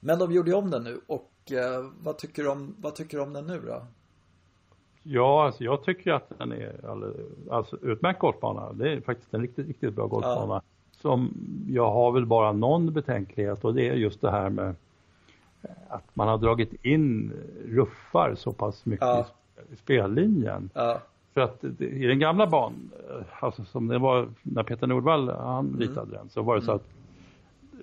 Men 0.00 0.18
de 0.18 0.32
gjorde 0.32 0.54
om 0.54 0.70
den 0.70 0.84
nu 0.84 1.00
och 1.06 1.52
eh, 1.52 1.90
vad 1.98 2.18
tycker 2.18 2.42
du 2.42 2.48
om, 2.48 2.76
vad 2.78 2.94
tycker 2.94 3.16
du 3.16 3.22
om 3.22 3.32
den 3.32 3.46
nu 3.46 3.60
då? 3.60 3.86
Ja, 5.02 5.46
alltså 5.46 5.64
jag 5.64 5.84
tycker 5.84 6.12
att 6.12 6.38
den 6.38 6.52
är 6.52 6.72
alltså, 7.50 7.76
utmärkt 7.82 8.18
golfbana. 8.18 8.72
Det 8.72 8.92
är 8.92 9.00
faktiskt 9.00 9.34
en 9.34 9.40
riktigt, 9.40 9.66
riktigt 9.66 9.94
bra 9.94 10.06
golfbana. 10.06 10.54
Ja. 10.54 10.62
Som 10.92 11.34
jag 11.68 11.90
har 11.90 12.12
väl 12.12 12.26
bara 12.26 12.52
någon 12.52 12.92
betänklighet 12.92 13.64
och 13.64 13.74
det 13.74 13.88
är 13.88 13.94
just 13.94 14.20
det 14.20 14.30
här 14.30 14.50
med 14.50 14.74
att 15.88 16.16
man 16.16 16.28
har 16.28 16.38
dragit 16.38 16.84
in 16.84 17.32
ruffar 17.68 18.34
så 18.34 18.52
pass 18.52 18.86
mycket 18.86 19.06
ja. 19.06 19.26
i 19.72 19.76
spellinjen. 19.76 20.70
Ja. 20.74 21.00
För 21.34 21.40
att 21.40 21.64
i 21.78 22.06
den 22.06 22.18
gamla 22.18 22.46
banan, 22.46 22.90
alltså 23.40 23.64
som 23.64 23.88
det 23.88 23.98
var 23.98 24.28
när 24.42 24.62
Peter 24.62 24.86
Nordvall 24.86 25.28
han 25.28 25.66
mm. 25.66 25.80
ritade 25.80 26.00
mm. 26.00 26.12
den, 26.12 26.28
så 26.28 26.42
var 26.42 26.56
det 26.56 26.62
så 26.62 26.70
mm. 26.70 26.76
att 26.76 26.88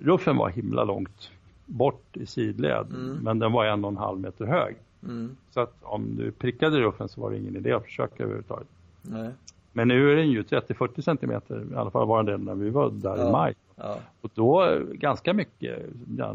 ruffen 0.06 0.36
var 0.36 0.48
himla 0.48 0.84
långt 0.84 1.30
bort 1.66 2.16
i 2.16 2.26
sidled, 2.26 2.86
mm. 2.90 3.18
men 3.22 3.38
den 3.38 3.52
var 3.52 3.64
en 3.64 3.84
och 3.84 3.90
en 3.90 3.96
halv 3.96 4.20
meter 4.20 4.44
hög. 4.44 4.76
Mm. 5.02 5.36
Så 5.50 5.60
att 5.60 5.74
om 5.82 6.16
du 6.16 6.32
prickade 6.32 6.80
ruffen 6.80 7.08
så 7.08 7.20
var 7.20 7.30
det 7.30 7.38
ingen 7.38 7.56
idé 7.56 7.72
att 7.72 7.84
försöka 7.84 8.22
överhuvudtaget. 8.22 8.68
Nej. 9.02 9.30
Men 9.72 9.88
nu 9.88 10.12
är 10.12 10.16
den 10.16 10.30
ju 10.30 10.42
30-40 10.42 11.00
centimeter, 11.00 11.66
i 11.72 11.76
alla 11.76 11.90
fall 11.90 12.06
var 12.06 12.22
den 12.22 12.40
när 12.40 12.54
vi 12.54 12.70
var 12.70 12.90
där 12.90 13.16
ja. 13.16 13.28
i 13.28 13.32
maj. 13.32 13.54
Ja. 13.76 13.98
Och 14.20 14.30
då 14.34 14.78
ganska 14.92 15.32
mycket, 15.32 15.78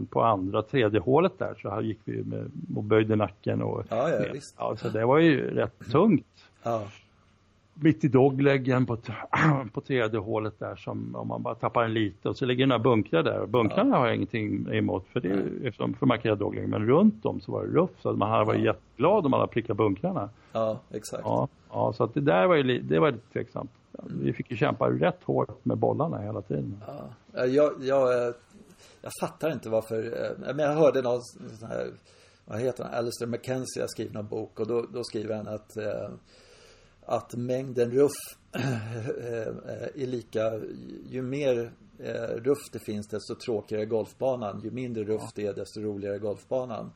på 0.09 0.23
andra, 0.23 0.61
tredje 0.61 0.99
hålet 0.99 1.39
där 1.39 1.55
så 1.61 1.69
här 1.69 1.81
gick 1.81 1.99
vi 2.03 2.23
med 2.23 2.51
och 2.75 2.83
böjde 2.83 3.15
nacken 3.15 3.61
och 3.61 3.83
ja. 3.89 4.09
Ja, 4.57 4.75
så 4.75 4.89
det 4.89 5.05
var 5.05 5.19
ju 5.19 5.55
rätt 5.55 5.79
tungt. 5.91 6.25
Mitt 7.77 8.03
i 8.03 8.07
dogleggen 8.07 8.85
på, 8.85 8.97
på 9.73 9.81
tredje 9.81 10.19
hålet 10.19 10.59
där 10.59 10.75
som 10.75 11.15
om 11.15 11.27
man 11.27 11.43
bara 11.43 11.55
tappar 11.55 11.83
en 11.83 11.93
lite 11.93 12.29
och 12.29 12.37
så 12.37 12.45
ligger 12.45 12.67
några 12.67 12.79
bunkrar 12.79 13.23
där 13.23 13.45
bunkrarna 13.45 13.89
ja. 13.89 13.97
har 13.97 14.07
jag 14.07 14.15
ingenting 14.15 14.67
emot 14.73 15.07
för 15.07 15.19
det 15.19 15.29
är 15.29 15.67
eftersom 15.67 15.93
för 15.93 16.05
markera 16.05 16.35
dogleggen 16.35 16.69
men 16.69 16.87
runt 16.87 17.25
om 17.25 17.41
så 17.41 17.51
var 17.51 17.65
det 17.65 17.71
ruff 17.71 17.89
så 18.01 18.13
man 18.13 18.29
hade 18.29 18.45
varit 18.45 18.59
ja. 18.59 18.65
jätteglad 18.65 19.25
om 19.25 19.31
man 19.31 19.39
hade 19.39 19.51
prickat 19.51 19.77
bunkrarna. 19.77 20.29
Ja, 20.51 20.79
exakt. 20.91 21.23
Ja, 21.25 21.47
ja 21.71 21.93
så 21.93 22.03
att 22.03 22.13
det 22.13 22.21
där 22.21 22.47
var 22.47 22.55
ju 22.55 22.79
det 22.79 22.99
var 22.99 23.11
lite 23.11 23.33
tveksamt. 23.33 23.71
Vi 24.03 24.33
fick 24.33 24.51
ju 24.51 24.57
kämpa 24.57 24.89
rätt 24.89 25.23
hårt 25.23 25.65
med 25.65 25.77
bollarna 25.77 26.17
hela 26.17 26.41
tiden. 26.41 26.83
Ja, 27.33 27.45
jag, 27.45 27.73
jag, 27.79 28.33
jag 29.01 29.11
fattar 29.21 29.51
inte 29.51 29.69
varför, 29.69 30.03
eh, 30.03 30.55
men 30.55 30.65
jag 30.65 30.73
hörde 30.73 31.01
någon 31.01 31.21
sån 31.59 31.69
här, 31.69 31.91
vad 32.45 32.59
heter 32.59 32.83
han, 32.83 32.93
Alistair 32.93 33.27
McKenzie 33.27 33.83
har 33.83 33.87
skrivit 33.87 34.15
en 34.15 34.27
bok 34.27 34.59
och 34.59 34.67
då, 34.67 34.85
då 34.93 35.03
skriver 35.03 35.35
han 35.35 35.47
att 35.47 35.77
eh, 35.77 36.09
att 37.05 37.35
mängden 37.35 37.91
ruff 37.91 38.11
eh, 38.51 40.03
är 40.03 40.07
lika, 40.07 40.59
ju 41.09 41.21
mer 41.21 41.71
eh, 41.99 42.35
ruff 42.35 42.69
det 42.71 42.79
finns 42.79 43.07
desto 43.07 43.35
tråkigare 43.35 43.83
är 43.83 43.85
golfbanan. 43.85 44.61
Ju 44.63 44.71
mindre 44.71 45.03
ruff 45.03 45.33
det 45.35 45.47
är 45.47 45.53
desto 45.53 45.81
roligare 45.81 46.15
är 46.15 46.19
golfbanan. 46.19 46.91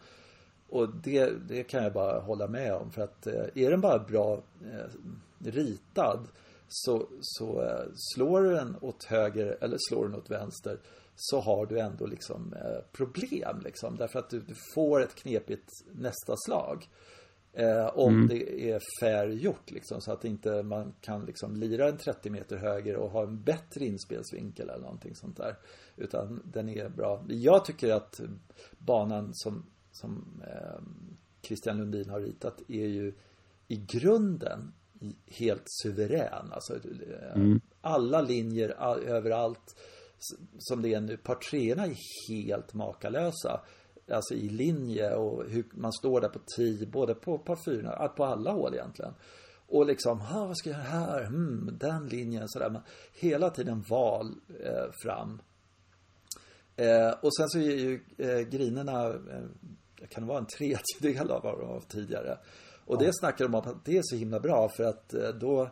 Och 0.70 0.90
det, 1.04 1.48
det 1.48 1.64
kan 1.64 1.84
jag 1.84 1.94
bara 1.94 2.20
hålla 2.20 2.48
med 2.48 2.74
om 2.74 2.92
för 2.92 3.02
att 3.02 3.28
eh, 3.28 3.46
är 3.56 3.72
den 3.72 3.82
bara 3.82 4.00
bra 4.00 4.44
ritad 5.40 6.28
så, 6.68 7.08
så 7.22 7.78
slår 7.94 8.42
du 8.42 8.50
den 8.50 8.76
åt 8.82 9.04
höger 9.04 9.58
eller 9.62 9.78
slår 9.90 10.04
den 10.06 10.16
åt 10.16 10.32
vänster 10.32 10.80
så 11.16 11.40
har 11.40 11.66
du 11.66 11.80
ändå 11.80 12.06
liksom 12.06 12.56
problem 12.92 13.62
liksom 13.64 13.98
därför 13.98 14.20
att 14.20 14.30
du, 14.30 14.40
du 14.40 14.54
får 14.76 15.04
ett 15.04 15.16
knepigt 15.16 15.70
nästa 15.92 16.34
slag. 16.38 16.88
Eh, 17.54 17.98
om 17.98 18.16
mm. 18.16 18.28
det 18.28 18.72
är 18.72 18.82
fair 19.00 19.28
gjort 19.28 19.72
liksom 19.72 20.02
så 20.02 20.12
att 20.12 20.26
inte 20.26 20.64
man 20.64 20.94
kan 21.02 21.26
liksom 21.26 21.56
lira 21.56 21.90
en 21.90 21.98
30 21.98 22.30
meter 22.30 22.58
höger 22.58 22.96
och 22.96 23.12
ha 23.12 23.24
en 23.24 23.44
bättre 23.44 23.86
inspelsvinkel 23.86 24.70
eller 24.70 24.82
någonting 24.82 25.16
sånt 25.16 25.38
där. 25.38 25.56
Utan 25.96 26.42
den 26.46 26.70
är 26.70 26.90
bra. 26.90 27.26
Jag 27.28 27.66
tycker 27.66 27.94
att 27.94 28.20
banan 28.78 29.30
som, 29.34 29.66
som 29.92 30.44
eh, 30.48 30.82
Christian 31.42 31.78
Lundin 31.78 32.10
har 32.10 32.20
ritat 32.20 32.62
är 32.68 32.88
ju 32.88 33.14
i 33.68 33.76
grunden 33.76 34.74
helt 35.26 35.64
suverän. 35.66 36.52
Alltså 36.52 36.74
eh, 36.74 37.36
mm. 37.36 37.62
alla 37.82 38.22
linjer 38.22 38.76
all, 38.78 39.04
överallt 39.04 39.76
som 40.58 40.82
det 40.82 40.94
är 40.94 41.02
nu. 41.02 41.18
Par 41.18 41.56
är 41.56 41.96
helt 42.30 42.74
makalösa 42.74 43.62
alltså 44.12 44.34
i 44.34 44.50
linje 44.50 45.16
och 45.16 45.50
hur 45.50 45.66
man 45.72 45.94
står 45.94 46.22
där 46.22 46.30
på 46.30 46.40
tee, 46.56 46.86
både 46.86 47.16
på 47.16 47.38
par 47.38 47.56
fyra, 47.66 48.08
på 48.08 48.26
alla 48.26 48.52
hål 48.52 48.74
egentligen. 48.74 49.14
Och 49.68 49.86
liksom, 49.86 50.20
ha, 50.20 50.46
vad 50.46 50.58
ska 50.58 50.70
jag 50.70 50.80
göra 50.80 50.88
här? 50.88 51.24
Hmm, 51.24 51.78
den 51.80 52.08
linjen, 52.08 52.50
sådär. 52.50 52.70
Men 52.70 52.82
hela 53.14 53.50
tiden 53.50 53.84
val 53.90 54.36
eh, 54.66 54.92
fram. 55.04 55.42
Eh, 56.76 57.12
och 57.22 57.36
sen 57.36 57.50
så 57.50 57.60
är 57.60 57.76
ju 57.76 58.02
eh, 58.18 58.40
grinerna, 58.40 59.08
eh, 59.08 60.08
kan 60.10 60.28
vara 60.28 60.38
en 60.38 60.46
tredjedel 60.46 61.32
av 61.32 61.44
vad 61.44 61.60
de 61.60 61.68
var 61.68 61.82
tidigare. 61.82 62.38
Och 62.86 62.96
ja. 62.96 63.06
det 63.06 63.14
snackar 63.14 63.46
de 63.46 63.56
om 63.56 63.62
att 63.62 63.86
det 63.86 63.98
är 63.98 64.02
så 64.04 64.16
himla 64.16 64.40
bra 64.40 64.70
för 64.70 64.84
att 64.84 65.14
eh, 65.14 65.30
då 65.30 65.70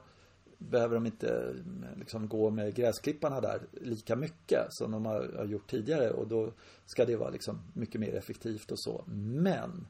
behöver 0.57 0.95
de 0.95 1.05
inte 1.05 1.27
eh, 1.27 1.99
liksom 1.99 2.27
gå 2.27 2.49
med 2.49 2.75
gräsklipparna 2.75 3.41
där 3.41 3.61
lika 3.71 4.15
mycket 4.15 4.65
som 4.69 4.91
de 4.91 5.05
har, 5.05 5.33
har, 5.37 5.45
gjort 5.45 5.69
tidigare 5.69 6.11
och 6.11 6.27
då 6.27 6.53
ska 6.85 7.05
det 7.05 7.15
vara 7.15 7.29
liksom 7.29 7.59
mycket 7.73 8.01
mer 8.01 8.15
effektivt 8.15 8.71
och 8.71 8.79
så. 8.79 9.03
Men 9.15 9.87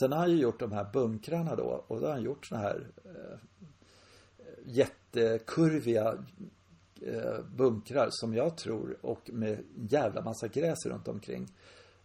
sen 0.00 0.12
har 0.12 0.18
han 0.18 0.30
ju 0.30 0.36
gjort 0.36 0.60
de 0.60 0.72
här 0.72 0.92
bunkrarna 0.92 1.56
då 1.56 1.84
och 1.86 2.00
då 2.00 2.06
har 2.06 2.12
han 2.12 2.22
gjort 2.22 2.46
såna 2.46 2.60
här 2.60 2.86
eh, 3.04 3.38
jättekurviga 4.64 6.18
eh, 7.02 7.44
bunkrar 7.56 8.08
som 8.10 8.34
jag 8.34 8.56
tror 8.56 8.96
och 9.00 9.30
med 9.32 9.58
jävla 9.74 10.22
massa 10.22 10.48
gräs 10.48 10.86
runt 10.86 11.08
omkring. 11.08 11.48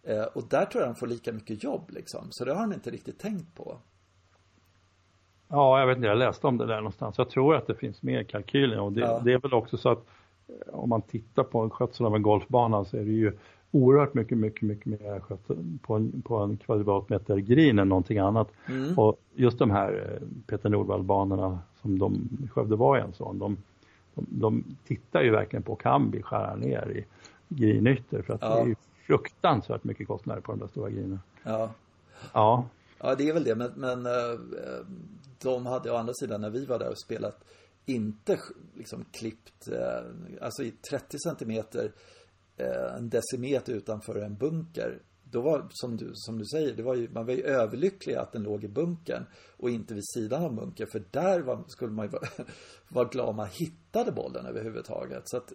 Eh, 0.02 0.24
och 0.24 0.48
där 0.48 0.64
tror 0.66 0.82
jag 0.82 0.88
han 0.88 0.96
får 0.96 1.06
lika 1.06 1.32
mycket 1.32 1.64
jobb 1.64 1.90
liksom. 1.90 2.26
Så 2.30 2.44
det 2.44 2.52
har 2.52 2.60
han 2.60 2.72
inte 2.72 2.90
riktigt 2.90 3.18
tänkt 3.18 3.54
på. 3.54 3.80
Ja, 5.50 5.80
jag 5.80 5.86
vet 5.86 5.96
inte, 5.96 6.08
jag 6.08 6.18
läste 6.18 6.46
om 6.46 6.58
det 6.58 6.66
där 6.66 6.76
någonstans. 6.76 7.18
Jag 7.18 7.30
tror 7.30 7.54
att 7.54 7.66
det 7.66 7.74
finns 7.74 8.02
med 8.02 8.20
i 8.20 8.24
kalkylen 8.24 8.80
och 8.80 8.92
det, 8.92 9.00
ja. 9.00 9.20
det 9.24 9.32
är 9.32 9.38
väl 9.38 9.54
också 9.54 9.76
så 9.76 9.88
att 9.88 10.06
eh, 10.48 10.74
om 10.74 10.88
man 10.88 11.02
tittar 11.02 11.42
på 11.42 11.60
en 11.60 11.70
skötsel 11.70 12.06
av 12.06 12.16
en 12.16 12.22
golfbana 12.22 12.84
så 12.84 12.96
är 12.96 13.04
det 13.04 13.10
ju 13.10 13.32
oerhört 13.70 14.14
mycket, 14.14 14.38
mycket, 14.38 14.62
mycket 14.62 14.86
mer 14.86 15.20
skötsel 15.20 15.78
på 15.82 15.94
en, 15.94 16.22
på 16.22 16.36
en 16.36 16.56
kvadratmeter 16.56 17.36
green 17.36 17.78
än 17.78 17.88
någonting 17.88 18.18
annat. 18.18 18.48
Mm. 18.68 18.98
Och 18.98 19.20
just 19.34 19.58
de 19.58 19.70
här 19.70 19.92
eh, 19.92 20.26
Peter 20.46 20.68
Nordvall-banorna 20.68 21.58
som 21.82 21.98
de 21.98 22.28
Skövde 22.52 22.76
var 22.76 22.96
en 22.96 23.12
sån, 23.12 23.38
de, 23.38 23.56
de, 24.14 24.26
de 24.28 24.64
tittar 24.86 25.22
ju 25.22 25.30
verkligen 25.30 25.62
på 25.62 25.76
kan 25.76 26.10
vi 26.10 26.22
skära 26.22 26.56
ner 26.56 26.90
i 26.96 27.04
grinytor 27.48 28.22
för 28.22 28.34
att 28.34 28.42
ja. 28.42 28.54
det 28.54 28.60
är 28.60 28.66
ju 28.66 28.74
fruktansvärt 29.06 29.84
mycket 29.84 30.06
kostnader 30.06 30.40
på 30.40 30.52
de 30.52 30.58
där 30.58 30.66
stora 30.66 30.90
grinerna. 30.90 31.18
Ja. 31.42 31.70
Ja. 32.32 32.64
Ja, 33.02 33.14
det 33.14 33.28
är 33.28 33.32
väl 33.32 33.44
det, 33.44 33.54
men, 33.54 33.72
men 33.76 34.06
eh, 34.06 34.30
eh, 34.64 34.84
de 35.42 35.66
hade 35.66 35.90
å 35.90 35.96
andra 35.96 36.14
sidan 36.14 36.40
när 36.40 36.50
vi 36.50 36.64
var 36.64 36.78
där 36.78 36.90
och 36.90 37.00
spelat 37.00 37.44
inte 37.86 38.40
liksom 38.74 39.04
klippt, 39.12 39.68
eh, 39.68 40.04
alltså 40.40 40.62
i 40.62 40.70
30 40.70 41.18
centimeter, 41.18 41.92
en 42.96 43.08
decimeter 43.08 43.72
utanför 43.72 44.16
en 44.16 44.36
bunker. 44.36 45.02
Då 45.24 45.40
var, 45.40 45.66
som 45.70 45.96
du, 45.96 46.10
som 46.14 46.38
du 46.38 46.44
säger, 46.44 46.76
det 46.76 46.82
var 46.82 46.94
ju, 46.94 47.10
man 47.10 47.26
var 47.26 47.32
ju 47.32 47.42
överlycklig 47.42 48.14
att 48.14 48.32
den 48.32 48.42
låg 48.42 48.64
i 48.64 48.68
bunkern 48.68 49.24
och 49.56 49.70
inte 49.70 49.94
vid 49.94 50.08
sidan 50.14 50.44
av 50.44 50.54
bunkern. 50.54 50.88
För 50.92 51.04
där 51.10 51.40
var, 51.40 51.64
skulle 51.68 51.92
man 51.92 52.06
ju 52.06 52.10
vara, 52.10 52.28
vara 52.88 53.08
glad 53.08 53.28
om 53.28 53.36
man 53.36 53.48
hittade 53.52 54.12
bollen 54.12 54.46
överhuvudtaget. 54.46 55.22
Så 55.24 55.36
att 55.36 55.52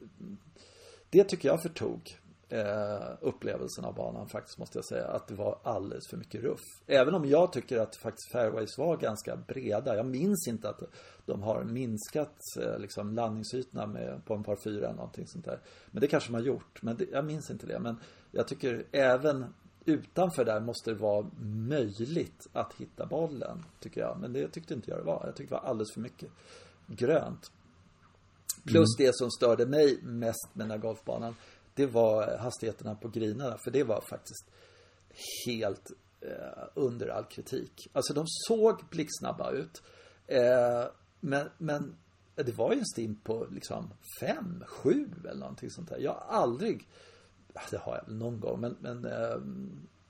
det 1.10 1.24
tycker 1.24 1.50
jag 1.50 1.62
förtog 1.62 2.20
eh, 2.50 3.12
upplevelsen 3.22 3.86
av 3.86 3.96
banan 3.96 4.30
faktiskt 4.30 4.58
måste 4.58 4.78
jag 4.78 4.86
säga. 4.86 5.08
Att 5.08 5.28
det 5.28 5.36
var 5.36 5.60
alldeles 5.64 6.08
för 6.08 6.18
mycket 6.18 6.42
ruff. 6.42 6.62
Även 6.88 7.16
om 7.16 7.26
jag 7.26 7.54
tycker 7.54 7.80
att 7.80 7.96
faktiskt 7.96 8.32
fairways 8.32 8.78
var 8.78 8.98
ganska 8.98 9.36
breda. 9.36 9.96
Jag 9.96 10.06
minns 10.06 10.48
inte 10.48 10.70
att 10.70 10.82
de 11.26 11.42
har 11.42 11.64
minskat 11.64 12.38
eh, 12.62 12.80
liksom 12.80 13.14
landningsytorna 13.14 13.88
med, 13.88 14.26
på 14.26 14.34
en 14.34 14.44
par 14.44 14.56
fyra 14.64 14.86
eller 14.86 14.98
någonting 14.98 15.28
sånt 15.28 15.46
där. 15.46 15.60
Men 15.92 16.02
det 16.02 16.08
kanske 16.08 16.30
de 16.30 16.34
har 16.34 16.42
gjort. 16.42 16.82
Men 16.82 16.98
det, 16.98 17.06
jag 17.12 17.26
minns 17.26 17.50
inte 17.50 17.68
det. 17.68 17.80
Men 17.80 18.00
jag 18.32 18.48
tycker 18.48 18.86
även 18.92 19.46
utanför 19.86 20.46
där 20.46 20.60
måste 20.60 20.92
det 20.92 20.98
vara 20.98 21.28
möjligt 21.42 22.48
att 22.54 22.74
hitta 22.74 23.06
bollen. 23.06 23.66
Tycker 23.80 24.02
jag. 24.02 24.18
Men 24.20 24.34
det 24.34 24.48
tyckte 24.48 24.74
inte 24.74 24.92
jag 24.92 25.00
det 25.00 25.04
var. 25.04 25.22
Jag 25.26 25.36
tyckte 25.36 25.56
det 25.56 25.62
var 25.62 25.70
alldeles 25.70 25.94
för 25.94 26.02
mycket 26.02 26.30
grönt. 26.88 27.52
Plus 28.66 29.00
mm. 29.00 29.08
det 29.08 29.16
som 29.16 29.32
störde 29.32 29.66
mig 29.66 30.00
mest 30.02 30.50
med 30.54 30.64
den 30.64 30.72
här 30.72 30.78
golfbanan 30.78 31.36
det 31.76 31.86
var 31.86 32.38
hastigheterna 32.38 32.96
på 32.96 33.08
grinerna. 33.08 33.58
För 33.64 33.72
det 33.72 33.84
var 33.84 34.02
faktiskt 34.10 34.46
helt 35.48 35.92
eh, 36.22 36.68
under 36.74 37.08
all 37.08 37.26
kritik. 37.26 37.88
Alltså 37.94 38.14
de 38.14 38.26
såg 38.28 38.84
blixtsnabba 38.90 39.52
ut. 39.52 39.84
Eh, 40.28 40.86
men, 41.20 41.50
men 41.58 41.96
det 42.36 42.58
var 42.58 42.74
ju 42.74 42.80
en 42.80 42.86
stim 42.86 43.16
på 43.16 43.48
liksom 43.52 43.94
fem, 44.20 44.64
sju 44.68 45.10
eller 45.24 45.40
någonting 45.40 45.70
sånt 45.72 45.90
där. 45.90 45.98
Jag 45.98 46.14
har 46.14 46.42
aldrig, 46.42 46.88
det 47.70 47.78
har 47.78 47.96
jag 47.96 48.16
någon 48.16 48.40
gång, 48.40 48.62
men, 48.62 48.78
men 48.80 49.06
eh, 49.06 49.38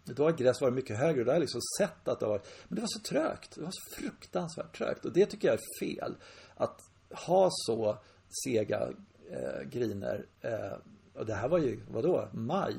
då 0.03 0.23
har 0.23 0.31
gräs 0.31 0.61
varit 0.61 0.73
mycket 0.73 0.97
högre 0.97 1.19
och 1.19 1.25
då 1.25 1.31
har 1.31 1.35
jag 1.35 1.41
liksom 1.41 1.61
sett 1.77 2.07
att 2.07 2.19
det 2.19 2.25
var, 2.25 2.41
men 2.67 2.75
det 2.75 2.81
var 2.81 2.87
så 2.87 2.99
trögt. 2.99 3.55
Det 3.55 3.61
var 3.61 3.71
så 3.71 4.01
fruktansvärt 4.01 4.77
trögt 4.77 5.05
och 5.05 5.13
det 5.13 5.25
tycker 5.25 5.47
jag 5.47 5.55
är 5.55 5.79
fel. 5.79 6.15
Att 6.55 6.81
ha 7.27 7.49
så 7.51 7.97
sega 8.43 8.89
eh, 9.31 9.69
griner 9.69 10.25
eh, 10.41 10.77
och 11.17 11.25
det 11.25 11.33
här 11.33 11.47
var 11.47 11.57
ju, 11.57 11.79
vadå, 11.91 12.27
maj? 12.31 12.75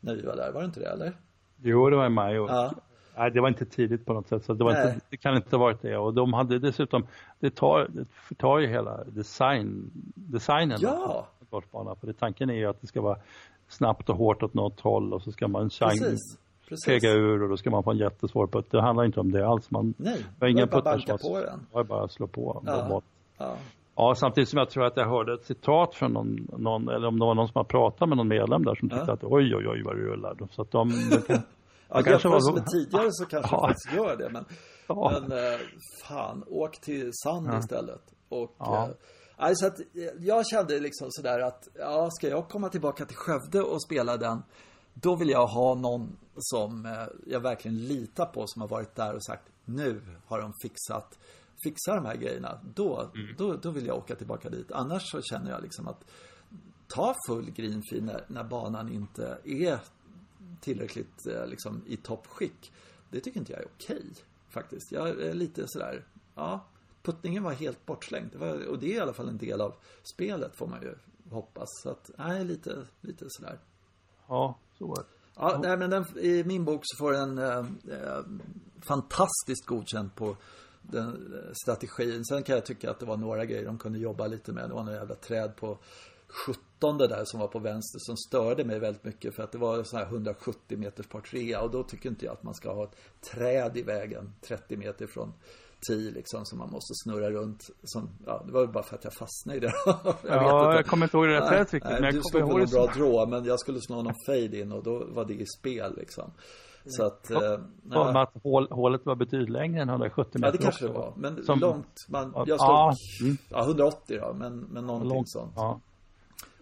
När 0.00 0.14
vi 0.14 0.22
var 0.22 0.36
där, 0.36 0.52
var 0.52 0.60
det 0.60 0.66
inte 0.66 0.80
det 0.80 0.86
eller? 0.86 1.12
Jo, 1.62 1.90
det 1.90 1.96
var 1.96 2.06
i 2.06 2.08
maj 2.08 2.38
och 2.38 2.50
ja. 2.50 2.72
Nej, 3.16 3.30
det 3.30 3.40
var 3.40 3.48
inte 3.48 3.64
tidigt 3.64 4.06
på 4.06 4.12
något 4.12 4.28
sätt 4.28 4.44
så 4.44 4.54
det, 4.54 4.64
var 4.64 4.70
inte, 4.70 5.00
det 5.10 5.16
kan 5.16 5.36
inte 5.36 5.56
ha 5.56 5.64
varit 5.64 5.82
det 5.82 5.96
och 5.96 6.14
de 6.14 6.32
hade 6.32 6.58
dessutom, 6.58 7.06
det 7.40 7.50
tar, 7.50 7.86
det 7.88 8.04
förtar 8.10 8.58
ju 8.58 8.66
hela 8.66 9.04
design, 9.04 9.90
designen 10.14 10.78
ja. 10.80 11.26
av 11.40 11.46
golfbanan 11.50 11.96
för 11.96 12.06
det, 12.06 12.12
tanken 12.12 12.50
är 12.50 12.54
ju 12.54 12.66
att 12.66 12.80
det 12.80 12.86
ska 12.86 13.00
vara 13.00 13.18
snabbt 13.68 14.08
och 14.08 14.16
hårt 14.16 14.42
åt 14.42 14.54
något 14.54 14.80
håll 14.80 15.12
och 15.12 15.22
så 15.22 15.32
ska 15.32 15.48
man 15.48 15.70
pega 16.86 17.10
ur 17.10 17.42
och 17.42 17.48
då 17.48 17.56
ska 17.56 17.70
man 17.70 17.82
få 17.82 17.90
en 17.90 17.98
jättesvår 17.98 18.46
putt. 18.46 18.70
Det 18.70 18.80
handlar 18.80 19.04
inte 19.04 19.20
om 19.20 19.32
det 19.32 19.48
alls. 19.48 19.70
Man 19.70 19.94
Nej, 19.96 20.24
har 20.40 20.48
ingen 20.48 20.68
bara 20.68 20.82
banka 20.82 21.18
på 21.18 21.40
den. 21.40 21.58
Det 21.58 21.74
var 21.76 21.84
bara 21.84 22.04
att 22.04 22.12
slå 22.12 22.26
på. 22.26 22.62
Ja. 22.66 23.02
Ja. 23.38 23.56
Ja, 24.00 24.14
samtidigt 24.14 24.48
som 24.48 24.58
jag 24.58 24.70
tror 24.70 24.84
att 24.84 24.96
jag 24.96 25.08
hörde 25.08 25.34
ett 25.34 25.44
citat 25.44 25.94
från 25.94 26.12
någon, 26.12 26.48
någon 26.58 26.88
eller 26.88 27.08
om 27.08 27.18
det 27.18 27.24
var 27.24 27.34
någon 27.34 27.48
som 27.48 27.58
har 27.58 27.64
pratat 27.64 28.08
med 28.08 28.18
någon 28.18 28.28
medlem 28.28 28.64
där 28.64 28.74
som 28.74 28.88
tyckte 28.88 29.04
ja. 29.06 29.12
att 29.12 29.24
oj, 29.24 29.56
oj, 29.56 29.68
oj 29.68 29.82
vad 29.84 29.96
det 29.96 30.02
rullar. 30.02 30.36
Så 30.50 30.62
att 30.62 30.70
de, 30.70 30.88
de 30.88 31.34
ja, 31.88 32.02
kanske 32.02 32.28
var 32.28 32.54
med 32.54 32.66
tidigare 32.66 33.08
så 33.10 33.24
kanske 33.26 33.54
ja. 33.54 33.68
faktiskt 33.68 33.94
gör 33.94 34.16
det. 34.16 34.30
Men, 34.30 34.44
ja. 34.86 35.20
men 35.20 35.38
eh, 35.38 35.58
fan, 36.04 36.44
åk 36.46 36.80
till 36.80 37.10
Sand 37.12 37.46
ja. 37.46 37.58
istället. 37.58 38.02
Och 38.28 38.54
ja. 38.58 38.84
eh, 38.84 38.94
alltså 39.36 39.66
att 39.66 39.78
jag 40.18 40.46
kände 40.46 40.80
liksom 40.80 41.06
sådär 41.10 41.40
att, 41.40 41.68
ja, 41.74 42.08
ska 42.10 42.28
jag 42.28 42.48
komma 42.48 42.68
tillbaka 42.68 43.04
till 43.04 43.16
Skövde 43.16 43.62
och 43.62 43.82
spela 43.82 44.16
den, 44.16 44.42
då 44.94 45.16
vill 45.16 45.28
jag 45.28 45.46
ha 45.46 45.74
någon 45.74 46.16
som 46.36 46.86
eh, 46.86 46.92
jag 47.26 47.40
verkligen 47.40 47.78
litar 47.78 48.26
på 48.26 48.42
som 48.46 48.62
har 48.62 48.68
varit 48.68 48.94
där 48.94 49.14
och 49.14 49.24
sagt, 49.24 49.44
nu 49.64 50.00
har 50.26 50.40
de 50.40 50.52
fixat 50.62 51.18
fixa 51.62 51.94
de 51.94 52.04
här 52.04 52.16
grejerna, 52.16 52.60
då, 52.74 53.10
mm. 53.14 53.34
då, 53.38 53.56
då 53.56 53.70
vill 53.70 53.86
jag 53.86 53.96
åka 53.96 54.14
tillbaka 54.14 54.50
dit. 54.50 54.72
Annars 54.72 55.10
så 55.10 55.22
känner 55.22 55.50
jag 55.50 55.62
liksom 55.62 55.88
att 55.88 56.04
ta 56.86 57.14
full 57.28 57.50
greenfee 57.50 58.00
när, 58.00 58.24
när 58.28 58.44
banan 58.44 58.88
inte 58.88 59.38
är 59.44 59.80
tillräckligt 60.60 61.26
eh, 61.26 61.46
liksom, 61.46 61.82
i 61.86 61.96
toppskick. 61.96 62.72
Det 63.10 63.20
tycker 63.20 63.40
inte 63.40 63.52
jag 63.52 63.60
är 63.60 63.68
okej 63.76 64.04
faktiskt. 64.48 64.92
Jag 64.92 65.08
är 65.08 65.34
lite 65.34 65.64
sådär, 65.66 66.06
ja, 66.34 66.66
puttningen 67.02 67.42
var 67.42 67.52
helt 67.52 67.86
bortslängd. 67.86 68.30
Det 68.32 68.38
var, 68.38 68.66
och 68.66 68.78
det 68.78 68.92
är 68.92 68.96
i 68.96 69.00
alla 69.00 69.12
fall 69.12 69.28
en 69.28 69.38
del 69.38 69.60
av 69.60 69.74
spelet 70.14 70.56
får 70.56 70.66
man 70.66 70.82
ju 70.82 70.94
hoppas. 71.30 71.68
Så 71.82 71.90
att, 71.90 72.10
nej, 72.16 72.44
lite, 72.44 72.86
lite 73.00 73.24
sådär. 73.28 73.58
Ja, 74.28 74.58
så 74.78 74.86
var 74.86 74.96
det. 74.96 75.04
Ja, 75.34 75.60
nej, 75.62 75.76
men 75.76 75.90
den, 75.90 76.18
i 76.18 76.44
min 76.44 76.64
bok 76.64 76.80
så 76.84 76.96
får 76.96 77.12
den 77.12 77.38
eh, 77.38 77.58
eh, 77.98 78.24
fantastiskt 78.88 79.66
godkänt 79.66 80.14
på 80.14 80.36
den 80.90 81.34
strategin. 81.62 82.24
Sen 82.24 82.42
kan 82.42 82.54
jag 82.54 82.66
tycka 82.66 82.90
att 82.90 83.00
det 83.00 83.06
var 83.06 83.16
några 83.16 83.44
grejer 83.44 83.64
de 83.64 83.78
kunde 83.78 83.98
jobba 83.98 84.26
lite 84.26 84.52
med. 84.52 84.70
Det 84.70 84.74
var 84.74 84.82
några 84.82 84.98
jävla 84.98 85.14
träd 85.14 85.56
på 85.56 85.78
17 86.28 86.98
där 86.98 87.24
som 87.24 87.40
var 87.40 87.48
på 87.48 87.58
vänster 87.58 87.98
som 87.98 88.16
störde 88.16 88.64
mig 88.64 88.78
väldigt 88.78 89.04
mycket 89.04 89.34
för 89.34 89.42
att 89.42 89.52
det 89.52 89.58
var 89.58 89.82
så 89.82 89.96
här 89.96 90.04
170 90.06 90.78
meters 90.78 91.06
par 91.06 91.20
trea 91.20 91.60
och 91.60 91.70
då 91.70 91.82
tycker 91.82 92.08
inte 92.08 92.24
jag 92.24 92.32
att 92.32 92.42
man 92.42 92.54
ska 92.54 92.74
ha 92.74 92.84
ett 92.84 92.96
träd 93.32 93.76
i 93.76 93.82
vägen 93.82 94.32
30 94.40 94.76
meter 94.76 95.06
från 95.06 95.32
tee 95.86 96.10
liksom 96.10 96.44
som 96.44 96.58
man 96.58 96.70
måste 96.70 96.94
snurra 96.94 97.30
runt. 97.30 97.70
Som, 97.82 98.10
ja, 98.26 98.42
det 98.46 98.52
var 98.52 98.60
väl 98.60 98.72
bara 98.72 98.84
för 98.84 98.96
att 98.96 99.04
jag 99.04 99.14
fastnade 99.14 99.56
i 99.56 99.60
det. 99.60 99.72
jag 99.86 100.16
ja, 100.22 100.74
jag 100.74 100.86
kommer 100.86 101.06
inte 101.06 101.16
ihåg 101.16 101.26
det 101.26 101.34
där 101.34 101.48
trädet 101.48 101.72
riktigt. 101.74 101.90
Nej, 101.90 102.00
men 102.00 102.14
jag 102.14 102.14
du 102.14 102.22
slog 102.22 102.60
en 102.60 102.70
bra 102.70 102.86
drå 102.86 103.26
men 103.26 103.44
jag 103.44 103.60
skulle 103.60 103.80
slå 103.80 104.02
någon 104.02 104.14
fade 104.26 104.58
in 104.58 104.72
och 104.72 104.82
då 104.82 105.04
var 105.04 105.24
det 105.24 105.34
i 105.34 105.46
spel 105.46 105.96
liksom. 105.96 106.32
Så 106.88 107.06
att... 107.06 107.30
Eh, 107.30 107.38
ja. 107.90 108.22
att 108.22 108.42
hål, 108.42 108.68
hålet 108.70 109.06
var 109.06 109.16
betydligt 109.16 109.50
längre 109.50 109.82
än 109.82 109.88
170 109.88 110.30
meter. 110.34 110.46
Ja, 110.46 110.52
det 110.52 110.58
kanske 110.58 110.86
det 110.86 110.92
var. 110.92 111.12
Men 111.16 111.44
Som, 111.44 111.60
långt. 111.60 112.06
Man, 112.08 112.32
jag 112.34 112.46
slog 112.46 112.58
ja, 112.58 112.94
mm. 113.22 113.36
ja, 113.50 113.64
180 113.64 114.18
då, 114.20 114.34
men, 114.34 114.58
men 114.58 114.86
någonting 114.86 115.08
långt, 115.08 115.30
sånt. 115.30 115.52
Ja. 115.56 115.80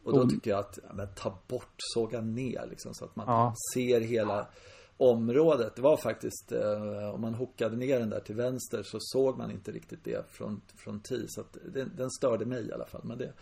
Och 0.04 0.12
då 0.12 0.28
tycker 0.28 0.50
jag 0.50 0.60
att, 0.60 0.78
ja, 0.88 0.94
men 0.94 1.08
ta 1.14 1.38
bort, 1.48 1.74
såga 1.76 2.20
ner 2.20 2.66
liksom 2.70 2.94
så 2.94 3.04
att 3.04 3.16
man 3.16 3.26
ja. 3.28 3.54
ser 3.74 4.00
hela 4.00 4.46
området. 4.96 5.76
Det 5.76 5.82
var 5.82 5.96
faktiskt, 5.96 6.52
eh, 6.52 7.14
om 7.14 7.20
man 7.20 7.34
hookade 7.34 7.76
ner 7.76 7.98
den 7.98 8.10
där 8.10 8.20
till 8.20 8.34
vänster 8.34 8.82
så 8.82 8.98
såg 9.00 9.38
man 9.38 9.50
inte 9.50 9.72
riktigt 9.72 10.04
det 10.04 10.30
från, 10.30 10.60
från 10.76 11.00
tee. 11.00 11.24
Så 11.28 11.40
att 11.40 11.56
den, 11.74 11.92
den 11.96 12.10
störde 12.10 12.46
mig 12.46 12.68
i 12.68 12.72
alla 12.72 12.86
fall. 12.86 13.00
Men 13.04 13.18
det, 13.18 13.32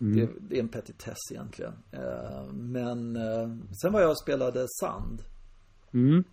mm. 0.00 0.16
det, 0.16 0.28
det, 0.40 0.56
är 0.56 0.60
en 0.60 0.68
petitess 0.68 1.18
egentligen. 1.30 1.72
Eh, 1.92 2.52
men 2.52 3.16
eh, 3.16 3.48
sen 3.82 3.92
var 3.92 4.00
jag 4.00 4.10
och 4.10 4.20
spelade 4.20 4.66
sand. 4.80 5.22
Mm. 5.94 6.24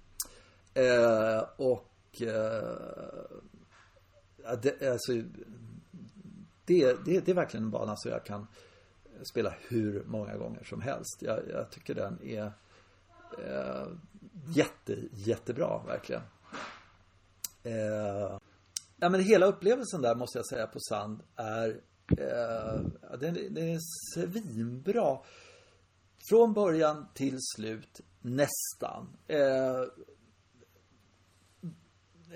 Eh, 0.74 1.44
och 1.58 2.22
eh, 2.22 3.38
det, 4.62 4.92
alltså, 4.92 5.14
det, 6.66 7.06
det, 7.06 7.20
det 7.26 7.32
är 7.32 7.34
verkligen 7.34 7.64
en 7.64 7.72
bana 7.72 7.96
som 7.96 8.12
jag 8.12 8.26
kan 8.26 8.48
spela 9.24 9.54
hur 9.68 10.04
många 10.06 10.38
gånger 10.38 10.64
som 10.64 10.82
helst. 10.82 11.18
Jag, 11.22 11.40
jag 11.50 11.72
tycker 11.72 11.96
den 11.96 12.20
är 12.24 12.52
eh, 13.46 13.88
jätte, 14.56 14.98
jättebra 15.12 15.84
verkligen. 15.88 16.22
Eh, 17.64 18.40
ja, 18.98 19.10
men 19.10 19.24
hela 19.24 19.46
upplevelsen 19.46 20.02
där 20.02 20.16
måste 20.16 20.38
jag 20.38 20.46
säga 20.46 20.68
på 20.68 20.80
sand 20.80 21.24
är 21.36 21.82
eh, 22.18 22.82
den, 23.20 23.34
den 23.34 23.70
är 23.70 23.80
svinbra. 24.14 25.20
Från 26.30 26.54
början 26.54 27.08
till 27.14 27.38
slut 27.56 28.02
Nästan. 28.36 29.18
Eh, 29.28 29.82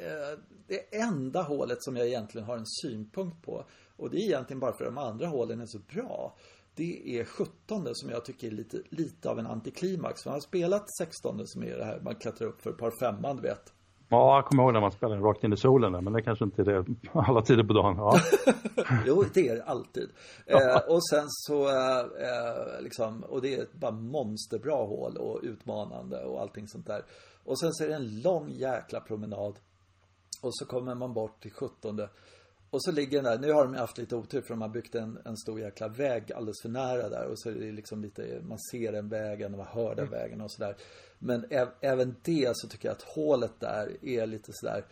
eh, 0.04 0.40
det 0.68 0.96
enda 0.96 1.42
hålet 1.42 1.84
som 1.84 1.96
jag 1.96 2.08
egentligen 2.08 2.48
har 2.48 2.58
en 2.58 2.66
synpunkt 2.66 3.46
på 3.46 3.66
och 3.96 4.10
det 4.10 4.18
är 4.18 4.26
egentligen 4.26 4.60
bara 4.60 4.74
för 4.74 4.86
att 4.86 4.96
de 4.96 4.98
andra 4.98 5.28
hålen 5.28 5.62
är 5.62 5.66
så 5.66 5.80
bra. 5.80 6.38
Det 6.76 7.20
är 7.20 7.26
17 7.26 7.88
som 7.94 8.10
jag 8.10 8.26
tycker 8.26 8.48
är 8.48 8.52
lite, 8.52 8.82
lite 8.90 9.30
av 9.30 9.40
en 9.40 9.48
antiklimax. 9.48 10.24
För 10.24 10.30
man 10.30 10.36
har 10.36 10.42
spelat 10.42 10.98
16 10.98 11.48
som 11.48 11.64
är 11.64 11.78
det 11.78 11.86
här 11.86 12.00
man 12.00 12.16
klättrar 12.16 12.48
upp 12.48 12.62
för 12.62 12.72
par 12.72 13.00
femman, 13.00 13.36
du 13.36 13.42
vet. 13.42 13.74
Ja, 14.12 14.36
jag 14.36 14.46
kommer 14.46 14.64
ihåg 14.64 14.74
när 14.74 14.82
man 14.82 14.92
spelade 14.92 15.22
rakt 15.22 15.44
in 15.44 15.54
i 15.54 15.58
solen 15.58 15.92
där, 15.92 16.02
men 16.02 16.14
det 16.14 16.22
kanske 16.22 16.46
inte 16.46 16.62
är 16.62 16.66
det 16.66 16.86
alla 17.14 17.42
tider 17.42 17.64
på 17.64 17.74
dagen. 17.74 17.96
Ja. 17.98 18.20
jo, 19.06 19.24
det 19.34 19.50
är 19.50 19.56
det 19.56 19.64
alltid. 19.64 20.10
Eh, 20.46 20.78
och 20.88 21.08
sen 21.10 21.26
så, 21.28 21.68
eh, 21.70 22.00
eh, 22.00 22.82
liksom, 22.82 23.24
och 23.24 23.42
det 23.42 23.56
är 23.56 23.68
bara 23.74 23.92
monsterbra 23.92 24.76
hål 24.76 25.18
och 25.18 25.40
utmanande 25.44 26.24
och 26.24 26.42
allting 26.42 26.68
sånt 26.68 26.88
där. 26.88 27.06
Och 27.44 27.60
sen 27.60 27.74
så 27.74 27.84
är 27.84 27.88
det 27.88 27.96
en 27.96 28.22
lång 28.22 28.50
jäkla 28.50 29.00
promenad. 29.00 29.60
Och 30.42 30.56
så 30.56 30.66
kommer 30.66 30.96
man 30.96 31.14
bort 31.14 31.42
till 31.42 31.52
17 31.52 32.00
och 32.72 32.84
så 32.84 32.92
ligger 32.92 33.22
den 33.22 33.32
där, 33.32 33.40
nu 33.40 33.54
har 33.54 33.64
de 33.64 33.76
haft 33.76 33.98
lite 33.98 34.16
otur 34.16 34.42
för 34.42 34.50
de 34.50 34.62
har 34.62 34.70
byggt 34.70 34.96
en, 34.96 35.20
en 35.26 35.38
stor 35.38 35.60
jäkla 35.60 35.88
väg 35.88 36.34
alldeles 36.34 36.62
för 36.62 36.70
nära 36.70 37.10
där 37.10 37.28
och 37.28 37.40
så 37.40 37.50
är 37.50 37.54
det 37.54 37.72
liksom 37.72 38.02
lite, 38.02 38.42
man 38.44 38.60
ser 38.72 38.92
den 38.92 39.10
vägen 39.10 39.52
och 39.54 39.58
man 39.58 39.68
hör 39.68 39.96
den 39.96 40.08
mm. 40.08 40.20
vägen 40.20 40.42
och 40.42 40.52
sådär. 40.52 40.76
Men 41.20 41.46
äv, 41.50 41.68
även 41.82 42.16
det 42.24 42.52
så 42.54 42.68
tycker 42.68 42.88
jag 42.88 42.96
att 42.96 43.02
hålet 43.02 43.60
där 43.60 44.06
är 44.06 44.26
lite 44.26 44.52
sådär, 44.54 44.86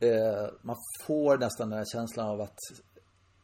eh, 0.00 0.48
man 0.62 0.76
får 1.06 1.38
nästan 1.38 1.70
den 1.70 1.78
här 1.78 1.86
känslan 1.92 2.28
av 2.28 2.40
att 2.40 2.58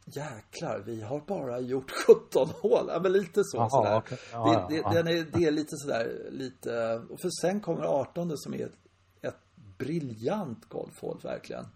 Jäklar, 0.07 0.82
vi 0.86 1.03
har 1.03 1.20
bara 1.20 1.61
gjort 1.61 1.90
17 2.07 2.49
hål. 2.49 2.86
Ja, 2.88 3.01
men 3.03 3.12
lite 3.12 3.45
så. 3.45 3.59
Aha, 3.59 3.68
sådär. 3.68 3.99
Okay. 3.99 4.18
Ja, 4.32 4.66
det, 4.70 4.76
det, 4.76 4.82
den 4.82 5.07
är, 5.07 5.26
det 5.32 5.45
är 5.45 5.51
lite 5.51 5.76
sådär, 5.76 6.28
lite... 6.30 7.03
Och 7.11 7.20
för 7.20 7.30
sen 7.40 7.61
kommer 7.61 7.84
18 7.84 8.32
som 8.36 8.55
är 8.55 8.66
ett, 8.66 8.72
ett 9.20 9.40
briljant 9.78 10.64
golfhål, 10.68 11.20
verkligen. 11.22 11.66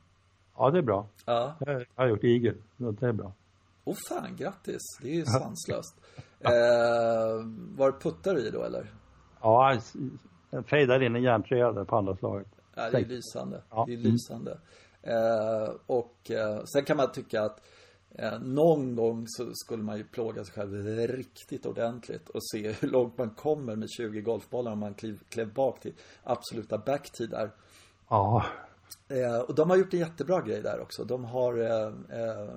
Ja, 0.58 0.70
det 0.70 0.78
är 0.78 0.82
bra. 0.82 1.06
Ja. 1.24 1.54
Jag 1.58 1.84
har 1.94 2.06
gjort 2.06 2.24
igel. 2.24 2.56
Det 2.76 3.06
är 3.06 3.12
bra. 3.12 3.32
Åh 3.84 3.94
oh, 3.94 3.98
fan, 4.08 4.36
grattis. 4.36 4.82
Det 5.02 5.08
är 5.08 5.14
ju 5.14 5.24
sanslöst. 5.26 6.00
eh, 6.40 6.50
var 7.76 8.00
puttar 8.00 8.34
du 8.34 8.46
i 8.46 8.50
då 8.50 8.62
eller? 8.62 8.92
Ja, 9.40 9.80
jag 10.50 10.66
fejdar 10.66 11.02
in 11.02 11.16
en 11.16 11.22
järntrea 11.22 11.84
på 11.84 11.96
andra 11.96 12.16
slaget. 12.16 12.46
Ja, 12.74 12.90
det 12.90 12.98
är 12.98 13.04
lysande. 13.04 13.62
Ja. 13.70 13.84
Det 13.86 13.92
är 13.92 13.96
lysande. 13.96 14.58
Eh, 15.02 15.74
och 15.86 16.30
eh, 16.30 16.64
sen 16.64 16.84
kan 16.84 16.96
man 16.96 17.12
tycka 17.12 17.42
att 17.42 17.60
eh, 18.10 18.38
någon 18.40 18.96
gång 18.96 19.24
så 19.26 19.50
skulle 19.54 19.82
man 19.82 19.96
ju 19.96 20.04
plåga 20.04 20.44
sig 20.44 20.54
själv 20.54 20.86
riktigt 21.08 21.66
ordentligt 21.66 22.28
och 22.28 22.40
se 22.52 22.72
hur 22.80 22.88
långt 22.88 23.18
man 23.18 23.30
kommer 23.30 23.76
med 23.76 23.88
20 23.90 24.20
golfbollar 24.20 24.72
om 24.72 24.78
man 24.78 24.94
klev, 24.94 25.18
klev 25.28 25.52
bak 25.52 25.80
till 25.80 25.94
absoluta 26.22 26.78
backtid 26.78 27.30
där. 27.30 27.50
Ja. 28.08 28.44
Eh, 29.08 29.38
och 29.38 29.54
de 29.54 29.70
har 29.70 29.76
gjort 29.76 29.94
en 29.94 30.00
jättebra 30.00 30.40
grej 30.40 30.62
där 30.62 30.80
också. 30.80 31.04
De 31.04 31.24
har 31.24 31.58
eh, 31.58 32.20
eh, 32.20 32.48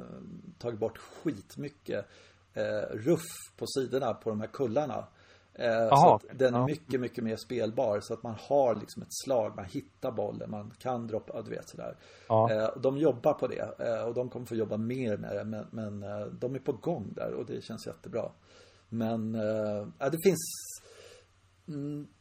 tagit 0.59 0.79
bort 0.79 0.97
skitmycket 0.97 2.05
eh, 2.53 2.81
ruff 2.91 3.27
på 3.57 3.65
sidorna 3.67 4.13
på 4.13 4.29
de 4.29 4.41
här 4.41 4.47
kullarna. 4.47 5.07
Eh, 5.53 5.89
så 5.89 6.15
att 6.15 6.25
den 6.33 6.55
är 6.55 6.65
mycket, 6.65 7.01
mycket 7.01 7.23
mer 7.23 7.35
spelbar. 7.35 7.99
Så 7.99 8.13
att 8.13 8.23
man 8.23 8.35
har 8.39 8.75
liksom 8.75 9.01
ett 9.01 9.13
slag, 9.23 9.55
man 9.55 9.65
hittar 9.65 10.11
bollen, 10.11 10.51
man 10.51 10.71
kan 10.79 11.07
droppa, 11.07 11.41
du 11.41 11.49
vet 11.49 11.69
sådär. 11.69 11.97
Ja. 12.27 12.51
Eh, 12.51 12.69
de 12.81 12.97
jobbar 12.97 13.33
på 13.33 13.47
det 13.47 13.63
och 14.07 14.13
de 14.13 14.29
kommer 14.29 14.45
få 14.45 14.55
jobba 14.55 14.77
mer 14.77 15.17
med 15.17 15.35
det. 15.35 15.43
Men, 15.43 15.65
men 15.71 15.99
de 16.39 16.55
är 16.55 16.59
på 16.59 16.71
gång 16.71 17.13
där 17.15 17.33
och 17.33 17.45
det 17.45 17.63
känns 17.63 17.87
jättebra. 17.87 18.31
Men 18.89 19.31
det 19.97 20.17
finns 20.23 20.53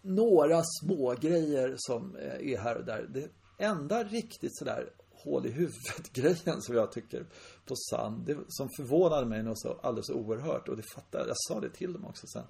några 0.02 0.62
små 0.62 1.14
grejer 1.20 1.74
som 1.76 2.16
är 2.40 2.58
här 2.58 2.76
och 2.76 2.84
där. 2.84 3.06
Det, 3.08 3.28
enda 3.60 4.04
riktigt 4.04 4.58
sådär 4.58 4.90
hål 5.24 5.46
i 5.46 5.50
huvudet 5.50 6.12
grejen 6.12 6.62
som 6.62 6.74
jag 6.74 6.92
tycker 6.92 7.26
på 7.66 7.74
Sand, 7.90 8.26
det, 8.26 8.36
som 8.48 8.68
förvånade 8.76 9.26
mig 9.26 9.42
något 9.42 9.60
så 9.60 9.78
alldeles 9.82 10.10
oerhört 10.10 10.68
och 10.68 10.76
det 10.76 10.82
fattade 10.94 11.28
jag, 11.28 11.36
sa 11.38 11.60
det 11.60 11.70
till 11.70 11.92
dem 11.92 12.04
också 12.04 12.26
sen. 12.26 12.44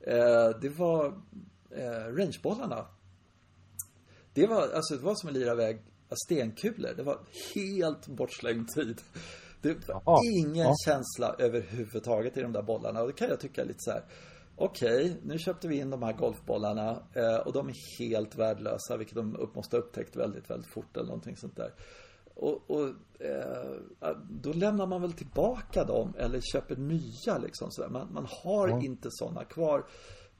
Eh, 0.00 0.60
det 0.60 0.68
var 0.68 1.06
eh, 1.70 2.14
rangebollarna. 2.16 2.86
Det 4.34 4.46
var, 4.46 4.62
alltså 4.62 4.96
det 4.96 5.02
var 5.02 5.14
som 5.14 5.28
att 5.28 5.34
lira 5.34 5.52
iväg 5.52 5.82
stenkulor. 6.26 6.94
Det 6.96 7.02
var 7.02 7.18
helt 7.54 8.06
bortslängd 8.06 8.68
tid. 8.68 9.00
Det 9.62 9.88
var 9.88 10.20
ingen 10.40 10.66
ja. 10.66 10.74
känsla 10.84 11.36
överhuvudtaget 11.38 12.36
i 12.36 12.42
de 12.42 12.52
där 12.52 12.62
bollarna 12.62 13.00
och 13.00 13.06
det 13.06 13.12
kan 13.12 13.28
jag 13.28 13.40
tycka 13.40 13.62
är 13.62 13.66
lite 13.66 13.80
så 13.80 13.90
här 13.90 14.04
okej, 14.56 15.04
okay, 15.04 15.16
nu 15.22 15.38
köpte 15.38 15.68
vi 15.68 15.78
in 15.78 15.90
de 15.90 16.02
här 16.02 16.12
golfbollarna 16.12 17.02
eh, 17.12 17.36
och 17.46 17.52
de 17.52 17.68
är 17.68 17.98
helt 17.98 18.36
värdelösa, 18.36 18.96
vilket 18.96 19.14
de 19.14 19.36
upp, 19.36 19.54
måste 19.54 19.76
ha 19.76 19.82
upptäckt 19.82 20.16
väldigt, 20.16 20.50
väldigt 20.50 20.70
fort 20.70 20.96
eller 20.96 21.06
någonting 21.06 21.36
sånt 21.36 21.56
där. 21.56 21.72
Och, 22.34 22.70
och 22.70 22.86
eh, 23.20 24.16
då 24.30 24.52
lämnar 24.52 24.86
man 24.86 25.02
väl 25.02 25.12
tillbaka 25.12 25.84
dem 25.84 26.12
eller 26.18 26.40
köper 26.40 26.76
nya 26.76 27.38
liksom 27.38 27.70
sådär. 27.70 27.88
Man, 27.88 28.12
man 28.12 28.26
har 28.44 28.68
ja. 28.68 28.80
inte 28.82 29.08
sådana 29.10 29.44
kvar 29.44 29.84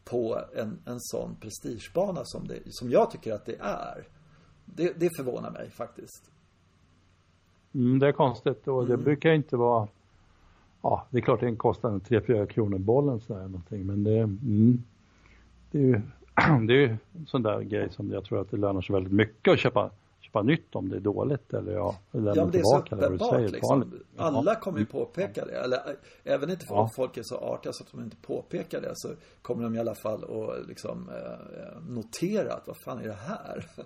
på 0.05 0.41
en, 0.55 0.83
en 0.87 1.01
sån 1.01 1.37
prestigebana 1.41 2.21
som, 2.25 2.49
det, 2.49 2.63
som 2.67 2.91
jag 2.91 3.11
tycker 3.11 3.33
att 3.33 3.47
det 3.47 3.57
är. 3.61 4.09
Det, 4.65 5.01
det 5.01 5.11
förvånar 5.17 5.51
mig 5.51 5.71
faktiskt. 5.71 6.31
Mm, 7.75 7.99
det 7.99 8.09
är 8.09 8.13
konstigt 8.13 8.69
och 8.69 8.87
det 8.87 8.95
mm. 8.95 9.05
brukar 9.05 9.31
inte 9.31 9.57
vara 9.57 9.89
ja, 10.87 11.07
det 11.11 11.19
är 11.19 11.23
klart 11.23 11.41
det 11.41 11.57
kostar 11.57 11.89
en 11.89 12.01
3-4 12.01 12.47
kronor 12.47 12.79
bollen 12.79 13.21
sådär 13.21 13.43
någonting, 13.43 13.87
men 13.87 14.05
det, 14.05 14.19
mm, 14.19 14.83
det 15.71 15.79
är 15.79 15.83
ju 15.83 16.01
det 16.67 16.73
är 16.73 16.79
ju 16.79 16.97
sån 17.27 17.43
där 17.43 17.61
grej 17.61 17.91
som 17.91 18.11
jag 18.11 18.25
tror 18.25 18.41
att 18.41 18.51
det 18.51 18.57
lönar 18.57 18.81
sig 18.81 18.95
väldigt 18.95 19.13
mycket 19.13 19.53
att 19.53 19.59
köpa, 19.59 19.91
köpa 20.21 20.43
nytt 20.43 20.75
om 20.75 20.89
det 20.89 20.97
är 20.97 21.01
dåligt 21.01 21.55
eller 21.55 21.73
ja, 21.73 21.97
lämna 22.11 22.35
ja, 22.35 22.43
men 22.43 22.51
det 22.51 22.59
är 22.59 22.63
så 22.63 22.79
uppenbart 22.79 23.51
liksom. 23.51 23.93
Alla 24.17 24.55
kommer 24.55 24.79
ju 24.79 24.87
påpeka 24.87 25.45
det, 25.45 25.53
eller 25.53 25.79
även 26.25 26.51
inte 26.51 26.67
ja. 26.69 26.91
folk 26.97 27.17
är 27.17 27.23
så 27.25 27.37
artiga 27.37 27.73
så 27.73 27.85
att 27.85 27.91
de 27.91 28.01
inte 28.01 28.17
påpekar 28.17 28.81
det 28.81 28.93
så 28.95 29.09
kommer 29.43 29.63
de 29.63 29.75
i 29.75 29.79
alla 29.79 29.95
fall 29.95 30.25
att 30.25 30.69
liksom 30.69 31.09
eh, 31.09 31.81
notera 31.89 32.53
att 32.53 32.67
vad 32.67 32.77
fan 32.85 32.99
är 32.99 33.09
det 33.09 33.19
här? 33.29 33.67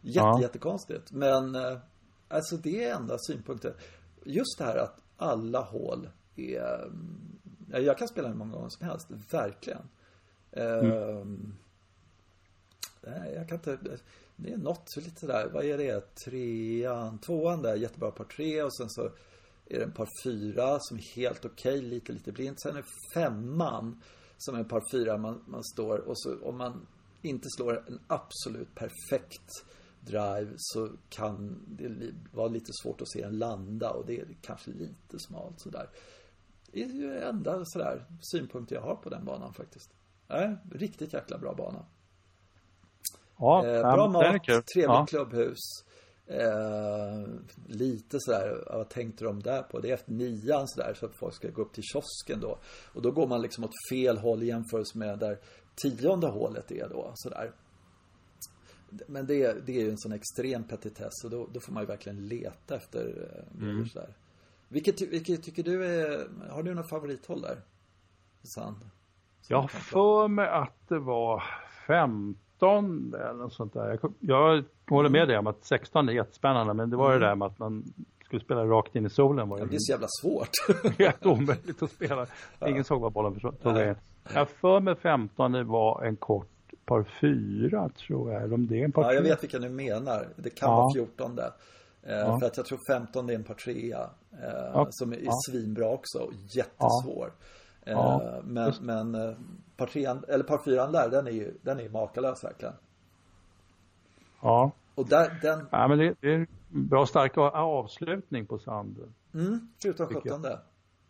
Jätte, 0.00 0.18
ja. 0.18 0.40
jättekonstigt. 0.40 1.12
Men 1.12 1.54
eh, 1.54 1.78
alltså 2.28 2.56
det 2.56 2.84
är 2.84 2.94
enda 2.94 3.18
synpunkten. 3.18 3.72
Just 4.24 4.58
det 4.58 4.64
här 4.64 4.76
att 4.76 5.00
alla 5.16 5.60
hål 5.60 6.08
är... 6.48 6.92
Jag 7.68 7.98
kan 7.98 8.08
spela 8.08 8.28
hur 8.28 8.34
många 8.34 8.52
gånger 8.52 8.68
som 8.68 8.86
helst, 8.86 9.08
verkligen. 9.30 9.88
Mm. 10.52 11.54
Uh, 13.06 13.32
jag 13.34 13.48
kan 13.48 13.58
inte... 13.58 13.78
Det 14.36 14.52
är 14.52 14.56
något 14.56 14.96
lite 14.96 15.26
där, 15.26 15.50
vad 15.52 15.64
är 15.64 15.78
det? 15.78 16.14
Trean, 16.14 17.18
tvåan 17.18 17.62
där, 17.62 17.76
jättebra 17.76 18.10
par 18.10 18.24
tre 18.24 18.62
och 18.62 18.76
sen 18.76 18.90
så 18.90 19.02
är 19.66 19.78
det 19.78 19.84
en 19.84 19.92
par 19.92 20.08
fyra 20.24 20.78
som 20.80 20.96
är 20.96 21.16
helt 21.16 21.44
okej, 21.44 21.78
okay, 21.78 21.88
lite, 21.88 22.12
lite 22.12 22.32
blint. 22.32 22.60
Sen 22.60 22.76
är 22.76 22.84
femman 23.14 24.02
som 24.38 24.54
är 24.54 24.58
en 24.58 24.68
par 24.68 24.82
fyra, 24.92 25.18
man, 25.18 25.44
man 25.46 25.64
står 25.64 25.98
och 25.98 26.20
så 26.20 26.42
om 26.42 26.58
man 26.58 26.86
inte 27.22 27.48
slår 27.56 27.84
en 27.88 28.00
absolut 28.06 28.74
perfekt 28.74 29.64
drive 30.00 30.52
så 30.56 30.90
kan 31.08 31.64
det 31.68 32.14
vara 32.32 32.48
lite 32.48 32.72
svårt 32.82 33.00
att 33.00 33.10
se 33.10 33.22
den 33.22 33.38
landa 33.38 33.90
och 33.90 34.06
det 34.06 34.20
är 34.20 34.36
kanske 34.42 34.70
lite 34.70 35.18
smalt 35.18 35.60
sådär. 35.60 35.88
Det 36.72 36.82
är 36.82 36.88
ju 36.88 37.18
enda 37.18 37.64
sådär 37.64 38.06
synpunkt 38.20 38.70
jag 38.70 38.80
har 38.80 38.94
på 38.94 39.08
den 39.08 39.24
banan 39.24 39.54
faktiskt. 39.54 39.90
Nej, 40.28 40.56
riktigt 40.72 41.12
jäkla 41.12 41.38
bra 41.38 41.54
bana. 41.54 41.86
Ja, 43.38 43.66
eh, 43.66 43.94
bra 43.94 44.08
mat, 44.08 44.44
trevligt 44.44 44.64
ja. 44.76 45.06
klubbhus. 45.06 45.58
Eh, 46.26 47.28
lite 47.66 48.16
sådär, 48.20 48.64
vad 48.66 48.88
tänkte 48.88 49.24
de 49.24 49.42
där 49.42 49.62
på? 49.62 49.80
Det 49.80 49.90
är 49.90 49.94
efter 49.94 50.12
nian 50.12 50.68
sådär 50.68 50.94
så 50.94 51.06
att 51.06 51.16
folk 51.16 51.34
ska 51.34 51.50
gå 51.50 51.62
upp 51.62 51.72
till 51.72 51.84
kiosken 51.84 52.40
då. 52.40 52.58
Och 52.94 53.02
då 53.02 53.10
går 53.10 53.26
man 53.26 53.42
liksom 53.42 53.64
åt 53.64 53.70
fel 53.90 54.18
håll 54.18 54.42
i 54.42 54.46
jämförelse 54.46 54.98
med 54.98 55.18
där 55.18 55.38
tionde 55.74 56.26
hålet 56.26 56.70
är 56.70 56.88
då 56.88 57.12
sådär. 57.14 57.52
Men 59.06 59.26
det, 59.26 59.66
det 59.66 59.72
är 59.72 59.84
ju 59.84 59.90
en 59.90 59.98
sån 59.98 60.12
extrem 60.12 60.64
petitess 60.64 61.24
och 61.24 61.30
då, 61.30 61.48
då 61.52 61.60
får 61.60 61.72
man 61.72 61.82
ju 61.82 61.86
verkligen 61.86 62.26
leta 62.28 62.76
efter 62.76 63.28
eh, 63.58 63.62
mm. 63.62 63.88
sådär. 63.88 64.16
Vilket, 64.72 65.00
vilket 65.00 65.42
tycker 65.42 65.62
du 65.62 65.84
är, 65.84 66.28
har 66.50 66.62
du 66.62 66.74
någon 66.74 66.84
favorithåll 66.84 67.40
där? 67.40 67.56
Sand? 68.42 68.76
Jag 69.48 69.60
har 69.60 69.68
för 69.68 70.28
mig 70.28 70.48
att 70.48 70.88
det 70.88 70.98
var 70.98 71.42
15 71.86 73.14
eller 73.14 73.32
något 73.32 73.54
sånt 73.54 73.72
där. 73.72 73.98
Jag, 74.02 74.12
jag 74.20 74.64
håller 74.88 75.08
med 75.08 75.28
dig 75.28 75.38
om 75.38 75.46
att 75.46 75.64
16 75.64 76.08
är 76.08 76.12
jättespännande 76.12 76.74
men 76.74 76.90
det 76.90 76.96
var 76.96 77.10
mm. 77.10 77.20
det 77.20 77.26
där 77.26 77.34
med 77.34 77.46
att 77.46 77.58
man 77.58 77.84
skulle 78.24 78.42
spela 78.44 78.64
rakt 78.64 78.96
in 78.96 79.06
i 79.06 79.10
solen. 79.10 79.48
Var 79.48 79.58
ja, 79.58 79.64
det 79.64 79.76
är 79.76 79.78
så 79.78 79.92
jävla 79.92 80.06
svårt. 80.22 80.50
helt 80.98 81.26
omöjligt 81.26 81.82
att 81.82 81.90
spela. 81.90 82.26
Ingen 82.60 82.76
ja. 82.76 82.84
såg 82.84 83.00
vad 83.00 83.12
bollen 83.12 83.40
tog 83.40 83.74
vägen. 83.74 83.96
Jag 84.34 84.48
för 84.48 84.80
mig 84.80 84.96
15 84.96 85.52
det 85.52 85.64
var 85.64 86.04
en 86.04 86.16
kort 86.16 86.48
par 86.84 87.04
fyra 87.20 87.88
tror 87.88 88.32
jag. 88.32 88.52
Om 88.52 88.66
det 88.66 88.80
är 88.80 88.84
en 88.84 88.92
par 88.92 89.02
Ja, 89.02 89.12
jag 89.12 89.22
vet 89.22 89.42
vilka 89.42 89.58
du 89.58 89.68
menar. 89.68 90.28
Det 90.36 90.50
kan 90.50 90.70
ja. 90.70 90.76
vara 90.76 90.92
14 90.94 91.36
där. 91.36 91.50
Eh, 92.02 92.16
ja. 92.16 92.38
För 92.38 92.46
att 92.46 92.56
jag 92.56 92.66
tror 92.66 92.78
15 92.86 93.30
är 93.30 93.34
en 93.34 93.44
par 93.44 93.54
trea. 93.54 94.10
Eh, 94.32 94.70
ja. 94.74 94.86
Som 94.90 95.12
är 95.12 95.18
ja. 95.22 95.32
svinbra 95.46 95.88
också 95.88 96.30
jättesvår. 96.48 97.32
Eh, 97.82 98.42
men, 98.44 98.72
men 98.80 99.14
eh, 99.14 99.34
par 99.76 99.86
trean, 99.86 100.24
eller 100.28 100.44
par 100.44 100.58
fyran 100.58 100.92
där, 100.92 101.10
den 101.10 101.26
är 101.26 101.30
ju, 101.30 101.54
den 101.62 101.78
är 101.78 101.82
ju 101.82 101.90
makalös 101.90 102.44
verkligen. 102.44 102.74
Ja. 104.42 104.70
Och 104.94 105.06
där, 105.06 105.38
den... 105.42 105.66
Ja, 105.70 105.88
men 105.88 105.98
det, 105.98 106.14
det 106.20 106.34
är 106.34 106.34
en 106.34 106.46
bra 106.88 107.06
stark 107.06 107.38
avslutning 107.38 108.46
på 108.46 108.58
sanden. 108.58 109.14
Mm, 109.34 109.68
förutom 109.82 110.06
17. 110.06 110.44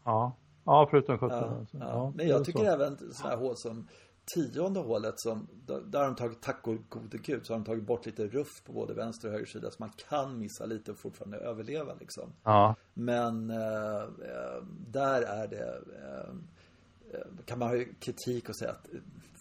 Ja. 0.04 0.32
ja, 0.64 0.88
förutom 0.90 1.18
17. 1.18 1.38
Ja, 1.38 1.58
alltså. 1.58 1.76
ja. 1.76 1.86
Ja, 1.88 2.12
Men 2.16 2.28
jag 2.28 2.44
tycker 2.44 2.58
så. 2.58 2.64
även 2.64 2.96
sådana 2.96 3.36
här 3.36 3.42
hål 3.42 3.56
som 3.56 3.88
tionde 4.34 4.80
hålet 4.80 5.14
som, 5.16 5.48
där 5.66 5.98
har 5.98 6.06
de 6.06 6.16
tagit, 6.16 6.42
tack 6.42 6.66
och 6.66 6.76
gode 6.88 7.18
gud, 7.18 7.46
så 7.46 7.52
har 7.52 7.58
de 7.58 7.64
tagit 7.64 7.86
bort 7.86 8.06
lite 8.06 8.26
ruff 8.26 8.64
på 8.64 8.72
både 8.72 8.94
vänster 8.94 9.28
och 9.28 9.34
höger 9.34 9.46
sida 9.46 9.70
så 9.70 9.76
man 9.78 9.92
kan 10.08 10.38
missa 10.38 10.66
lite 10.66 10.92
och 10.92 10.98
fortfarande 10.98 11.38
överleva 11.38 11.94
liksom. 12.00 12.32
Ja, 12.42 12.74
Men 12.94 13.50
eh, 13.50 14.02
eh, 14.02 14.62
där 14.86 15.22
är 15.22 15.48
det, 15.48 15.82
eh, 16.02 17.20
kan 17.44 17.58
man 17.58 17.68
ha 17.68 17.84
kritik 18.00 18.48
och 18.48 18.56
säga 18.56 18.70
att 18.70 18.86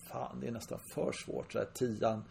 fan, 0.09 0.39
det 0.39 0.47
är 0.47 0.51
nästan 0.51 0.79
för 0.93 1.11
svårt. 1.11 1.51
Så 1.51 1.59
här, 1.59 1.67
tian, 1.73 2.23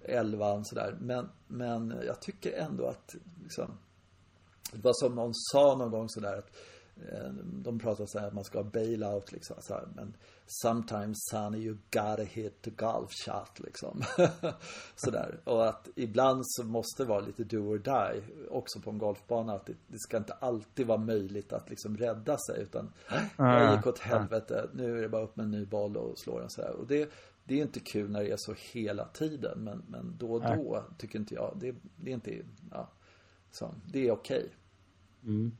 elvan 0.00 0.64
sådär. 0.64 0.96
Men, 1.00 1.28
men 1.46 1.94
jag 2.06 2.20
tycker 2.20 2.52
ändå 2.52 2.86
att 2.86 3.14
liksom, 3.42 3.78
det 4.72 4.84
var 4.84 4.92
som 4.92 5.14
någon 5.14 5.34
sa 5.34 5.76
någon 5.78 5.90
gång 5.90 6.08
sådär 6.08 6.38
att 6.38 6.56
eh, 6.96 7.30
de 7.64 7.78
pratar 7.78 8.06
så 8.06 8.18
här 8.18 8.26
att 8.26 8.34
man 8.34 8.44
ska 8.44 8.58
ha 8.58 8.70
bailout 8.70 9.32
liksom. 9.32 9.56
Så 9.60 9.74
här, 9.74 9.88
men 9.94 10.16
sometimes 10.46 11.16
Sonny 11.30 11.58
you 11.58 11.78
gotta 11.90 12.24
hit 12.24 12.62
the 12.62 12.70
golf 12.70 13.10
shot 13.12 13.60
liksom. 13.60 14.02
sådär. 14.96 15.40
Och 15.44 15.68
att 15.68 15.88
ibland 15.96 16.42
så 16.46 16.64
måste 16.64 17.02
det 17.02 17.08
vara 17.08 17.20
lite 17.20 17.44
do 17.44 17.58
or 17.58 17.78
die 17.78 18.22
också 18.50 18.80
på 18.80 18.90
en 18.90 18.98
golfbana. 18.98 19.52
Att 19.52 19.66
det, 19.66 19.74
det 19.86 19.98
ska 19.98 20.16
inte 20.16 20.32
alltid 20.32 20.86
vara 20.86 20.98
möjligt 20.98 21.52
att 21.52 21.70
liksom 21.70 21.96
rädda 21.96 22.38
sig. 22.38 22.62
Utan 22.62 22.92
jag 23.36 23.76
gick 23.76 23.86
åt 23.86 23.98
helvete. 23.98 24.70
Nu 24.72 24.98
är 24.98 25.02
det 25.02 25.08
bara 25.08 25.22
upp 25.22 25.36
med 25.36 25.44
en 25.44 25.50
ny 25.50 25.66
boll 25.66 25.96
och 25.96 26.18
slå 26.18 26.38
den 26.38 26.50
sådär. 26.50 26.76
Och 26.76 26.86
det, 26.86 27.10
det 27.44 27.54
är 27.54 27.62
inte 27.62 27.80
kul 27.80 28.10
när 28.10 28.20
det 28.20 28.30
är 28.30 28.36
så 28.36 28.54
hela 28.72 29.04
tiden. 29.04 29.64
Men, 29.64 29.82
men 29.88 30.16
då 30.18 30.32
och 30.32 30.42
då 30.42 30.84
tycker 30.98 31.18
inte 31.18 31.34
jag. 31.34 31.56
Det, 31.60 31.74
det 31.96 32.10
är 32.10 32.14
inte, 32.14 32.42
ja. 32.70 32.88
Så, 33.50 33.74
det 33.92 34.08
är 34.08 34.12
okej. 34.12 34.54
mm. 35.24 35.56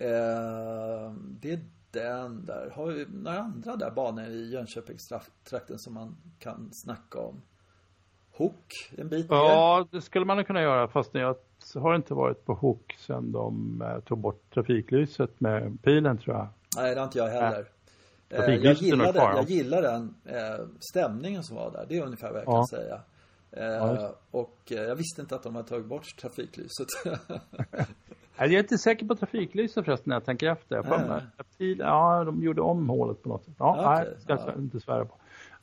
Eh, 0.00 1.12
det 1.12 1.52
är 1.52 1.60
den 1.90 2.44
där. 2.44 2.70
Har 2.74 2.86
vi 2.86 3.06
några 3.12 3.38
andra 3.38 3.76
där 3.76 3.90
banor 3.90 4.24
i 4.24 4.50
Jönköpingstrakten 4.52 5.78
som 5.78 5.94
man 5.94 6.16
kan 6.38 6.70
snacka 6.72 7.18
om? 7.20 7.42
Hook, 8.32 8.94
en 8.98 9.08
bit 9.08 9.30
ner. 9.30 9.36
ja, 9.36 9.88
det 9.90 10.00
skulle 10.00 10.24
man 10.24 10.44
kunna 10.44 10.62
göra 10.62 10.88
fast 10.88 11.14
jag 11.14 11.36
har 11.74 11.94
inte 11.96 12.14
varit 12.14 12.44
på 12.44 12.54
Hook 12.54 12.96
sedan 12.98 13.32
de 13.32 13.82
eh, 13.82 14.00
tog 14.00 14.18
bort 14.18 14.54
trafiklyset 14.54 15.40
med 15.40 15.82
pilen 15.82 16.18
tror 16.18 16.36
jag. 16.36 16.48
Nej, 16.76 16.94
det 16.94 17.00
har 17.00 17.06
inte 17.06 17.18
jag 17.18 17.28
heller. 17.28 17.68
Eh, 18.28 18.36
Trafiklyset 18.36 18.82
jag 18.82 18.88
gillar 18.90 19.12
den, 19.12 19.22
ja. 19.22 19.36
jag 19.36 19.50
gillar 19.50 19.82
den 19.82 20.14
eh, 20.24 20.66
stämningen 20.90 21.42
som 21.44 21.56
var 21.56 21.70
där. 21.70 21.86
Det 21.88 21.98
är 21.98 22.04
ungefär 22.04 22.28
vad 22.32 22.38
jag 22.38 22.46
kan 22.46 22.54
Ja. 22.54 22.66
säga. 22.70 23.00
Eh, 23.50 23.64
Ja, 23.66 24.14
och 24.30 24.58
eh, 24.70 24.82
jag 24.82 24.96
visste 24.96 25.20
inte 25.20 25.34
att 25.34 25.42
de 25.42 25.54
hade 25.56 25.68
tagit 25.68 25.86
bort 25.86 26.16
trafiklyset. 26.20 26.86
Nej, 28.38 28.48
Jag 28.48 28.58
är 28.58 28.62
inte 28.62 28.78
säker 28.78 29.06
på 29.06 29.14
trafiklyset 29.16 29.84
förresten 29.84 30.08
när 30.08 30.16
jag 30.16 30.24
tänker 30.24 30.50
efter. 30.50 30.76
Jag 30.76 30.86
att 31.36 31.58
pil, 31.58 31.78
ja, 31.78 32.24
de 32.24 32.42
gjorde 32.42 32.60
om 32.60 32.88
hålet 32.88 33.22
på 33.22 33.28
något 33.28 33.44
sätt. 33.44 33.54
Ja, 33.58 33.72
Okej, 33.72 34.12
nej, 34.12 34.20
ska 34.22 34.32
jag 34.32 34.40
ja. 34.46 34.58
inte 34.58 34.80
svära 34.80 35.04
på. 35.04 35.14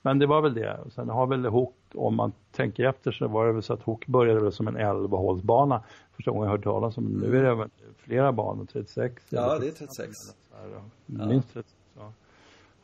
Men 0.01 0.19
det 0.19 0.25
var 0.25 0.41
väl 0.41 0.53
det. 0.53 0.77
Sen 0.91 1.09
har 1.09 1.27
väl 1.27 1.45
Hook, 1.45 1.75
om 1.93 2.15
man 2.15 2.31
tänker 2.51 2.85
efter 2.89 3.11
så 3.11 3.27
var 3.27 3.47
det 3.47 3.53
väl 3.53 3.63
så 3.63 3.73
att 3.73 3.81
Hook 3.81 4.07
började 4.07 4.39
väl 4.39 4.51
som 4.51 4.67
en 4.67 4.77
11-hålsbana. 4.77 5.79
Första 6.15 6.31
gången 6.31 6.45
jag 6.45 6.51
hört 6.57 6.63
talas 6.63 6.97
om. 6.97 7.03
Nu 7.05 7.37
är 7.37 7.43
det 7.43 7.55
väl 7.55 7.69
flera 7.97 8.31
banor, 8.31 8.65
36. 8.65 9.03
Mm. 9.03 9.43
ja, 9.43 9.59
det 9.59 9.67
är 9.67 9.71
36. 9.71 10.11
så 10.17 10.57
här, 10.57 10.69
ja. 10.73 11.25
Minst 11.25 11.53
36. 11.53 11.75
Ja. 11.97 12.13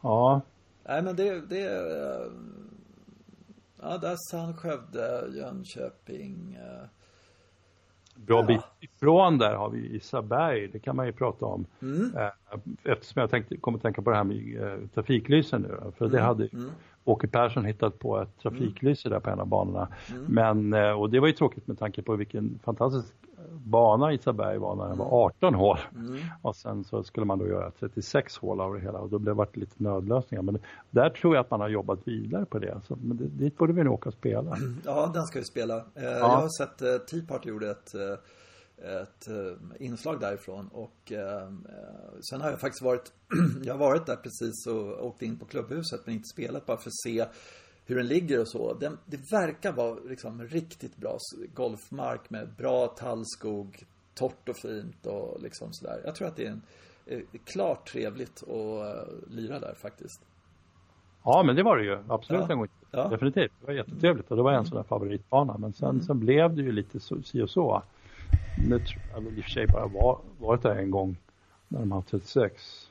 ja, 0.02 0.42
Nej, 0.88 1.02
men 1.02 1.16
det, 1.16 1.42
det 1.50 1.62
är... 1.62 2.22
eh, 2.26 2.32
Ja, 3.84 3.98
där 3.98 4.16
Sand, 4.32 4.56
Skövde, 4.60 5.24
Jönköping. 5.38 6.58
eh, 6.62 6.88
bra 8.26 8.44
bit 8.44 8.62
ifrån 8.80 9.38
där 9.38 9.56
har 9.56 9.70
vi 9.70 9.96
Isaberg. 9.96 10.68
Det 10.68 10.80
kan 10.80 10.96
man 10.96 11.06
ju 11.06 11.12
prata 11.12 11.46
om. 11.46 11.66
Mm. 11.82 12.16
Eh, 12.18 12.30
Eftersom 12.84 13.20
jag 13.20 13.30
tänkte, 13.30 13.58
kommer 13.58 13.78
att 13.78 13.82
tänka 13.82 14.02
på 14.02 14.10
det 14.10 14.16
här 14.16 14.24
med 14.24 14.62
eh, 14.62 14.88
trafiklysen 14.94 15.62
nu. 15.62 15.92
För 15.98 16.08
det 16.08 16.22
hade 16.22 16.44
ju 16.44 16.50
mm. 16.54 16.70
Åke 17.04 17.28
Persson 17.28 17.66
hittat 17.66 18.00
på 18.00 18.22
ett 18.22 18.40
trafiklyse 18.42 19.10
där 19.10 19.20
på 19.20 19.30
en 19.30 19.40
av 19.40 19.48
banorna. 19.48 19.88
Mm. 20.10 20.24
Men, 20.28 20.74
eh, 20.74 20.92
och 20.92 21.10
det 21.10 21.20
var 21.20 21.28
ju 21.28 21.34
tråkigt 21.34 21.68
med 21.68 21.80
tanke 21.80 22.02
på 22.02 22.16
vilken 22.16 22.60
fantastisk 22.64 23.14
bana 23.66 24.14
Isaberg 24.14 24.58
var 24.58 24.76
när 24.76 24.88
den 24.88 24.98
var 24.98 25.26
18 25.26 25.56
hål. 25.56 25.78
Mm. 25.96 26.20
Och 26.42 26.56
sen 26.56 26.84
så 26.84 27.04
skulle 27.04 27.26
man 27.26 27.40
då 27.40 27.48
göra 27.48 27.72
36 27.80 28.38
hål 28.38 28.62
av 28.62 28.74
det 28.74 28.80
hela 28.80 29.00
och 29.00 29.10
då 29.10 29.20
blev 29.20 29.36
det 29.36 29.38
varit 29.38 29.58
lite 29.58 29.84
nödlösningar. 29.84 30.42
Men 30.42 30.60
där 30.90 31.10
tror 31.10 31.36
jag 31.36 31.42
att 31.42 31.52
man 31.52 31.62
har 31.62 31.70
jobbat 31.70 32.00
vidare 32.08 32.46
på 32.46 32.60
det. 32.60 32.82
Så, 32.88 32.96
men 33.02 33.18
det, 33.18 33.28
dit 33.28 33.58
borde 33.58 33.74
vi 33.74 33.84
nog 33.84 33.94
åka 33.94 34.10
och 34.10 34.14
spela. 34.16 34.58
Ja, 34.86 35.12
den 35.14 35.26
ska 35.26 35.40
vi 35.40 35.46
spela. 35.46 35.78
Eh, 35.78 36.04
Jag 36.04 36.28
har 36.28 36.50
sett 36.58 36.82
eh, 36.82 36.98
Tea 36.98 37.22
Party 37.28 37.50
gjorde 37.50 37.72
ett, 37.72 37.94
eh, 37.96 39.02
ett 39.02 39.28
eh, 39.28 39.86
inslag 39.86 40.20
därifrån 40.20 40.68
och 40.68 41.12
eh, 41.12 41.50
sen 42.30 42.42
har 42.42 42.50
jag 42.50 42.60
faktiskt 42.60 42.84
varit, 42.84 43.12
jag 43.64 43.74
har 43.74 43.80
varit 43.80 44.06
där 44.06 44.16
precis 44.16 44.68
och 44.68 45.06
åkt 45.08 45.22
in 45.22 45.40
på 45.40 45.46
klubbhuset 45.46 46.02
men 46.06 46.16
inte 46.16 46.28
spelat 46.34 46.66
bara 46.66 46.78
för 46.78 46.90
att 46.90 47.02
se 47.04 47.26
hur 47.86 47.96
den 47.96 48.08
ligger 48.08 48.40
och 48.42 48.48
så. 48.48 48.74
Den, 48.74 48.98
det 49.06 49.18
verkar 49.32 49.72
vara 49.72 50.00
liksom 50.00 50.44
riktigt 50.44 50.98
bra 50.98 51.18
golfmark 51.54 52.30
med 52.30 52.50
bra 52.58 52.88
tallskog, 52.88 53.84
torrt 54.14 54.50
och 54.50 54.58
fint 54.58 55.06
och 55.06 55.42
liksom 55.42 55.74
sådär. 55.74 56.02
Jag 56.06 56.16
tror 56.16 56.28
att 56.28 56.36
det 56.36 56.46
är 56.46 56.50
en 56.52 56.62
eh, 57.06 57.20
klart 57.46 57.88
trevligt 57.92 58.44
att 58.44 58.50
eh, 58.50 59.14
lira 59.28 59.60
där 59.60 59.74
faktiskt. 59.82 60.22
Ja 61.24 61.44
men 61.46 61.56
det 61.56 61.64
var 61.64 61.78
det 61.78 61.84
ju 61.84 61.98
absolut 62.08 62.42
Ja. 62.42 62.52
en 62.52 62.58
gång. 62.58 62.68
Ja. 62.92 63.08
Definitivt. 63.08 63.52
Det 63.60 63.66
var 63.68 63.74
jättetrevligt 63.74 64.32
och 64.32 64.38
det 64.38 64.44
var 64.44 64.52
en 64.54 64.66
sån 64.66 64.76
där 64.78 64.84
favoritbana. 64.84 65.58
Men 65.58 65.74
sen 65.74 66.04
så 66.04 66.14
blev 66.14 66.56
det 66.56 66.62
ju 66.62 66.72
lite 66.72 67.00
så, 67.00 67.22
si 67.22 67.42
och 67.42 67.50
så. 67.50 67.84
Nu 68.70 68.80
tror 68.80 69.02
jag 69.14 69.22
väl 69.22 69.38
i 69.38 69.40
och 69.42 69.44
för 69.44 69.52
sig 69.52 69.68
bara 69.68 69.88
var, 69.88 70.20
varit 70.40 70.62
där 70.62 70.76
en 70.76 70.92
gång 70.92 71.18
när 71.68 71.80
de 71.80 71.92
hade 71.92 72.06
36. 72.06 72.88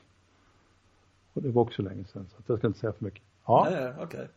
Och 1.33 1.41
det 1.41 1.49
var 1.49 1.61
också 1.61 1.81
länge 1.81 2.03
sedan 2.03 2.27
så 2.29 2.43
jag 2.47 2.57
ska 2.57 2.67
inte 2.67 2.79
säga 2.79 2.93
för 2.93 3.05
mycket. 3.05 3.21
Ja, 3.45 3.67
Nej, 3.71 3.93
okej. 3.99 4.27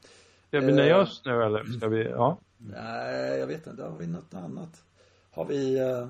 Ska 0.55 0.67
vi 0.67 0.73
eh, 0.73 0.77
nöja 0.77 1.01
oss 1.01 1.23
nu 1.25 1.43
eller 1.43 1.65
ska 1.65 1.89
vi, 1.89 2.05
ja. 2.11 2.39
Nej, 2.59 3.39
jag 3.39 3.47
vet 3.47 3.67
inte. 3.67 3.83
Har 3.83 3.99
vi 3.99 4.07
något 4.07 4.35
annat? 4.35 4.83
Har 5.31 5.45
vi... 5.45 5.79
eh, 5.79 5.85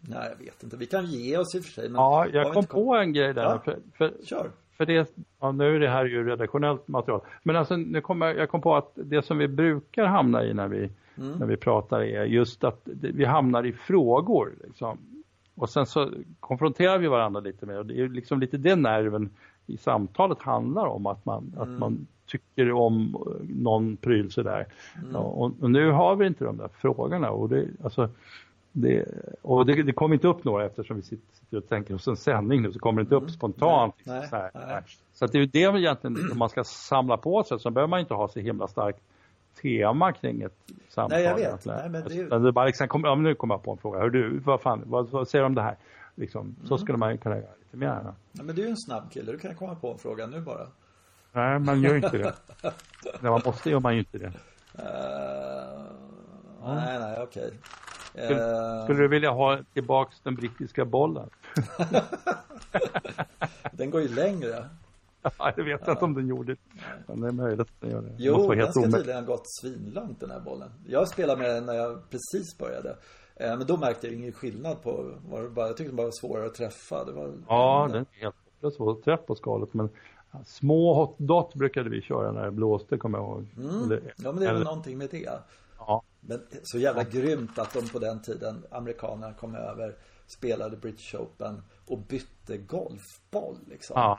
Nej, 0.00 0.28
jag 0.30 0.44
vet 0.44 0.62
inte. 0.62 0.76
Vi 0.76 0.86
kan 0.86 1.06
ge 1.06 1.38
oss 1.38 1.54
i 1.54 1.58
och 1.58 1.64
för 1.64 1.70
sig. 1.72 1.90
Ja, 1.94 2.26
jag 2.32 2.52
kom 2.52 2.66
på 2.66 2.94
en 2.94 3.12
grej 3.12 3.34
där. 3.34 3.42
Ja. 3.42 3.58
För, 3.64 3.78
för, 3.94 4.12
Kör. 4.24 4.50
för 4.76 4.86
det, 4.86 5.14
ja, 5.40 5.52
nu 5.52 5.74
är 5.76 5.80
det 5.80 5.88
här 5.88 6.04
ju 6.04 6.28
redaktionellt 6.28 6.88
material. 6.88 7.20
Men 7.42 7.56
alltså, 7.56 7.76
nu 7.76 8.00
kommer, 8.00 8.34
jag 8.34 8.50
kom 8.50 8.60
på 8.60 8.76
att 8.76 8.92
det 8.94 9.22
som 9.22 9.38
vi 9.38 9.48
brukar 9.48 10.04
hamna 10.04 10.44
i 10.44 10.54
när 10.54 10.68
vi, 10.68 10.90
när 11.14 11.46
vi 11.46 11.56
pratar 11.56 12.00
är 12.00 12.24
just 12.24 12.64
att 12.64 12.80
det, 12.84 13.10
vi 13.10 13.24
hamnar 13.24 13.66
i 13.66 13.72
frågor. 13.72 14.54
Liksom. 14.64 14.98
Och 15.54 15.70
sen 15.70 15.86
så 15.86 16.10
konfronterar 16.40 16.98
vi 16.98 17.06
varandra 17.06 17.40
lite 17.40 17.66
med 17.66 17.78
och 17.78 17.86
det 17.86 18.00
är 18.00 18.08
liksom 18.08 18.40
lite 18.40 18.56
den 18.56 18.82
nerven 18.82 19.30
i 19.66 19.76
samtalet 19.76 20.42
handlar 20.42 20.86
om 20.86 21.06
att 21.06 21.24
man, 21.24 21.54
att 21.58 21.68
man 21.68 22.06
tycker 22.26 22.72
om 22.72 23.14
eh, 23.14 23.46
någon 23.48 23.96
pryl 23.96 24.30
sådär. 24.30 24.66
Ja, 25.12 25.18
och, 25.18 25.52
och 25.60 25.70
nu 25.70 25.90
har 25.90 26.16
vi 26.16 26.26
inte 26.26 26.44
de 26.44 26.56
där 26.56 26.68
frågorna 26.68 27.30
och 27.30 27.48
det, 27.48 27.66
alltså, 27.84 28.08
det, 28.72 29.04
och 29.42 29.66
det, 29.66 29.82
det 29.82 29.92
kommer 29.92 30.14
inte 30.14 30.28
upp 30.28 30.44
några 30.44 30.66
eftersom 30.66 30.96
vi 30.96 31.02
sitter, 31.02 31.56
och 31.58 31.68
tänker 31.68 31.94
oss 31.94 32.08
en 32.08 32.16
sändning 32.16 32.62
nu 32.62 32.72
så 32.72 32.78
kommer 32.78 33.00
det 33.02 33.02
inte 33.02 33.14
upp 33.14 33.30
spontant. 33.30 33.94
Nej, 34.04 34.20
liksom, 34.20 34.30
så, 34.30 34.36
här. 34.58 34.66
nej. 34.68 34.82
så 35.12 35.24
att 35.24 35.32
det 35.32 35.38
är 35.38 35.40
ju 35.40 35.46
det 35.46 35.78
egentligen 35.80 36.16
om 36.32 36.38
man 36.38 36.48
ska 36.48 36.64
samla 36.64 37.16
på 37.16 37.42
sig 37.42 37.60
så 37.60 37.70
behöver 37.70 37.88
man 37.90 38.00
inte 38.00 38.14
ha 38.14 38.28
så 38.28 38.40
himla 38.40 38.68
starkt 38.68 39.00
tema 39.62 40.12
kring 40.12 40.42
ett 40.42 40.58
samtal. 40.88 41.18
Nej, 41.18 41.24
jag 41.28 41.34
vet. 41.36 41.66
Nej, 41.66 41.88
men 41.90 42.02
det 42.08 42.14
är 42.14 42.40
ju- 42.40 42.48
är 42.48 42.52
bara 42.52 42.66
liksom, 42.66 42.88
kom, 42.88 43.04
ja, 43.04 43.14
nu 43.14 43.34
kommer 43.34 43.54
jag 43.54 43.62
på 43.62 43.72
en 43.72 43.78
fråga. 43.78 43.98
Hör 43.98 44.10
du, 44.10 44.38
vad 44.38 44.60
fan, 44.60 44.82
vad, 44.86 45.10
vad 45.10 45.28
säger 45.28 45.42
du 45.42 45.46
om 45.46 45.54
det 45.54 45.62
här? 45.62 45.76
Liksom, 46.14 46.56
Så 46.64 46.74
Mm. 46.74 46.78
skulle 46.78 46.98
man 46.98 47.18
kunna 47.18 47.36
göra 47.36 47.46
lite 47.58 47.76
mer. 47.76 48.00
Ja, 48.32 48.42
men 48.42 48.54
du 48.56 48.62
är 48.62 48.66
ju 48.66 48.70
en 48.70 48.76
snabb 48.76 49.10
kille. 49.10 49.32
Du 49.32 49.38
kan 49.38 49.54
komma 49.54 49.74
på 49.74 49.92
en 49.92 49.98
fråga 49.98 50.26
nu 50.26 50.40
bara. 50.40 50.66
Nej, 51.36 51.58
man 51.58 51.80
gör 51.80 51.96
inte 51.96 52.18
det. 52.18 52.34
När 53.20 53.30
man 53.30 53.40
måste 53.44 53.70
gör 53.70 53.80
man 53.80 53.92
ju 53.94 53.98
inte 53.98 54.18
det. 54.18 54.32
Eh, 54.78 55.82
Nej, 56.64 56.98
nej, 56.98 57.22
okej. 57.22 57.52
Skulle, 58.10 58.76
Eh, 58.78 58.84
skulle 58.84 58.98
du 59.02 59.08
vilja 59.08 59.30
ha 59.30 59.58
tillbaks 59.72 60.20
den 60.20 60.34
brittiska 60.34 60.84
bollen? 60.84 61.30
Den 63.72 63.90
går 63.90 64.00
ju 64.02 64.08
längre. 64.08 64.68
Ja, 65.38 65.52
jag 65.56 65.64
vet 65.64 65.88
inte 65.88 66.04
om 66.04 66.14
den 66.14 66.26
gjorde 66.26 66.54
det. 66.54 66.60
Men 67.06 67.20
det 67.20 67.28
är 67.28 67.32
möjligt 67.32 67.60
att 67.60 67.80
den 67.80 67.90
gör 67.90 68.02
det. 68.02 68.14
Jo, 68.18 68.54
den 68.54 68.72
ska 68.72 68.80
omöjligt. 68.80 68.96
tydligen 68.96 69.24
ha 69.24 69.32
gått 69.32 69.42
svinlångt 69.60 70.20
den 70.20 70.30
här 70.30 70.40
bollen. 70.40 70.70
Jag 70.86 71.08
spelade 71.08 71.40
med 71.42 71.50
den 71.50 71.66
när 71.66 71.74
jag 71.74 72.10
precis 72.10 72.58
började. 72.58 72.96
Eh, 73.36 73.56
Men 73.58 73.66
då 73.66 73.76
märkte 73.76 74.06
jag 74.06 74.14
ingen 74.16 74.32
skillnad 74.32 74.82
på 74.82 75.14
var 75.28 75.42
det 75.42 75.48
bara, 75.48 75.66
Jag 75.66 75.76
tyckte 75.76 75.90
den 75.90 75.96
bara 75.96 76.06
var 76.06 76.20
svårare 76.20 76.46
att 76.46 76.54
träffa. 76.54 77.04
Det 77.04 77.12
var, 77.12 77.32
Ja, 77.48 77.88
den 77.92 78.00
är 78.12 78.22
helt 78.22 78.34
hopplös 78.60 78.80
att 78.98 79.04
träff 79.04 79.26
på 79.26 79.34
skalet. 79.34 79.74
Men 79.74 79.88
ja, 80.15 80.15
små 80.44 80.94
hot 80.94 81.18
dot 81.18 81.54
brukade 81.54 81.90
vi 81.90 82.02
köra 82.02 82.32
när 82.32 82.44
det 82.44 82.50
blåste, 82.50 82.98
kommer 82.98 83.18
jag 83.18 83.26
ihåg. 83.26 83.46
Eller- 83.58 83.96
Mm. 83.98 84.10
Ja, 84.16 84.32
men 84.32 84.36
det 84.40 84.46
är 84.48 84.52
väl 84.54 84.62
någonting 84.64 84.98
med 84.98 85.08
det. 85.10 85.30
Ja, 85.78 86.02
Men 86.20 86.40
så 86.62 86.78
jävla 86.78 87.04
grymt 87.04 87.58
att 87.58 87.72
de 87.74 87.88
på 87.88 87.98
den 87.98 88.22
tiden, 88.22 88.64
amerikanerna 88.70 89.34
kom 89.34 89.54
över, 89.54 89.96
spelade 90.26 90.76
British 90.76 91.14
Open 91.14 91.62
och 91.86 91.98
bytte 91.98 92.56
golfboll 92.56 93.56
liksom. 93.68 93.94
ja. 93.96 94.18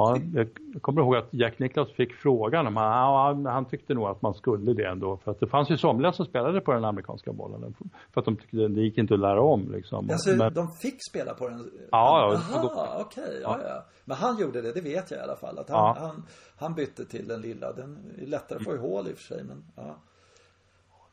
Ja, 0.00 0.18
jag 0.34 0.48
kommer 0.80 1.02
ihåg 1.02 1.16
att 1.16 1.28
Jack 1.30 1.58
Nicklaus 1.58 1.92
fick 1.92 2.12
frågan 2.12 2.66
om 2.66 2.76
han, 2.76 3.46
han, 3.46 3.64
tyckte 3.64 3.94
nog 3.94 4.04
att 4.04 4.22
man 4.22 4.34
skulle 4.34 4.72
det 4.72 4.84
ändå. 4.84 5.16
För 5.16 5.30
att 5.30 5.40
det 5.40 5.46
fanns 5.46 5.70
ju 5.70 5.76
somliga 5.76 6.12
som 6.12 6.26
spelade 6.26 6.60
på 6.60 6.72
den 6.72 6.84
amerikanska 6.84 7.32
bollen. 7.32 7.74
För 8.12 8.20
att 8.20 8.24
de 8.24 8.36
tyckte 8.36 8.56
det 8.56 8.80
gick 8.80 8.98
inte 8.98 9.14
att 9.14 9.20
lära 9.20 9.42
om 9.42 9.72
liksom. 9.72 10.10
Alltså 10.10 10.30
Men, 10.30 10.54
de 10.54 10.68
fick 10.82 10.98
spela 11.10 11.34
på 11.34 11.48
den? 11.48 11.70
Ja, 11.90 12.40
Jaha, 12.52 13.00
okej. 13.00 13.24
Okay, 13.24 13.40
ja, 13.42 13.60
ja. 13.64 13.84
Men 14.04 14.16
han 14.16 14.38
gjorde 14.38 14.62
det, 14.62 14.72
det 14.72 14.80
vet 14.80 15.10
jag 15.10 15.20
i 15.20 15.22
alla 15.22 15.36
fall. 15.36 15.58
Att 15.58 15.70
han, 15.70 15.78
ja. 15.78 15.96
han, 16.00 16.24
han 16.56 16.74
bytte 16.74 17.04
till 17.04 17.28
den 17.28 17.40
lilla. 17.40 17.72
Den 17.72 17.98
är 18.22 18.26
lättare 18.26 18.58
att 18.58 18.64
få 18.64 18.74
i 18.74 18.78
hål 18.78 19.08
i 19.08 19.12
och 19.12 19.16
för 19.16 19.34
sig. 19.34 19.44
Men, 19.44 19.64
ja. 19.76 19.96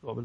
Det 0.00 0.06
var 0.06 0.14
väl 0.14 0.24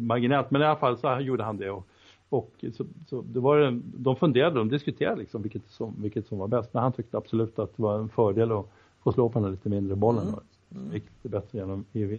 marginellt, 0.00 0.50
men 0.50 0.62
i 0.62 0.64
alla 0.64 0.76
fall 0.76 0.98
så 0.98 1.20
gjorde 1.20 1.44
han 1.44 1.56
det. 1.56 1.70
Och, 1.70 1.86
och 2.32 2.64
så, 2.72 2.84
så 3.06 3.22
det 3.22 3.40
var 3.40 3.80
de 3.82 4.16
funderade, 4.16 4.58
de 4.58 4.68
diskuterade 4.68 5.16
liksom 5.16 5.42
vilket 5.42 5.70
som, 5.70 5.94
vilket 5.98 6.26
som 6.26 6.38
var 6.38 6.48
bäst. 6.48 6.74
Men 6.74 6.82
han 6.82 6.92
tyckte 6.92 7.16
absolut 7.16 7.58
att 7.58 7.76
det 7.76 7.82
var 7.82 7.98
en 7.98 8.08
fördel 8.08 8.52
att 8.52 8.66
få 9.02 9.12
slå 9.12 9.28
på 9.28 9.40
den 9.40 9.50
lite 9.50 9.68
mindre 9.68 9.96
bollen. 9.96 10.28
Mm. 10.28 10.40
Mm. 10.74 10.92
gick 10.92 11.04
lite 11.04 11.28
bättre 11.28 11.58
genom 11.58 11.84
EV. 11.92 12.18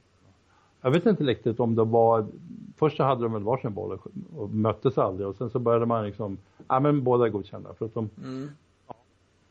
Jag 0.82 0.91
vet 0.91 1.05
inte 1.05 1.24
riktigt 1.24 1.59
om 1.59 1.76
det 1.76 1.84
var, 1.84 2.28
först 2.78 2.97
så 2.97 3.03
hade 3.03 3.24
de 3.24 3.34
väl 3.34 3.43
varsin 3.43 3.74
boll 3.74 3.91
och, 3.91 4.07
och 4.38 4.49
möttes 4.49 4.97
aldrig 4.97 5.28
och 5.28 5.36
sen 5.36 5.49
så 5.49 5.59
började 5.59 5.86
man 5.86 6.05
liksom, 6.05 6.38
ja 6.68 6.80
men 6.80 7.03
båda 7.03 7.26
är 7.26 7.30
godkända 7.30 7.74
för 7.74 7.86
att 7.86 7.93
de, 7.93 8.09
mm. 8.24 8.49
ja. 8.88 8.95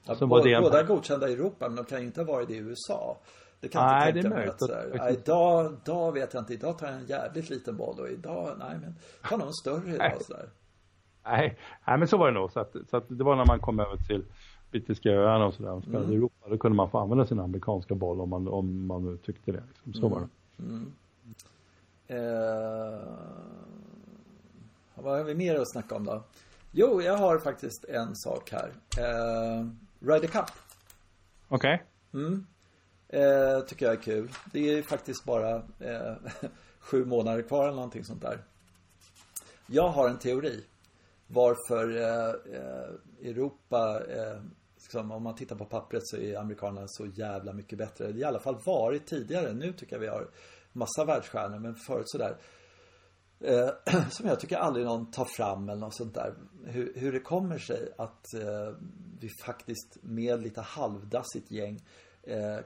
Ja, 0.06 0.26
båda, 0.26 0.44
det 0.44 0.60
båda 0.60 0.80
är 0.80 0.86
godkända 0.86 1.28
i 1.28 1.32
Europa 1.32 1.68
men 1.68 1.76
de 1.76 1.84
kan 1.84 2.00
ju 2.00 2.06
inte 2.06 2.20
ha 2.20 2.32
varit 2.32 2.50
i 2.50 2.56
USA. 2.56 3.16
Det 3.62 3.68
kan 3.68 3.82
jag 3.82 4.08
inte 4.08 4.22
tänka 4.22 4.36
mig 4.36 4.48
att 4.48 4.60
sådär, 4.60 4.92
nej, 4.94 5.12
idag, 5.12 5.76
idag 5.82 6.12
vet 6.12 6.34
jag 6.34 6.40
inte, 6.40 6.54
idag 6.54 6.78
tar 6.78 6.86
jag 6.86 6.96
en 6.96 7.06
jävligt 7.06 7.50
liten 7.50 7.76
boll 7.76 8.00
och 8.00 8.08
idag, 8.08 8.56
nej 8.58 8.78
men, 8.80 8.94
ta 9.28 9.36
någon 9.36 9.52
större 9.52 9.90
idag 9.94 10.22
sådär. 10.22 10.48
Nej, 11.24 11.58
nej, 11.86 11.98
men 11.98 12.08
så 12.08 12.16
var 12.16 12.26
det 12.26 12.34
nog. 12.40 12.52
Så, 12.52 12.60
att, 12.60 12.76
så 12.90 12.96
att 12.96 13.04
det 13.08 13.24
var 13.24 13.36
när 13.36 13.44
man 13.44 13.60
kom 13.60 13.80
över 13.80 13.96
till 13.96 14.24
brittiska 14.70 15.10
öarna 15.10 15.46
och 15.46 15.54
sådär 15.54 15.72
och 15.72 15.82
spelade 15.82 16.04
mm. 16.04 16.16
Europa. 16.16 16.48
Då 16.48 16.58
kunde 16.58 16.76
man 16.76 16.90
få 16.90 16.98
använda 16.98 17.26
sin 17.26 17.40
amerikanska 17.40 17.94
boll 17.94 18.20
om 18.20 18.28
man, 18.28 18.48
om 18.48 18.86
man 18.86 19.04
nu 19.04 19.16
tyckte 19.16 19.52
det. 19.52 19.62
Liksom. 19.68 19.92
Så 19.92 20.06
mm. 20.06 20.12
var 20.12 20.20
det. 20.20 20.28
Mm. 20.62 20.92
Eh, 22.06 23.00
vad 24.94 25.16
har 25.18 25.24
vi 25.24 25.34
mer 25.34 25.60
att 25.60 25.70
snacka 25.70 25.94
om 25.94 26.04
då? 26.04 26.22
Jo, 26.72 27.02
jag 27.02 27.16
har 27.16 27.38
faktiskt 27.38 27.84
en 27.84 28.16
sak 28.16 28.50
här. 28.52 28.72
Eh, 28.98 29.66
Ryder 30.00 30.28
Cup. 30.28 30.50
Okej. 31.48 31.82
Okay. 32.10 32.22
Mm. 32.22 32.46
Eh, 33.12 33.60
tycker 33.60 33.86
jag 33.86 33.94
är 33.94 34.02
kul. 34.02 34.30
Det 34.52 34.78
är 34.78 34.82
faktiskt 34.82 35.24
bara 35.24 35.56
eh, 35.78 36.14
sju 36.78 37.04
månader 37.04 37.42
kvar 37.42 37.64
eller 37.64 37.74
någonting 37.74 38.04
sånt 38.04 38.22
där. 38.22 38.44
Jag 39.66 39.88
har 39.88 40.08
en 40.08 40.18
teori 40.18 40.64
varför 41.26 41.96
eh, 41.96 42.56
eh, 42.56 43.30
Europa, 43.30 44.02
eh, 44.08 44.42
liksom, 44.74 45.12
om 45.12 45.22
man 45.22 45.34
tittar 45.34 45.56
på 45.56 45.64
pappret 45.64 46.02
så 46.04 46.16
är 46.16 46.36
amerikanerna 46.36 46.86
så 46.88 47.06
jävla 47.06 47.52
mycket 47.52 47.78
bättre. 47.78 48.06
Det 48.06 48.12
har 48.12 48.18
i 48.18 48.24
alla 48.24 48.40
fall 48.40 48.58
varit 48.64 49.06
tidigare. 49.06 49.52
Nu 49.52 49.72
tycker 49.72 49.96
jag 49.96 50.00
vi 50.00 50.08
har 50.08 50.28
massa 50.72 51.04
världsstjärnor, 51.04 51.58
men 51.58 51.74
förut 51.74 52.10
sådär. 52.10 52.36
Eh, 53.40 53.70
som 54.10 54.26
jag 54.26 54.40
tycker 54.40 54.56
aldrig 54.56 54.86
någon 54.86 55.10
tar 55.10 55.24
fram 55.24 55.68
eller 55.68 55.80
något 55.80 55.96
sånt 55.96 56.14
där. 56.14 56.34
Hur, 56.64 56.92
hur 56.96 57.12
det 57.12 57.20
kommer 57.20 57.58
sig 57.58 57.92
att 57.98 58.34
eh, 58.34 58.76
vi 59.20 59.28
faktiskt 59.44 59.98
med 60.02 60.42
lite 60.42 60.60
halvdassigt 60.60 61.50
gäng 61.50 61.74
eh, 61.74 61.80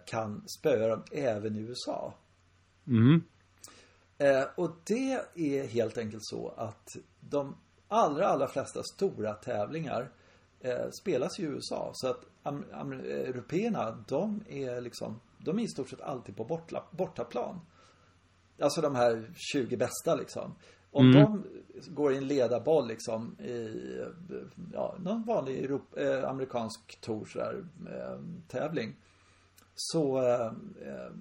kan 0.06 0.48
spöa 0.48 0.88
dem 0.88 1.02
även 1.12 1.56
i 1.56 1.60
USA. 1.60 2.14
Mm. 2.86 3.22
Eh, 4.18 4.44
och 4.56 4.70
det 4.84 5.20
är 5.34 5.66
helt 5.66 5.98
enkelt 5.98 6.24
så 6.24 6.54
att 6.56 6.96
de 7.20 7.56
allra, 7.88 8.26
allra 8.26 8.48
flesta 8.48 8.82
stora 8.82 9.34
tävlingar 9.34 10.10
eh, 10.60 10.90
spelas 11.02 11.38
i 11.38 11.42
USA. 11.42 11.90
Så 11.94 12.08
att 12.08 12.24
européerna, 12.44 14.04
de 14.08 14.44
är 14.48 14.80
liksom, 14.80 15.20
de 15.38 15.58
är 15.58 15.62
i 15.62 15.68
stort 15.68 15.88
sett 15.88 16.00
alltid 16.00 16.36
på 16.36 16.44
bortla, 16.44 16.82
bortaplan. 16.90 17.60
Alltså 18.60 18.80
de 18.80 18.94
här 18.94 19.30
20 19.52 19.76
bästa 19.76 20.14
liksom. 20.14 20.54
Om 20.90 21.10
mm. 21.10 21.22
de 21.22 21.44
går 21.94 22.12
i 22.12 22.16
en 22.16 22.26
ledarboll 22.26 22.88
liksom 22.88 23.40
i, 23.40 23.82
ja, 24.72 24.96
någon 24.98 25.22
vanlig 25.22 25.64
Europa, 25.64 26.00
eh, 26.00 26.30
amerikansk 26.30 27.00
tour 27.00 27.24
sådär, 27.24 27.64
eh, 27.86 28.20
tävling. 28.48 28.96
Så 29.76 30.18
eh, 30.18 30.46
eh 30.88 31.12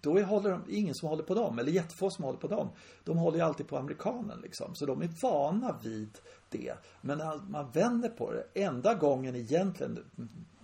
då 0.00 0.22
håller 0.22 0.50
de, 0.50 0.64
ingen 0.68 0.94
som 0.94 1.08
håller 1.08 1.22
på 1.22 1.34
dem, 1.34 1.58
eller 1.58 1.72
jättefå 1.72 2.10
som 2.10 2.24
håller 2.24 2.38
på 2.38 2.48
dem. 2.48 2.68
De 3.04 3.18
håller 3.18 3.38
ju 3.38 3.44
alltid 3.44 3.68
på 3.68 3.78
amerikanen 3.78 4.40
liksom. 4.40 4.74
Så 4.74 4.86
de 4.86 5.02
är 5.02 5.10
vana 5.22 5.78
vid 5.82 6.18
det. 6.48 6.74
Men 7.00 7.18
man 7.50 7.70
vänder 7.70 8.08
på 8.08 8.32
det, 8.32 8.64
enda 8.64 8.94
gången 8.94 9.36
egentligen, 9.36 9.98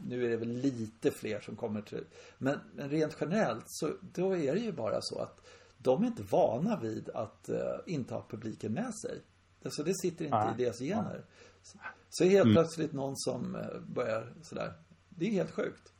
nu 0.09 0.24
är 0.24 0.28
det 0.28 0.36
väl 0.36 0.49
lite 0.49 1.11
fler 1.11 1.40
som 1.40 1.57
kommer 1.57 1.82
till, 1.82 2.05
men, 2.38 2.59
men 2.74 2.90
rent 2.90 3.16
generellt 3.20 3.64
så 3.66 3.90
då 4.01 4.36
är 4.36 4.55
det 4.55 4.61
ju 4.61 4.72
bara 4.72 4.99
så 5.01 5.18
att 5.18 5.40
de 5.78 6.03
är 6.03 6.07
inte 6.07 6.22
vana 6.22 6.80
vid 6.80 7.09
att 7.09 7.49
uh, 7.51 7.57
inte 7.86 8.14
ha 8.14 8.26
publiken 8.30 8.72
med 8.72 8.95
sig. 8.95 9.22
Alltså 9.64 9.82
det 9.82 9.95
sitter 9.95 10.24
inte 10.24 10.36
Nej. 10.36 10.55
i 10.59 10.64
deras 10.64 10.78
gener. 10.78 11.24
Så, 11.62 11.78
så 12.11 12.24
helt 12.24 12.45
mm. 12.45 12.55
plötsligt 12.55 12.92
någon 12.92 13.16
som 13.16 13.55
uh, 13.55 13.80
börjar 13.95 14.34
sådär. 14.42 14.72
Det 15.09 15.26
är 15.26 15.30
helt 15.30 15.51
sjukt. 15.51 15.92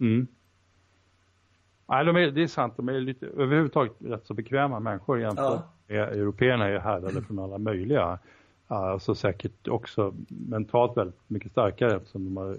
Mm. 0.00 0.26
Nej, 1.88 2.04
de 2.04 2.16
är, 2.16 2.30
det 2.30 2.42
är 2.42 2.46
sant. 2.46 2.74
De 2.76 2.88
är 2.88 3.00
lite, 3.00 3.26
överhuvudtaget 3.26 3.92
rätt 3.98 4.26
så 4.26 4.34
bekväma 4.34 4.80
människor 4.80 5.20
jämfört 5.20 5.62
ja. 5.86 5.94
med 5.94 6.08
européerna 6.08 6.66
är 6.68 6.78
härdade 6.78 7.22
från 7.22 7.38
alla 7.38 7.58
möjliga. 7.58 8.18
Alltså 8.66 9.14
säkert 9.14 9.68
också 9.68 10.14
mentalt 10.28 10.96
väldigt 10.96 11.20
mycket 11.26 11.52
starkare 11.52 11.96
eftersom 11.96 12.24
de 12.24 12.36
har, 12.36 12.56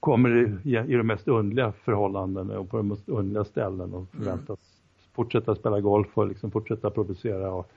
kommer 0.00 0.58
i, 0.64 0.78
i 0.88 0.96
de 0.96 1.02
mest 1.02 1.28
underliga 1.28 1.72
förhållanden 1.72 2.50
och 2.50 2.70
på 2.70 2.76
de 2.76 2.88
mest 2.88 3.08
underliga 3.08 3.44
ställen 3.44 3.94
och 3.94 3.98
mm. 3.98 4.06
förväntas 4.10 4.48
mm. 4.48 5.12
fortsätta 5.12 5.54
spela 5.54 5.80
golf 5.80 6.08
och 6.14 6.26
liksom 6.26 6.50
fortsätta 6.50 6.90
producera. 6.90 7.52
Och, 7.52 7.70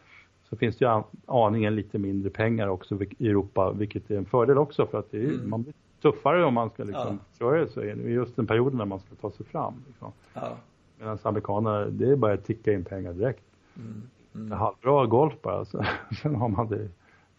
så 0.49 0.55
finns 0.55 0.77
det 0.77 0.85
ju 0.85 1.03
aningen 1.25 1.75
lite 1.75 1.99
mindre 1.99 2.29
pengar 2.29 2.67
också 2.67 3.03
i 3.17 3.27
Europa, 3.27 3.71
vilket 3.71 4.11
är 4.11 4.17
en 4.17 4.25
fördel 4.25 4.57
också 4.57 4.85
för 4.87 4.99
att 4.99 5.11
det 5.11 5.17
är, 5.17 5.29
mm. 5.29 5.49
man 5.49 5.63
blir 5.63 5.73
tuffare 6.01 6.45
om 6.45 6.53
man 6.53 6.69
ska 6.69 6.83
liksom 6.83 7.19
ja. 7.29 7.37
köra 7.39 7.67
sig 7.67 7.89
i 7.89 8.11
just 8.11 8.35
den 8.35 8.47
perioden 8.47 8.77
när 8.77 8.85
man 8.85 8.99
ska 8.99 9.15
ta 9.15 9.31
sig 9.31 9.45
fram. 9.45 9.83
Liksom. 9.87 10.11
Ja. 10.33 10.57
Medan 10.97 11.19
amerikaner, 11.23 11.85
det 11.85 12.11
är 12.11 12.15
bara 12.15 12.33
att 12.33 12.45
ticka 12.45 12.73
in 12.73 12.85
pengar 12.85 13.13
direkt. 13.13 13.43
Mm. 13.75 14.09
Mm. 14.35 14.51
Halvbra 14.51 15.05
golf 15.05 15.33
bara, 15.41 15.65
så, 15.65 15.85
sen 16.21 16.35
har 16.35 16.49
man 16.49 16.67
det 16.67 16.89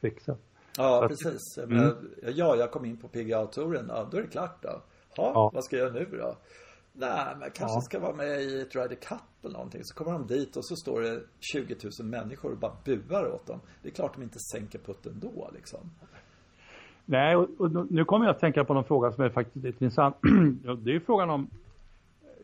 fixat. 0.00 0.40
Ja, 0.76 1.06
precis. 1.08 1.58
Mm. 1.58 1.76
Men, 1.76 2.10
ja, 2.22 2.56
jag 2.56 2.70
kom 2.70 2.84
in 2.84 2.96
på 2.96 3.08
PGA-touren, 3.08 3.86
ja, 3.88 4.08
då 4.10 4.16
är 4.16 4.22
det 4.22 4.28
klart 4.28 4.62
då. 4.62 4.82
Ha, 5.16 5.32
ja, 5.34 5.50
vad 5.54 5.64
ska 5.64 5.76
jag 5.76 5.84
göra 5.84 5.94
nu 5.94 6.18
då? 6.18 6.36
Nej, 6.92 7.26
men 7.32 7.40
jag 7.40 7.54
kanske 7.54 7.76
ja. 7.76 7.80
ska 7.80 7.98
vara 7.98 8.14
med 8.14 8.42
i 8.42 8.60
ett 8.60 8.74
Ryder 8.74 8.94
Cup 8.94 9.18
eller 9.42 9.52
någonting. 9.52 9.80
Så 9.84 9.94
kommer 9.94 10.12
de 10.12 10.26
dit 10.26 10.56
och 10.56 10.66
så 10.66 10.76
står 10.76 11.00
det 11.00 11.22
20 11.40 11.76
000 12.00 12.08
människor 12.08 12.52
och 12.52 12.58
bara 12.58 12.76
buar 12.84 13.34
åt 13.34 13.46
dem. 13.46 13.60
Det 13.82 13.88
är 13.88 13.92
klart 13.92 14.14
de 14.14 14.22
inte 14.22 14.38
sänker 14.52 14.78
putten 14.78 15.20
då 15.20 15.50
liksom. 15.54 15.90
Nej, 17.10 17.36
och, 17.36 17.48
och 17.58 17.70
nu 17.90 18.04
kommer 18.04 18.26
jag 18.26 18.34
att 18.34 18.40
tänka 18.40 18.64
på 18.64 18.74
någon 18.74 18.84
fråga 18.84 19.12
som 19.12 19.24
är 19.24 19.28
faktiskt 19.28 19.64
intressant. 19.64 20.16
det 20.84 20.90
är 20.90 20.94
ju 20.94 21.00
frågan 21.00 21.30
om 21.30 21.48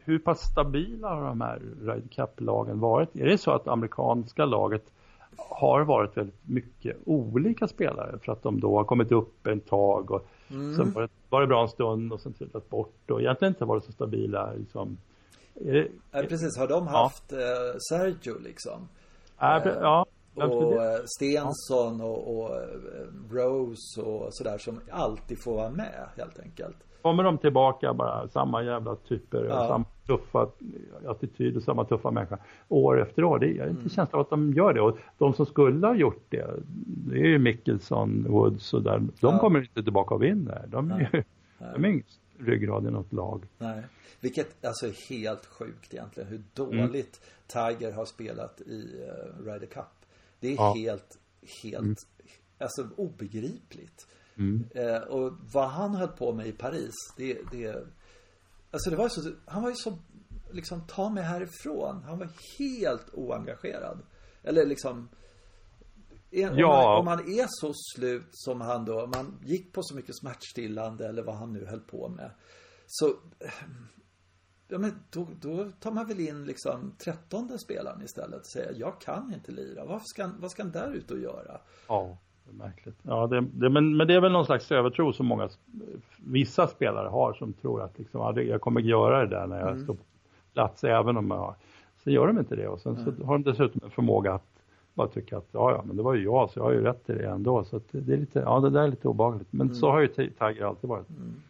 hur 0.05 0.19
pass 0.19 0.41
stabila 0.41 1.09
har 1.09 1.25
de 1.25 1.41
här 1.41 1.63
Ryder 1.81 2.09
Cup-lagen 2.11 2.81
varit? 2.81 3.17
Är 3.17 3.27
det 3.27 3.39
så 3.39 3.51
att 3.51 3.69
amerikanska 3.69 4.45
laget 4.45 4.85
har 5.37 5.85
varit 5.85 6.17
väldigt 6.17 6.49
mycket 6.49 6.97
olika 7.05 7.69
spelare 7.69 8.19
för 8.23 8.33
att 8.33 8.43
de 8.43 8.61
då 8.61 8.77
har 8.77 8.85
kommit 8.85 9.13
upp 9.13 9.47
en 9.47 9.61
tag 9.61 10.11
och 10.11 10.29
mm. 10.51 10.75
sen 10.75 10.93
var 10.93 11.03
det, 11.03 11.09
var 11.29 11.41
det 11.41 11.47
bra 11.47 11.63
en 11.63 11.69
stund 11.69 12.13
och 12.13 12.21
sen 12.21 12.33
trillat 12.33 12.71
bort 12.71 13.11
och 13.11 13.21
egentligen 13.21 13.53
inte 13.53 13.65
varit 13.65 13.85
så 13.85 13.93
stabila 13.93 14.53
liksom. 14.53 14.97
Det, 15.55 15.89
ja, 16.11 16.23
precis, 16.29 16.59
har 16.59 16.69
de 16.69 16.87
haft 16.87 17.25
ja. 17.29 17.39
eh, 17.39 17.77
Sergio 17.91 18.39
liksom? 18.45 18.89
Äh, 19.41 19.73
ja, 19.81 20.07
och 20.37 20.85
eh, 20.85 21.01
Stensson 21.05 22.01
och, 22.01 22.37
och 22.37 22.57
eh, 22.57 22.67
Rose 23.31 24.03
och 24.03 24.29
sådär 24.31 24.59
som 24.59 24.81
alltid 24.91 25.43
får 25.43 25.57
vara 25.57 25.71
med 25.71 26.09
helt 26.17 26.39
enkelt. 26.41 26.77
Kommer 27.03 27.23
de 27.23 27.39
tillbaka 27.39 27.95
bara, 27.95 28.29
samma 28.29 28.63
jävla 28.63 28.97
typer, 28.97 29.45
ja. 29.45 29.69
samma 29.69 29.85
tuffa 30.07 30.49
attityd 31.07 31.57
och 31.57 31.63
samma 31.63 31.85
tuffa 31.85 32.11
människa 32.11 32.39
år 32.69 33.03
efter 33.03 33.25
år. 33.25 33.39
Det, 33.39 33.47
har 33.47 33.53
inte 33.53 33.81
mm. 33.81 33.89
känslan 33.89 34.09
av 34.13 34.21
att 34.21 34.31
de 34.31 34.53
gör 34.53 34.73
det. 34.73 34.81
Och 34.81 34.99
de 35.19 35.35
som 35.35 35.47
skulle 35.47 35.87
ha 35.87 35.95
gjort 35.95 36.25
det, 36.29 36.47
det 36.87 37.19
är 37.19 37.27
ju 37.27 37.39
Mickelson, 37.39 38.27
Woods 38.29 38.75
och 38.75 38.83
där. 38.83 38.99
De 38.99 39.11
ja. 39.21 39.39
kommer 39.39 39.61
inte 39.61 39.83
tillbaka 39.83 40.15
och 40.15 40.23
vinner. 40.23 40.65
De 40.69 40.91
är 40.91 41.11
ju, 41.13 41.23
de 41.75 41.85
är 41.85 41.89
ingen 41.89 42.05
ryggrad 42.39 42.87
i 42.87 42.91
något 42.91 43.13
lag. 43.13 43.45
Nej. 43.59 43.83
Vilket 44.21 44.65
alltså 44.65 44.87
är 44.87 45.11
helt 45.11 45.47
sjukt 45.47 45.95
egentligen 45.95 46.29
hur 46.29 46.43
dåligt 46.55 47.21
mm. 47.21 47.75
Tiger 47.77 47.93
har 47.93 48.05
spelat 48.05 48.61
i 48.61 49.03
uh, 49.03 49.47
Ryder 49.47 49.67
Cup. 49.67 49.85
Det 50.41 50.49
är 50.49 50.57
ja. 50.57 50.75
helt, 50.75 51.19
helt, 51.63 51.83
mm. 51.83 51.97
alltså 52.59 52.89
obegripligt. 52.97 54.07
Mm. 54.37 54.65
Eh, 54.75 54.97
och 54.97 55.33
vad 55.53 55.69
han 55.69 55.95
höll 55.95 56.09
på 56.09 56.33
med 56.33 56.47
i 56.47 56.53
Paris, 56.53 56.95
det, 57.17 57.39
det 57.53 57.87
Alltså 58.71 58.91
det 58.91 58.97
var 58.97 59.09
så, 59.09 59.33
han 59.45 59.63
var 59.63 59.71
ju 59.71 59.77
så, 59.77 59.99
liksom 60.53 60.87
ta 60.87 61.11
mig 61.11 61.23
härifrån. 61.25 62.03
Han 62.03 62.19
var 62.19 62.29
helt 62.59 63.15
oengagerad. 63.15 64.03
Eller 64.43 64.67
liksom 64.67 65.09
en, 66.31 66.59
ja. 66.59 66.99
om, 66.99 67.05
man, 67.05 67.19
om 67.19 67.25
man 67.27 67.39
är 67.39 67.47
så 67.49 67.73
slut 67.75 68.29
som 68.31 68.61
han 68.61 68.85
då, 68.85 69.03
om 69.03 69.11
man 69.11 69.39
gick 69.45 69.73
på 69.73 69.83
så 69.83 69.95
mycket 69.95 70.19
smärtstillande 70.19 71.09
eller 71.09 71.23
vad 71.23 71.37
han 71.37 71.53
nu 71.53 71.67
höll 71.67 71.81
på 71.81 72.09
med. 72.09 72.31
Så 72.87 73.15
Ja 74.69 74.79
men 74.79 74.93
då, 75.11 75.27
då 75.41 75.71
tar 75.81 75.93
man 75.93 76.07
väl 76.07 76.21
in 76.21 76.45
liksom 76.45 76.93
trettonde 76.99 77.59
spelaren 77.59 78.03
istället 78.03 78.41
och 78.41 78.47
säger 78.47 78.75
jag 78.77 79.01
kan 79.01 79.35
inte 79.35 79.53
lira. 79.53 79.85
Varför 79.85 80.05
ska, 80.07 80.31
vad 80.41 80.51
ska 80.51 80.63
han 80.63 80.73
där 80.73 80.93
ute 80.93 81.15
och 81.15 81.21
göra? 81.21 81.61
Ja, 81.89 82.17
det 82.45 82.51
är 82.51 82.55
märkligt. 82.55 82.99
Ja, 83.03 83.27
det, 83.27 83.41
det, 83.41 83.71
men, 83.71 83.97
men 83.97 84.07
det 84.07 84.15
är 84.15 84.21
väl 84.21 84.33
någon 84.33 84.47
slags 84.47 84.73
övertro 84.73 85.13
som 85.13 85.27
många, 85.27 85.49
vissa 86.17 86.67
spelare 86.67 87.09
har 87.09 87.33
som 87.33 87.53
tror 87.53 87.83
att 87.83 87.99
liksom, 87.99 88.21
ja, 88.21 88.43
jag 88.43 88.61
kommer 88.61 88.81
göra 88.81 89.21
det 89.21 89.37
där 89.37 89.47
när 89.47 89.61
jag 89.61 89.71
mm. 89.71 89.85
står 89.85 89.95
på 89.95 90.05
plats 90.53 90.85
även 90.85 91.17
om 91.17 91.31
jag 91.31 91.55
så 92.05 92.11
gör 92.11 92.27
de 92.27 92.39
inte 92.39 92.57
det 92.57 92.69
och 92.69 92.81
sen 92.81 92.97
mm. 92.97 93.17
så 93.17 93.25
har 93.25 93.39
de 93.39 93.43
dessutom 93.43 93.81
en 93.85 93.91
förmåga 93.91 94.35
att 94.35 94.57
bara 94.95 95.09
tycka 95.09 95.39
att 95.39 95.49
ja, 95.53 95.73
ja, 95.73 95.83
men 95.87 95.97
det 95.97 96.03
var 96.03 96.15
ju 96.15 96.25
jag 96.25 96.51
så 96.51 96.59
jag 96.59 96.65
har 96.65 96.73
ju 96.73 96.83
rätt 96.83 97.07
till 97.07 97.19
det 97.19 97.27
ändå. 97.27 97.65
Så 97.65 97.81
det, 97.91 98.01
det 98.01 98.13
är 98.13 98.17
lite, 98.17 98.39
ja 98.39 98.61
det 98.61 98.71
där 98.71 98.83
är 98.83 98.89
lite 98.89 99.09
obehagligt. 99.09 99.53
Men 99.53 99.67
mm. 99.67 99.75
så 99.75 99.91
har 99.91 100.01
ju 100.01 100.09
Tiger 100.09 100.65
alltid 100.65 100.91
varit. 100.91 101.09
Mm. 101.11 101.43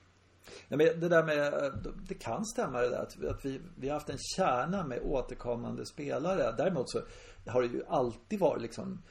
Ja, 0.68 0.76
men 0.76 1.00
det 1.00 1.08
där 1.08 1.22
med, 1.22 1.72
det 2.08 2.14
kan 2.14 2.44
stämma 2.44 2.80
det 2.80 2.88
där 2.88 3.02
att, 3.02 3.24
att 3.24 3.44
vi, 3.44 3.60
vi 3.76 3.88
har 3.88 3.94
haft 3.94 4.10
en 4.10 4.18
kärna 4.18 4.84
med 4.84 5.00
återkommande 5.02 5.86
spelare. 5.86 6.54
Däremot 6.56 6.90
så 6.90 7.00
har 7.46 7.62
det 7.62 7.68
ju 7.68 7.82
alltid 7.88 8.38
varit 8.38 8.62
liksom 8.62 9.02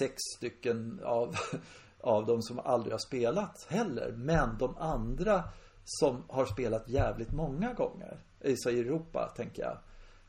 sex 0.00 0.14
stycken 0.36 1.00
av, 1.04 1.34
av 2.00 2.26
de 2.26 2.42
som 2.42 2.58
aldrig 2.58 2.92
har 2.92 2.98
spelat 2.98 3.66
heller. 3.68 4.12
Men 4.16 4.58
de 4.58 4.76
andra 4.76 5.44
som 5.84 6.22
har 6.28 6.46
spelat 6.46 6.88
jävligt 6.88 7.32
många 7.32 7.72
gånger. 7.72 8.18
I 8.40 8.52
Europa 8.52 9.32
tänker 9.36 9.62
jag. 9.62 9.78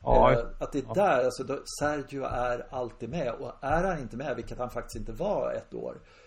Ja, 0.02 0.32
eh, 0.32 0.38
att 0.60 0.72
det 0.72 0.78
är 0.78 0.94
där, 0.94 1.24
alltså 1.24 1.44
Sergio 1.80 2.24
är 2.24 2.66
alltid 2.70 3.08
med 3.08 3.32
och 3.32 3.52
är 3.60 3.84
han 3.84 3.98
inte 3.98 4.16
med, 4.16 4.36
vilket 4.36 4.58
han 4.58 4.70
faktiskt 4.70 4.96
inte 4.96 5.12
var 5.12 5.52
ett 5.52 5.74
år 5.74 5.98
Eh, 5.98 6.25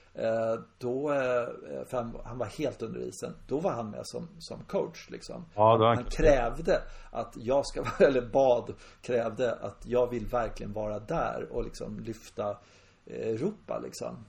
då, 0.77 1.11
eh, 1.11 1.85
för 1.85 1.97
han, 1.97 2.17
han, 2.23 2.37
var 2.37 2.45
helt 2.45 2.81
under 2.81 2.99
isen, 2.99 3.35
då 3.47 3.59
var 3.59 3.71
han 3.71 3.89
med 3.89 4.07
som, 4.07 4.27
som 4.39 4.63
coach 4.63 5.09
liksom. 5.09 5.45
Ja, 5.55 5.77
han, 5.77 5.97
han 5.97 6.05
krävde 6.05 6.81
att 7.11 7.33
jag 7.37 7.65
ska, 7.65 7.85
eller 8.05 8.21
bad, 8.21 8.73
krävde 9.01 9.53
att 9.55 9.85
jag 9.85 10.09
vill 10.09 10.25
verkligen 10.25 10.73
vara 10.73 10.99
där 10.99 11.47
och 11.51 11.63
liksom 11.63 11.99
lyfta 11.99 12.57
Europa 13.07 13.79
liksom. 13.79 14.25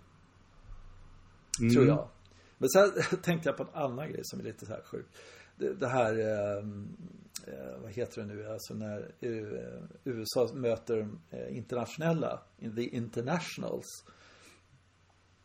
Mm. 1.61 1.75
Tror 1.75 1.87
jag. 1.87 2.09
Men 2.59 2.69
sen 2.69 2.91
tänkte 3.23 3.49
jag 3.49 3.57
på 3.57 3.63
en 3.63 3.83
annan 3.83 4.13
grej 4.13 4.21
som 4.25 4.41
är 4.41 4.45
lite 4.45 4.67
så 4.67 4.73
här 4.73 4.83
sjuk. 4.83 5.07
Det, 5.57 5.75
det 5.75 5.89
här, 5.89 6.19
eh, 6.19 6.65
vad 7.83 7.93
heter 7.93 8.21
det 8.21 8.27
nu, 8.27 8.49
alltså 8.49 8.75
när 8.75 9.13
USA 10.05 10.49
möter 10.55 11.09
internationella, 11.49 12.41
the 12.77 12.97
internationals. 12.97 14.05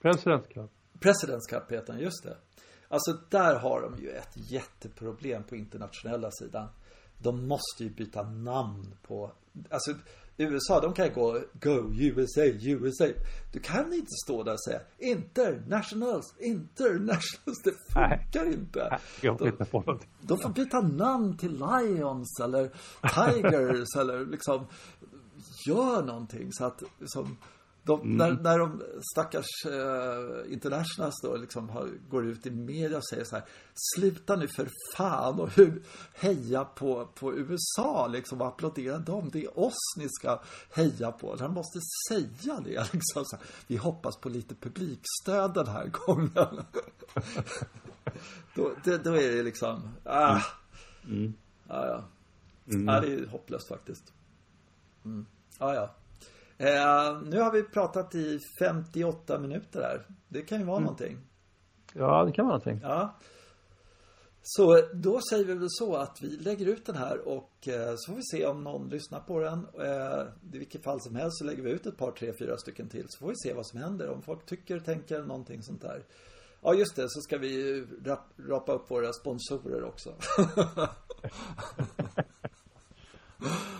President's 0.01 0.47
Cup. 0.53 0.71
President's 0.99 1.49
Cup 1.49 1.71
heter 1.71 1.93
den, 1.93 2.01
just 2.01 2.23
det. 2.23 2.37
Alltså 2.87 3.11
där 3.29 3.55
har 3.55 3.81
de 3.81 4.01
ju 4.01 4.09
ett 4.09 4.51
jätteproblem 4.51 5.43
på 5.43 5.55
internationella 5.55 6.31
sidan. 6.31 6.67
De 7.17 7.47
måste 7.47 7.83
ju 7.83 7.89
byta 7.89 8.23
namn 8.23 8.95
på, 9.01 9.31
alltså 9.69 9.93
USA, 10.37 10.79
de 10.79 10.93
kan 10.93 11.13
gå 11.13 11.41
Go 11.53 11.93
USA, 11.93 12.41
USA. 12.61 13.05
Du 13.53 13.59
kan 13.59 13.93
inte 13.93 14.11
stå 14.25 14.43
där 14.43 14.53
och 14.53 14.63
säga 14.63 14.81
Internationals, 14.97 16.35
Internationals. 16.39 17.61
Det 17.63 17.93
funkar 17.93 18.53
inte. 18.53 18.99
De, 19.21 19.47
inte 19.47 19.65
på 19.65 19.99
de 20.21 20.37
får 20.39 20.49
byta 20.49 20.81
namn 20.81 21.37
till 21.37 21.51
Lions 21.51 22.39
eller 22.43 22.69
Tigers 23.01 23.95
eller 23.97 24.25
liksom 24.25 24.67
Gör 25.67 26.03
någonting 26.03 26.47
så 26.51 26.65
att 26.65 26.83
liksom, 26.99 27.37
de, 27.85 28.01
mm. 28.01 28.17
när, 28.17 28.43
när 28.43 28.59
de 28.59 28.83
stackars 29.13 29.65
eh, 29.65 30.53
internationals 30.53 31.21
då 31.21 31.35
liksom 31.35 31.69
har, 31.69 31.89
går 32.09 32.25
ut 32.25 32.45
i 32.45 32.51
media 32.51 32.97
och 32.97 33.07
säger 33.07 33.23
så 33.23 33.35
här 33.35 33.45
Sluta 33.95 34.35
nu 34.35 34.47
för 34.47 34.69
fan 34.95 35.39
och 35.39 35.49
heja 36.13 36.65
på, 36.65 37.07
på 37.15 37.33
USA 37.33 38.07
liksom 38.07 38.41
och 38.41 38.47
applådera 38.47 38.97
dem. 38.97 39.29
Det 39.33 39.43
är 39.43 39.59
oss 39.59 39.95
ni 39.97 40.07
ska 40.09 40.41
heja 40.73 41.11
på. 41.11 41.35
Han 41.39 41.53
måste 41.53 41.79
säga 42.09 42.59
det 42.63 42.93
liksom. 42.93 43.25
Så 43.25 43.35
här, 43.35 43.45
Vi 43.67 43.77
hoppas 43.77 44.17
på 44.17 44.29
lite 44.29 44.55
publikstöd 44.55 45.53
den 45.53 45.67
här 45.67 45.87
gången. 45.87 46.29
då, 48.55 48.71
det, 48.83 48.97
då 48.97 49.15
är 49.15 49.35
det 49.35 49.43
liksom, 49.43 49.89
ah. 50.03 50.41
Mm. 51.07 51.33
Ah, 51.67 51.85
ja. 51.85 52.03
Mm. 52.67 52.89
Ah, 52.89 52.99
det 52.99 53.13
är 53.13 53.27
hopplöst 53.27 53.67
faktiskt. 53.67 54.13
Mm. 55.05 55.25
Ah, 55.57 55.73
ja. 55.73 55.95
Eh, 56.57 57.21
nu 57.23 57.39
har 57.39 57.51
vi 57.51 57.63
pratat 57.63 58.15
i 58.15 58.39
58 58.59 59.39
minuter 59.39 59.81
här. 59.81 60.05
Det 60.27 60.41
kan 60.41 60.59
ju 60.59 60.65
vara 60.65 60.77
mm. 60.77 60.83
någonting. 60.83 61.17
Ja, 61.93 62.25
det 62.25 62.31
kan 62.31 62.45
vara 62.45 62.57
någonting. 62.57 62.79
Ja. 62.83 63.15
Så 64.47 64.81
då 64.93 65.19
säger 65.29 65.45
vi 65.45 65.53
väl 65.53 65.67
så 65.69 65.95
att 65.95 66.17
vi 66.21 66.27
lägger 66.27 66.65
ut 66.65 66.85
den 66.85 66.95
här 66.95 67.27
och 67.27 67.67
eh, 67.67 67.93
så 67.97 68.11
får 68.11 68.15
vi 68.15 68.23
se 68.31 68.45
om 68.45 68.63
någon 68.63 68.89
lyssnar 68.89 69.19
på 69.19 69.39
den. 69.39 69.67
Eh, 69.79 70.21
I 70.53 70.57
vilket 70.57 70.83
fall 70.83 71.01
som 71.01 71.15
helst 71.15 71.37
så 71.37 71.45
lägger 71.45 71.63
vi 71.63 71.71
ut 71.71 71.85
ett 71.85 71.97
par, 71.97 72.11
tre, 72.11 72.33
fyra 72.39 72.57
stycken 72.57 72.89
till 72.89 73.05
så 73.09 73.19
får 73.19 73.27
vi 73.27 73.35
se 73.35 73.53
vad 73.53 73.67
som 73.67 73.79
händer. 73.79 74.09
Om 74.09 74.21
folk 74.21 74.45
tycker, 74.45 74.79
tänker 74.79 75.21
någonting 75.21 75.63
sånt 75.63 75.81
där. 75.81 76.03
Ja, 76.61 76.73
just 76.73 76.95
det, 76.95 77.09
så 77.09 77.21
ska 77.21 77.37
vi 77.37 77.85
rap, 78.05 78.19
rapa 78.49 78.73
upp 78.73 78.91
våra 78.91 79.13
sponsorer 79.13 79.83
också. 79.83 80.13
ja. 80.47 80.89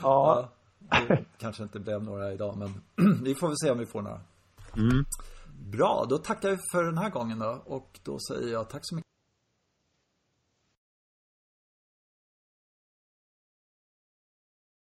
ja. 0.02 0.52
Det 0.90 1.26
kanske 1.38 1.64
inte 1.64 1.80
blev 1.80 2.04
några 2.04 2.34
idag 2.34 2.58
men 2.58 2.82
vi 3.24 3.36
får 3.36 3.48
väl 3.48 3.58
se 3.58 3.72
om 3.72 3.78
vi 3.78 3.86
får 3.86 4.02
några. 4.02 4.22
Mm. 4.78 5.06
Bra, 5.72 6.06
då 6.10 6.18
tackar 6.18 6.50
vi 6.50 6.58
för 6.72 6.84
den 6.84 6.98
här 6.98 7.10
gången 7.10 7.40
då 7.40 7.64
och 7.66 8.00
då 8.04 8.18
säger 8.20 8.54
jag 8.54 8.70
tack 8.70 8.82
så 8.84 8.96
mycket 8.96 9.05